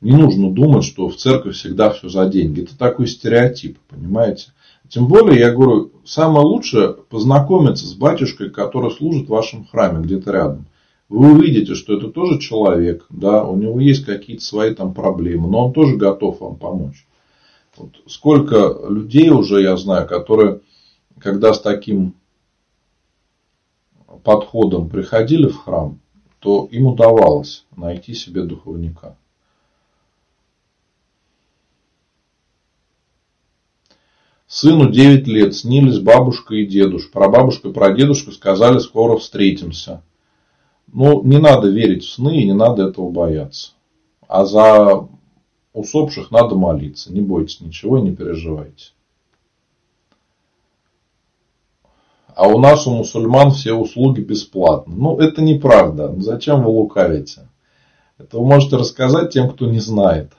Не 0.00 0.12
нужно 0.12 0.52
думать, 0.52 0.84
что 0.84 1.08
в 1.08 1.16
церковь 1.16 1.56
всегда 1.56 1.90
все 1.90 2.08
за 2.08 2.26
деньги. 2.26 2.62
Это 2.62 2.78
такой 2.78 3.08
стереотип, 3.08 3.78
понимаете? 3.88 4.52
Тем 4.88 5.08
более, 5.08 5.40
я 5.40 5.52
говорю, 5.52 5.90
самое 6.04 6.46
лучшее 6.46 6.94
познакомиться 7.10 7.86
с 7.86 7.94
батюшкой, 7.94 8.50
который 8.50 8.92
служит 8.92 9.26
в 9.26 9.32
вашем 9.32 9.66
храме 9.66 10.04
где-то 10.04 10.30
рядом. 10.32 10.66
Вы 11.08 11.32
увидите, 11.32 11.74
что 11.74 11.96
это 11.96 12.08
тоже 12.08 12.38
человек, 12.38 13.06
да, 13.10 13.44
у 13.44 13.56
него 13.56 13.80
есть 13.80 14.04
какие-то 14.04 14.44
свои 14.44 14.74
там 14.74 14.94
проблемы, 14.94 15.48
но 15.48 15.66
он 15.66 15.72
тоже 15.72 15.96
готов 15.96 16.40
вам 16.40 16.56
помочь. 16.56 17.06
Вот 17.76 17.90
сколько 18.06 18.78
людей 18.88 19.30
уже 19.30 19.62
я 19.62 19.76
знаю, 19.76 20.06
которые, 20.06 20.60
когда 21.18 21.54
с 21.54 21.60
таким 21.60 22.14
подходом 24.24 24.88
приходили 24.88 25.48
в 25.48 25.56
храм, 25.56 26.00
то 26.38 26.68
им 26.70 26.86
удавалось 26.86 27.66
найти 27.76 28.14
себе 28.14 28.42
духовника. 28.42 29.16
Сыну 34.46 34.90
9 34.90 35.26
лет 35.26 35.54
снились 35.54 35.98
бабушка 35.98 36.54
и 36.54 36.64
дедушка. 36.64 37.12
Про 37.12 37.28
бабушку 37.28 37.68
и 37.68 37.72
про 37.72 37.92
дедушку 37.92 38.32
сказали, 38.32 38.78
скоро 38.78 39.18
встретимся. 39.18 40.02
Ну, 40.86 41.22
не 41.22 41.36
надо 41.36 41.68
верить 41.68 42.04
в 42.04 42.10
сны 42.10 42.40
и 42.40 42.46
не 42.46 42.54
надо 42.54 42.88
этого 42.88 43.10
бояться. 43.10 43.72
А 44.26 44.46
за 44.46 45.06
усопших 45.74 46.30
надо 46.30 46.54
молиться. 46.54 47.12
Не 47.12 47.20
бойтесь 47.20 47.60
ничего 47.60 47.98
и 47.98 48.02
не 48.02 48.16
переживайте. 48.16 48.92
А 52.38 52.46
у 52.46 52.60
нас, 52.60 52.86
у 52.86 52.90
мусульман, 52.92 53.50
все 53.50 53.72
услуги 53.72 54.20
бесплатны. 54.20 54.94
Ну, 54.94 55.18
это 55.18 55.42
неправда. 55.42 56.14
Зачем 56.18 56.62
вы 56.62 56.70
лукавите? 56.70 57.48
Это 58.16 58.38
вы 58.38 58.46
можете 58.46 58.76
рассказать 58.76 59.32
тем, 59.32 59.50
кто 59.50 59.66
не 59.66 59.80
знает. 59.80 60.32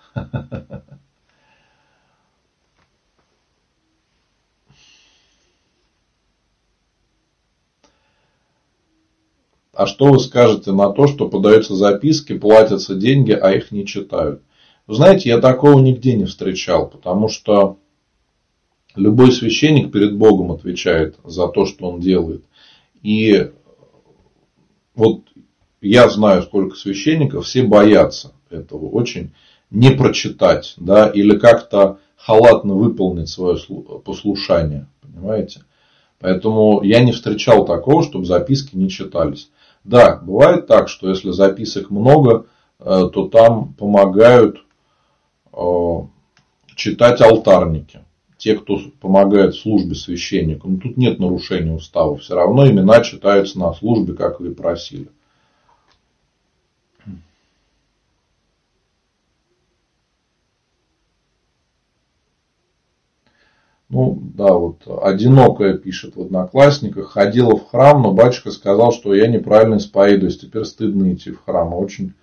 А 9.73 9.85
что 9.85 10.05
вы 10.05 10.19
скажете 10.19 10.71
на 10.71 10.93
то, 10.93 11.05
что 11.07 11.27
подаются 11.27 11.75
записки, 11.75 12.37
платятся 12.37 12.95
деньги, 12.95 13.33
а 13.33 13.51
их 13.51 13.71
не 13.71 13.85
читают? 13.85 14.41
Вы 14.87 14.95
знаете, 14.95 15.27
я 15.27 15.41
такого 15.41 15.81
нигде 15.81 16.15
не 16.15 16.23
встречал, 16.23 16.89
потому 16.89 17.27
что 17.27 17.77
любой 18.95 19.31
священник 19.31 19.91
перед 19.91 20.17
Богом 20.17 20.51
отвечает 20.51 21.17
за 21.23 21.47
то, 21.47 21.65
что 21.65 21.89
он 21.89 21.99
делает. 21.99 22.43
И 23.01 23.51
вот 24.95 25.21
я 25.81 26.09
знаю, 26.09 26.43
сколько 26.43 26.75
священников, 26.75 27.45
все 27.45 27.63
боятся 27.63 28.33
этого 28.49 28.89
очень 28.89 29.31
не 29.69 29.91
прочитать, 29.91 30.73
да, 30.77 31.07
или 31.07 31.37
как-то 31.37 31.99
халатно 32.15 32.73
выполнить 32.73 33.29
свое 33.29 33.57
послушание, 34.03 34.87
понимаете? 35.01 35.61
Поэтому 36.19 36.81
я 36.83 37.01
не 37.01 37.13
встречал 37.13 37.65
такого, 37.65 38.03
чтобы 38.03 38.25
записки 38.25 38.75
не 38.75 38.89
читались. 38.89 39.49
Да, 39.85 40.17
бывает 40.17 40.67
так, 40.67 40.89
что 40.89 41.07
если 41.09 41.31
записок 41.31 41.89
много, 41.89 42.47
э, 42.79 43.09
то 43.13 43.29
там 43.29 43.73
помогают 43.73 44.57
э, 45.53 45.57
читать 46.75 47.21
алтарники. 47.21 48.01
Те, 48.39 48.55
кто 48.55 48.79
помогает 49.01 49.53
службе 49.53 49.95
священнику. 49.95 50.69
Но 50.69 50.79
тут 50.79 50.95
нет 50.95 51.19
нарушения 51.19 51.73
устава. 51.73 52.15
Все 52.17 52.35
равно 52.35 52.65
имена 52.65 53.01
читаются 53.01 53.59
на 53.59 53.73
службе, 53.73 54.13
как 54.13 54.39
вы 54.39 54.55
просили. 54.55 55.09
Ну, 63.89 64.17
да, 64.21 64.53
вот 64.53 64.83
одинокая 65.03 65.73
пишет 65.73 66.15
в 66.15 66.21
Одноклассниках. 66.21 67.11
Ходила 67.11 67.57
в 67.57 67.67
храм, 67.67 68.01
но 68.01 68.13
батюшка 68.13 68.51
сказал, 68.51 68.93
что 68.93 69.13
я 69.13 69.27
неправильно 69.27 69.75
исповедуюсь. 69.75 70.39
Теперь 70.39 70.63
стыдно 70.63 71.13
идти 71.13 71.31
в 71.31 71.43
храм. 71.43 71.73
Очень, 71.73 72.13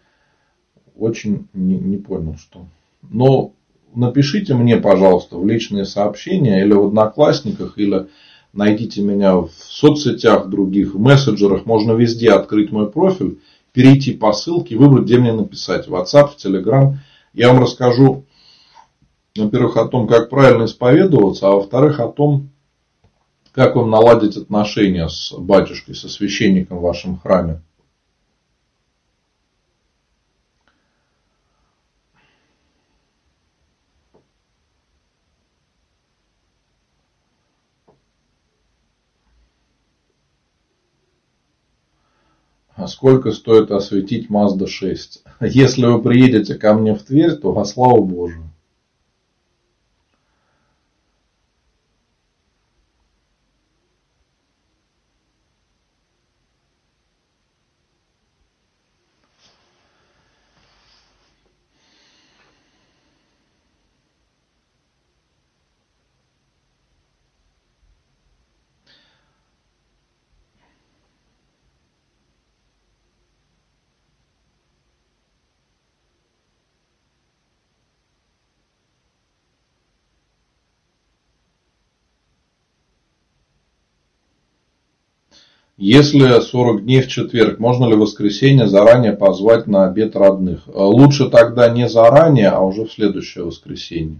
очень 0.96 1.46
не, 1.52 1.76
не 1.78 1.98
понял, 1.98 2.36
что. 2.38 2.64
Но 3.02 3.52
напишите 3.96 4.54
мне, 4.54 4.76
пожалуйста, 4.76 5.36
в 5.36 5.46
личные 5.46 5.84
сообщения 5.84 6.60
или 6.62 6.72
в 6.72 6.86
Одноклассниках, 6.86 7.76
или 7.76 8.06
найдите 8.52 9.02
меня 9.02 9.36
в 9.36 9.50
соцсетях 9.50 10.48
других, 10.48 10.94
в 10.94 11.00
мессенджерах. 11.00 11.66
Можно 11.66 11.92
везде 11.92 12.30
открыть 12.30 12.70
мой 12.70 12.90
профиль, 12.90 13.38
перейти 13.72 14.12
по 14.12 14.32
ссылке, 14.32 14.76
выбрать, 14.76 15.04
где 15.04 15.18
мне 15.18 15.32
написать. 15.32 15.88
В 15.88 15.94
WhatsApp, 15.94 16.28
в 16.28 16.46
Telegram. 16.46 16.94
Я 17.34 17.52
вам 17.52 17.62
расскажу 17.62 18.24
во-первых, 19.38 19.76
о 19.76 19.86
том, 19.86 20.06
как 20.06 20.30
правильно 20.30 20.64
исповедоваться, 20.64 21.48
а 21.48 21.52
во-вторых, 21.52 22.00
о 22.00 22.08
том, 22.08 22.50
как 23.52 23.76
вам 23.76 23.90
наладить 23.90 24.36
отношения 24.36 25.08
с 25.08 25.32
батюшкой, 25.32 25.94
со 25.94 26.08
священником 26.08 26.78
в 26.78 26.82
вашем 26.82 27.18
храме. 27.18 27.62
Сколько 42.86 43.32
стоит 43.32 43.70
осветить 43.70 44.30
Mazda 44.30 44.66
6? 44.68 45.22
Если 45.40 45.86
вы 45.86 46.02
приедете 46.02 46.54
ко 46.54 46.74
мне 46.74 46.94
в 46.94 47.02
Тверь, 47.02 47.36
то 47.36 47.52
во 47.52 47.64
славу 47.64 48.04
Божию. 48.04 48.50
Если 85.88 86.40
40 86.40 86.82
дней 86.82 87.00
в 87.00 87.06
четверг, 87.06 87.60
можно 87.60 87.84
ли 87.84 87.94
в 87.94 88.00
воскресенье 88.00 88.66
заранее 88.66 89.12
позвать 89.12 89.68
на 89.68 89.84
обед 89.84 90.16
родных? 90.16 90.62
Лучше 90.66 91.30
тогда 91.30 91.68
не 91.68 91.88
заранее, 91.88 92.48
а 92.48 92.60
уже 92.60 92.86
в 92.86 92.92
следующее 92.92 93.44
воскресенье. 93.44 94.18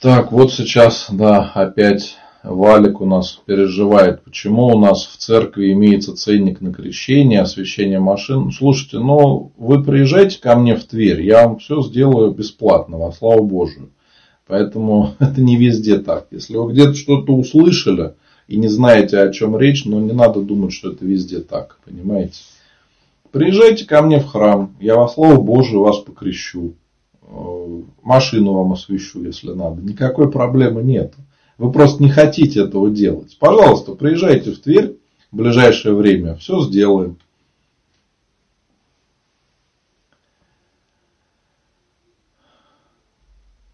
Так, 0.00 0.32
вот 0.32 0.50
сейчас, 0.50 1.08
да, 1.10 1.52
опять 1.54 2.16
Валик 2.42 3.02
у 3.02 3.04
нас 3.04 3.38
переживает, 3.44 4.22
почему 4.22 4.68
у 4.68 4.78
нас 4.78 5.04
в 5.04 5.18
церкви 5.18 5.72
имеется 5.72 6.16
ценник 6.16 6.62
на 6.62 6.72
крещение, 6.72 7.42
освящение 7.42 8.00
машин. 8.00 8.50
Слушайте, 8.50 8.98
ну 8.98 9.52
вы 9.58 9.84
приезжайте 9.84 10.40
ко 10.40 10.56
мне 10.56 10.74
в 10.74 10.84
Тверь, 10.84 11.20
я 11.20 11.46
вам 11.46 11.58
все 11.58 11.82
сделаю 11.82 12.30
бесплатно, 12.30 12.96
во 12.96 13.12
славу 13.12 13.44
Божию. 13.44 13.90
Поэтому 14.46 15.16
это 15.18 15.42
не 15.42 15.58
везде 15.58 15.98
так. 15.98 16.28
Если 16.30 16.56
вы 16.56 16.72
где-то 16.72 16.94
что-то 16.94 17.34
услышали 17.34 18.14
и 18.48 18.56
не 18.56 18.68
знаете, 18.68 19.18
о 19.18 19.30
чем 19.30 19.58
речь, 19.58 19.84
но 19.84 20.00
не 20.00 20.12
надо 20.12 20.40
думать, 20.40 20.72
что 20.72 20.92
это 20.92 21.04
везде 21.04 21.40
так, 21.40 21.76
понимаете. 21.84 22.40
Приезжайте 23.32 23.84
ко 23.84 24.00
мне 24.00 24.18
в 24.18 24.24
храм, 24.28 24.74
я 24.80 24.96
во 24.96 25.08
славу 25.08 25.42
Божию 25.42 25.82
вас 25.82 25.98
покрещу. 25.98 26.72
Э, 27.30 27.82
машину 28.02 28.54
вам 28.54 28.72
освещу, 28.72 29.22
если 29.22 29.52
надо. 29.52 29.80
Никакой 29.82 30.30
проблемы 30.30 30.82
нет. 30.82 31.14
Вы 31.58 31.70
просто 31.70 32.02
не 32.02 32.10
хотите 32.10 32.64
этого 32.64 32.90
делать. 32.90 33.36
Пожалуйста, 33.38 33.94
приезжайте 33.94 34.50
в 34.52 34.60
Тверь 34.60 34.98
в 35.30 35.36
ближайшее 35.36 35.94
время. 35.94 36.34
Все 36.36 36.60
сделаем. 36.62 37.18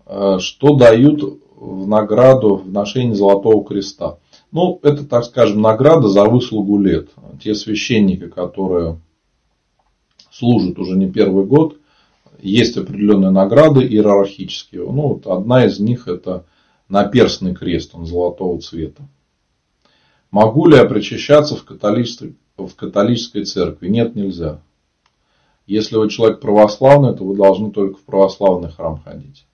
Э, 0.04 0.38
что 0.38 0.76
дают 0.76 1.40
в 1.56 1.86
награду 1.86 2.56
в 2.56 2.70
ношении 2.70 3.14
Золотого 3.14 3.64
Креста? 3.64 4.18
Ну, 4.52 4.78
это, 4.82 5.04
так 5.06 5.24
скажем, 5.24 5.62
награда 5.62 6.08
за 6.08 6.24
выслугу 6.26 6.78
лет. 6.78 7.08
Те 7.42 7.54
священники, 7.54 8.28
которые 8.28 9.00
служит 10.30 10.78
уже 10.78 10.96
не 10.96 11.10
первый 11.10 11.46
год, 11.46 11.78
есть 12.40 12.76
определенные 12.76 13.30
награды 13.30 13.84
иерархические. 13.84 14.82
Ну, 14.82 15.08
вот 15.14 15.26
одна 15.26 15.66
из 15.66 15.78
них 15.80 16.08
это 16.08 16.44
наперстный 16.88 17.54
крест, 17.54 17.94
он 17.94 18.06
золотого 18.06 18.60
цвета. 18.60 19.08
Могу 20.30 20.66
ли 20.66 20.76
я 20.76 20.84
причащаться 20.84 21.56
в 21.56 21.64
католической, 21.64 22.36
в 22.56 22.74
католической 22.74 23.44
церкви? 23.44 23.88
Нет, 23.88 24.14
нельзя. 24.14 24.60
Если 25.66 25.96
вы 25.96 26.10
человек 26.10 26.40
православный, 26.40 27.14
то 27.14 27.24
вы 27.24 27.36
должны 27.36 27.70
только 27.70 27.98
в 27.98 28.02
православный 28.02 28.70
храм 28.70 29.00
ходить. 29.02 29.46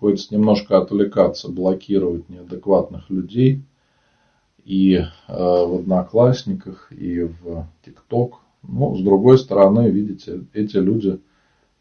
Приходится 0.00 0.34
немножко 0.34 0.78
отвлекаться, 0.78 1.50
блокировать 1.50 2.30
неадекватных 2.30 3.10
людей 3.10 3.62
и 4.64 4.94
э, 4.94 5.06
в 5.28 5.80
Одноклассниках, 5.80 6.90
и 6.90 7.24
в 7.24 7.68
ТикТок. 7.84 8.40
Но, 8.62 8.96
с 8.96 9.02
другой 9.02 9.38
стороны, 9.38 9.90
видите, 9.90 10.46
эти 10.54 10.78
люди, 10.78 11.20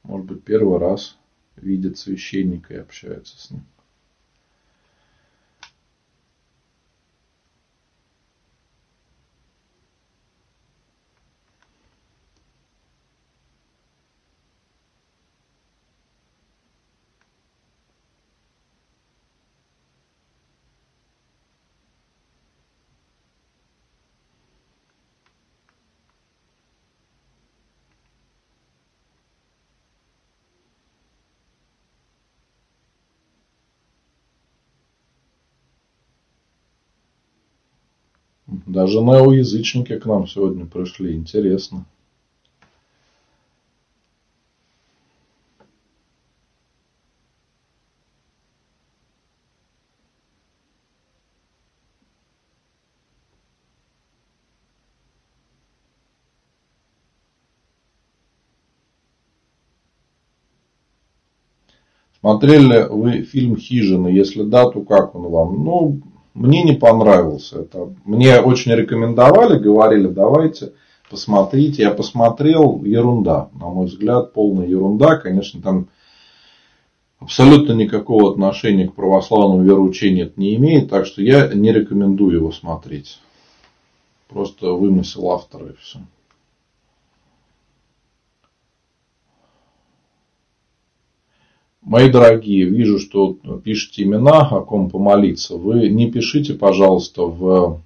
может 0.04 0.26
быть, 0.26 0.44
первый 0.44 0.80
раз 0.80 1.18
видят 1.56 1.98
священника 1.98 2.74
и 2.74 2.80
общаются 2.80 3.40
с 3.40 3.52
ним. 3.52 3.64
Даже 38.66 39.00
неоязычники 39.02 39.98
к 39.98 40.06
нам 40.06 40.28
сегодня 40.28 40.66
пришли. 40.66 41.16
Интересно. 41.16 41.86
Смотрели 62.20 62.86
вы 62.90 63.24
фильм 63.24 63.56
«Хижина»? 63.56 64.08
Если 64.08 64.44
да, 64.44 64.70
то 64.70 64.82
как 64.82 65.16
он 65.16 65.30
вам? 65.32 65.64
Ну, 65.64 66.02
мне 66.40 66.64
не 66.64 66.72
понравился. 66.72 67.62
Это 67.62 67.94
мне 68.06 68.40
очень 68.40 68.74
рекомендовали, 68.74 69.60
говорили, 69.60 70.08
давайте 70.08 70.72
посмотрите. 71.10 71.84
Я 71.84 71.92
посмотрел, 71.92 72.82
ерунда, 72.84 73.50
на 73.54 73.68
мой 73.68 73.88
взгляд, 73.88 74.32
полная 74.32 74.66
ерунда. 74.66 75.18
Конечно, 75.18 75.62
там 75.62 75.90
абсолютно 77.20 77.74
никакого 77.74 78.32
отношения 78.32 78.88
к 78.88 78.96
православному 78.96 79.64
вероучению 79.64 80.28
это 80.28 80.40
не 80.40 80.56
имеет, 80.56 80.90
так 80.90 81.06
что 81.06 81.22
я 81.22 81.54
не 81.54 81.74
рекомендую 81.74 82.38
его 82.38 82.52
смотреть. 82.54 83.20
Просто 84.30 84.72
вымысел 84.72 85.30
автора 85.32 85.72
и 85.72 85.76
все. 85.82 86.00
Мои 91.82 92.12
дорогие, 92.12 92.66
вижу, 92.66 93.00
что 93.00 93.34
пишете 93.64 94.04
имена, 94.04 94.48
о 94.48 94.62
ком 94.62 94.90
помолиться. 94.90 95.56
Вы 95.56 95.90
не 95.90 96.12
пишите, 96.12 96.54
пожалуйста, 96.54 97.24
в 97.24 97.82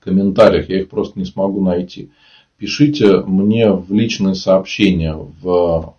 комментариях, 0.00 0.68
я 0.68 0.80
их 0.80 0.88
просто 0.88 1.18
не 1.18 1.24
смогу 1.24 1.62
найти. 1.62 2.10
Пишите 2.56 3.18
мне 3.18 3.70
в 3.72 3.92
личные 3.92 4.34
сообщения 4.34 5.14
в 5.14 5.94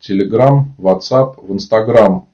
Telegram, 0.00 0.64
WhatsApp, 0.78 1.44
в 1.46 1.52
Instagram 1.52 2.26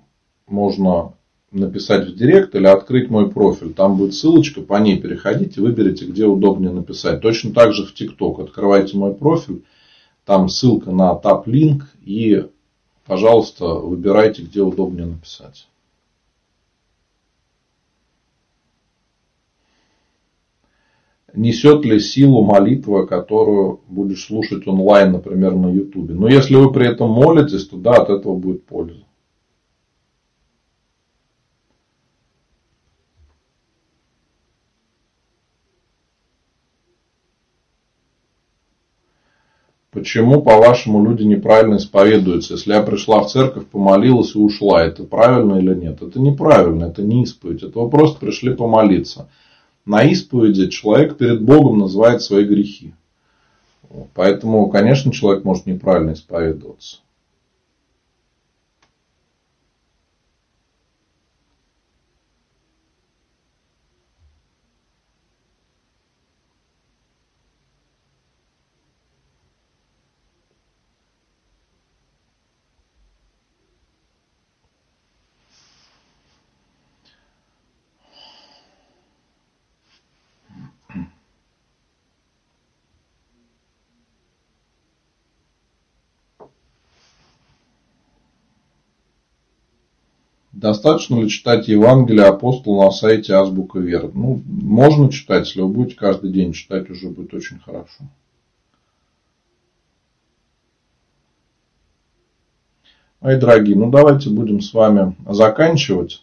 можно 0.47 1.12
написать 1.51 2.09
в 2.09 2.14
директ 2.14 2.55
или 2.55 2.66
открыть 2.66 3.11
мой 3.11 3.31
профиль. 3.31 3.72
Там 3.72 3.97
будет 3.97 4.14
ссылочка, 4.14 4.61
по 4.61 4.76
ней 4.76 4.99
переходите, 4.99 5.61
выберите, 5.61 6.07
где 6.07 6.26
удобнее 6.26 6.72
написать. 6.72 7.20
Точно 7.20 7.53
так 7.53 7.72
же 7.72 7.85
в 7.85 7.93
ТикТок. 7.93 8.39
Открывайте 8.39 8.97
мой 8.97 9.14
профиль, 9.14 9.64
там 10.24 10.49
ссылка 10.49 10.91
на 10.91 11.14
тап-линк 11.14 11.89
и 12.05 12.47
Пожалуйста, 13.09 13.65
выбирайте, 13.65 14.43
где 14.43 14.61
удобнее 14.61 15.07
написать. 15.07 15.67
Несет 21.33 21.87
ли 21.87 22.01
силу 22.01 22.45
молитва, 22.45 23.07
которую 23.07 23.81
будешь 23.89 24.27
слушать 24.27 24.67
онлайн, 24.67 25.13
например, 25.13 25.55
на 25.55 25.73
Ютубе? 25.73 26.13
Но 26.13 26.29
если 26.29 26.57
вы 26.57 26.71
при 26.71 26.87
этом 26.87 27.11
молитесь, 27.11 27.67
то 27.69 27.79
да, 27.79 27.95
от 27.95 28.11
этого 28.11 28.37
будет 28.37 28.67
польза. 28.67 29.08
Почему, 39.99 40.40
по-вашему, 40.42 41.05
люди 41.05 41.24
неправильно 41.24 41.76
исповедуются? 41.76 42.55
Если 42.55 42.72
я 42.72 42.82
пришла 42.82 43.20
в 43.20 43.30
церковь, 43.30 43.66
помолилась 43.66 44.36
и 44.36 44.38
ушла, 44.38 44.84
это 44.84 45.03
правильно 45.03 45.59
или 45.59 45.74
нет? 45.74 46.01
Это 46.01 46.20
неправильно, 46.20 46.84
это 46.84 47.03
не 47.03 47.24
исповедь. 47.24 47.64
Это 47.64 47.80
вы 47.80 47.90
просто 47.90 48.20
пришли 48.20 48.55
помолиться. 48.55 49.28
На 49.84 50.05
исповеди 50.05 50.68
человек 50.68 51.16
перед 51.16 51.42
Богом 51.42 51.80
называет 51.80 52.22
свои 52.22 52.44
грехи. 52.44 52.94
Поэтому, 54.14 54.68
конечно, 54.68 55.11
человек 55.11 55.44
может 55.44 55.66
неправильно 55.66 56.12
исповедоваться. 56.12 56.99
Достаточно 90.69 91.19
ли 91.19 91.31
читать 91.31 91.66
Евангелие 91.66 92.27
апостола 92.27 92.85
на 92.85 92.91
сайте 92.91 93.33
Азбука 93.33 93.79
Веры? 93.79 94.11
Ну, 94.12 94.43
можно 94.45 95.11
читать, 95.11 95.47
если 95.47 95.62
вы 95.62 95.69
будете 95.69 95.97
каждый 95.97 96.31
день 96.31 96.53
читать, 96.53 96.91
уже 96.91 97.09
будет 97.09 97.33
очень 97.33 97.59
хорошо. 97.59 98.05
Мои 103.23 103.41
дорогие, 103.41 103.77
ну 103.77 103.91
давайте 103.91 104.29
будем 104.29 104.61
с 104.61 104.75
вами 104.75 105.16
заканчивать. 105.27 106.23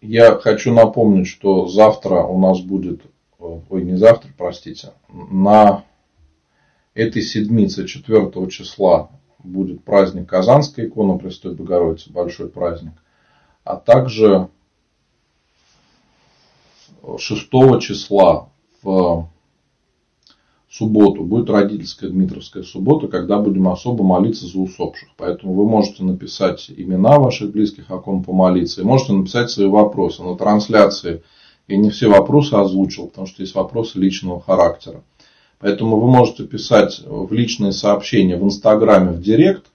Я 0.00 0.36
хочу 0.36 0.72
напомнить, 0.72 1.26
что 1.26 1.66
завтра 1.66 2.22
у 2.22 2.38
нас 2.38 2.60
будет, 2.60 3.02
ой, 3.40 3.82
не 3.82 3.96
завтра, 3.96 4.30
простите, 4.38 4.92
на 5.08 5.84
этой 6.94 7.22
седмице, 7.22 7.88
4 7.88 8.48
числа, 8.48 9.10
будет 9.42 9.84
праздник 9.84 10.28
Казанской 10.28 10.86
иконы 10.86 11.18
Престой 11.18 11.54
Богородицы, 11.54 12.12
большой 12.12 12.48
праздник. 12.48 12.92
А 13.64 13.76
также 13.76 14.48
6 17.18 17.50
числа 17.80 18.48
в 18.82 19.28
субботу 20.70 21.24
будет 21.24 21.50
родительская 21.50 22.10
Дмитровская 22.10 22.62
суббота, 22.62 23.08
когда 23.08 23.38
будем 23.38 23.68
особо 23.68 24.04
молиться 24.04 24.46
за 24.46 24.58
усопших. 24.58 25.08
Поэтому 25.16 25.52
вы 25.54 25.68
можете 25.68 26.04
написать 26.04 26.70
имена 26.74 27.18
ваших 27.18 27.50
близких, 27.50 27.90
о 27.90 27.98
ком 27.98 28.22
помолиться, 28.22 28.80
и 28.80 28.84
можете 28.84 29.12
написать 29.12 29.50
свои 29.50 29.66
вопросы. 29.66 30.22
На 30.22 30.36
трансляции 30.36 31.22
я 31.66 31.76
не 31.76 31.90
все 31.90 32.08
вопросы 32.08 32.54
озвучил, 32.54 33.08
потому 33.08 33.26
что 33.26 33.42
есть 33.42 33.54
вопросы 33.54 33.98
личного 33.98 34.40
характера. 34.40 35.02
Поэтому 35.60 36.00
вы 36.00 36.10
можете 36.10 36.44
писать 36.44 37.02
в 37.04 37.30
личные 37.32 37.72
сообщения 37.72 38.36
в 38.36 38.42
Инстаграме, 38.42 39.12
в 39.12 39.20
Директ, 39.20 39.66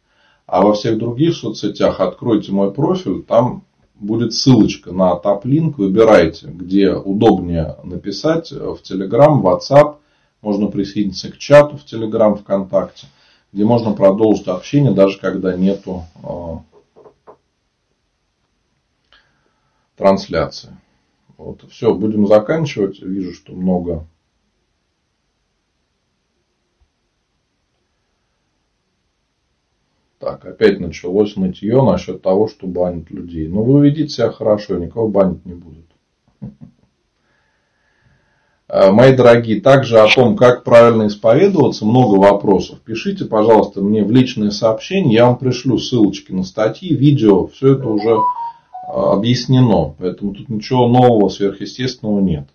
а 0.47 0.63
во 0.63 0.73
всех 0.73 0.97
других 0.97 1.35
соцсетях 1.35 1.99
откройте 1.99 2.51
мой 2.51 2.73
профиль, 2.73 3.21
там 3.21 3.63
будет 3.93 4.33
ссылочка 4.33 4.91
на 4.91 5.15
таплинк, 5.15 5.77
выбирайте, 5.77 6.47
где 6.47 6.93
удобнее 6.93 7.77
написать, 7.83 8.51
в 8.51 8.79
Telegram, 8.83 9.41
WhatsApp, 9.41 9.97
можно 10.41 10.67
присоединиться 10.67 11.31
к 11.31 11.37
чату 11.37 11.77
в 11.77 11.85
Telegram, 11.85 12.35
ВКонтакте, 12.35 13.05
где 13.53 13.63
можно 13.63 13.93
продолжить 13.93 14.47
общение, 14.47 14.91
даже 14.91 15.19
когда 15.19 15.55
нету 15.55 16.03
э, 16.23 17.35
трансляции. 19.95 20.75
Вот, 21.37 21.63
все, 21.69 21.93
будем 21.93 22.27
заканчивать. 22.27 23.01
Вижу, 23.01 23.33
что 23.33 23.53
много 23.53 24.05
Так, 30.25 30.43
опять 30.43 30.79
началось 30.79 31.35
нытье 31.35 31.83
насчет 31.83 32.23
того, 32.23 32.47
что 32.47 32.65
банят 32.65 33.11
людей. 33.11 33.47
Ну, 33.47 33.61
вы 33.61 33.85
ведите 33.85 34.09
себя 34.09 34.31
хорошо, 34.31 34.79
никого 34.79 35.07
банить 35.07 35.45
не 35.45 35.53
будут. 35.53 35.85
Э, 38.67 38.89
мои 38.89 39.15
дорогие, 39.15 39.61
также 39.61 39.99
о 39.99 40.07
том, 40.07 40.35
как 40.35 40.63
правильно 40.63 41.05
исповедоваться, 41.05 41.85
много 41.85 42.15
вопросов. 42.15 42.79
Пишите, 42.79 43.25
пожалуйста, 43.25 43.81
мне 43.81 44.03
в 44.03 44.09
личные 44.09 44.49
сообщения, 44.49 45.13
я 45.13 45.27
вам 45.27 45.37
пришлю 45.37 45.77
ссылочки 45.77 46.31
на 46.31 46.41
статьи, 46.41 46.95
видео, 46.95 47.45
все 47.45 47.75
это 47.75 47.87
уже 47.87 48.15
э, 48.15 48.17
объяснено. 48.91 49.93
Поэтому 49.99 50.33
тут 50.33 50.49
ничего 50.49 50.87
нового, 50.87 51.29
сверхъестественного 51.29 52.19
нет. 52.19 52.47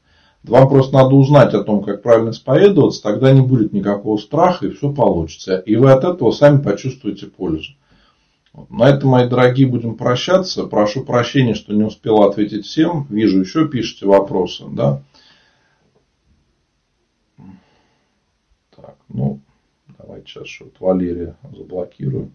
Вам 0.43 0.69
просто 0.69 0.95
надо 0.95 1.15
узнать 1.15 1.53
о 1.53 1.63
том, 1.63 1.83
как 1.83 2.03
правильно 2.03 2.31
исповедоваться, 2.31 3.03
тогда 3.03 3.31
не 3.31 3.43
будет 3.43 3.73
никакого 3.73 4.17
страха 4.17 4.67
и 4.67 4.71
все 4.71 4.93
получится. 4.93 5.59
И 5.59 5.77
вы 5.77 5.93
от 5.93 6.05
этого 6.05 6.31
сами 6.31 6.63
почувствуете 6.63 7.27
пользу. 7.27 7.73
На 8.69 8.89
этом, 8.89 9.11
мои 9.11 9.29
дорогие, 9.29 9.67
будем 9.67 9.97
прощаться. 9.97 10.65
Прошу 10.65 11.05
прощения, 11.05 11.55
что 11.55 11.73
не 11.73 11.85
успел 11.85 12.23
ответить 12.23 12.67
всем. 12.67 13.07
Вижу, 13.11 13.41
еще 13.41 13.69
пишите 13.69 14.07
вопросы. 14.07 14.65
Да? 14.71 15.03
Ну, 19.09 19.41
давайте 19.99 20.27
сейчас 20.27 20.49
что-то 20.49 20.77
Валерия 20.81 21.37
заблокируем. 21.57 22.33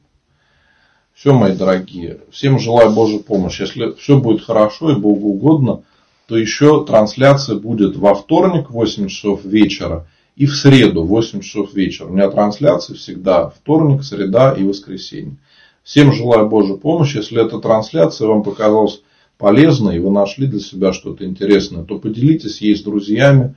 Все, 1.13 1.33
мои 1.33 1.55
дорогие, 1.55 2.19
всем 2.29 2.59
желаю 2.59 2.93
Божьей 2.93 3.19
помощи. 3.19 3.61
Если 3.61 3.93
все 3.93 4.19
будет 4.19 4.41
хорошо 4.41 4.91
и 4.91 4.99
Богу 4.99 5.29
угодно, 5.29 5.83
то 6.27 6.37
еще 6.37 6.83
трансляция 6.85 7.57
будет 7.57 7.95
во 7.97 8.15
вторник 8.15 8.69
в 8.69 8.73
8 8.73 9.07
часов 9.07 9.43
вечера 9.43 10.07
и 10.35 10.45
в 10.45 10.55
среду 10.55 11.03
в 11.03 11.07
8 11.07 11.41
часов 11.41 11.73
вечера. 11.73 12.07
У 12.07 12.13
меня 12.13 12.29
трансляции 12.29 12.93
всегда 12.93 13.49
вторник, 13.49 14.03
среда 14.03 14.51
и 14.51 14.63
воскресенье. 14.63 15.37
Всем 15.83 16.13
желаю 16.13 16.47
Божьей 16.49 16.77
помощи. 16.77 17.17
Если 17.17 17.43
эта 17.43 17.59
трансляция 17.59 18.27
вам 18.27 18.43
показалась 18.43 19.01
полезной 19.37 19.97
и 19.97 19.99
вы 19.99 20.11
нашли 20.11 20.47
для 20.47 20.59
себя 20.59 20.93
что-то 20.93 21.25
интересное, 21.25 21.83
то 21.83 21.99
поделитесь 21.99 22.61
ей 22.61 22.75
с 22.75 22.81
друзьями 22.81 23.55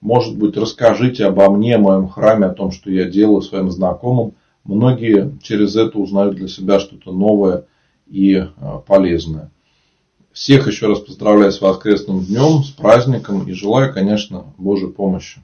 может 0.00 0.36
быть, 0.36 0.56
расскажите 0.56 1.26
обо 1.26 1.50
мне, 1.50 1.74
о 1.74 1.80
моем 1.80 2.08
храме, 2.08 2.46
о 2.46 2.54
том, 2.54 2.70
что 2.70 2.90
я 2.90 3.04
делаю 3.04 3.42
своим 3.42 3.70
знакомым. 3.70 4.34
Многие 4.64 5.36
через 5.42 5.76
это 5.76 5.98
узнают 5.98 6.36
для 6.36 6.48
себя 6.48 6.78
что-то 6.78 7.12
новое 7.12 7.64
и 8.06 8.36
а, 8.36 8.78
полезное. 8.78 9.50
Всех 10.38 10.68
еще 10.68 10.86
раз 10.86 11.00
поздравляю 11.00 11.50
с 11.50 11.60
воскресным 11.60 12.24
днем, 12.24 12.62
с 12.62 12.70
праздником 12.70 13.48
и 13.48 13.52
желаю, 13.52 13.92
конечно, 13.92 14.54
Божьей 14.56 14.88
помощи. 14.88 15.40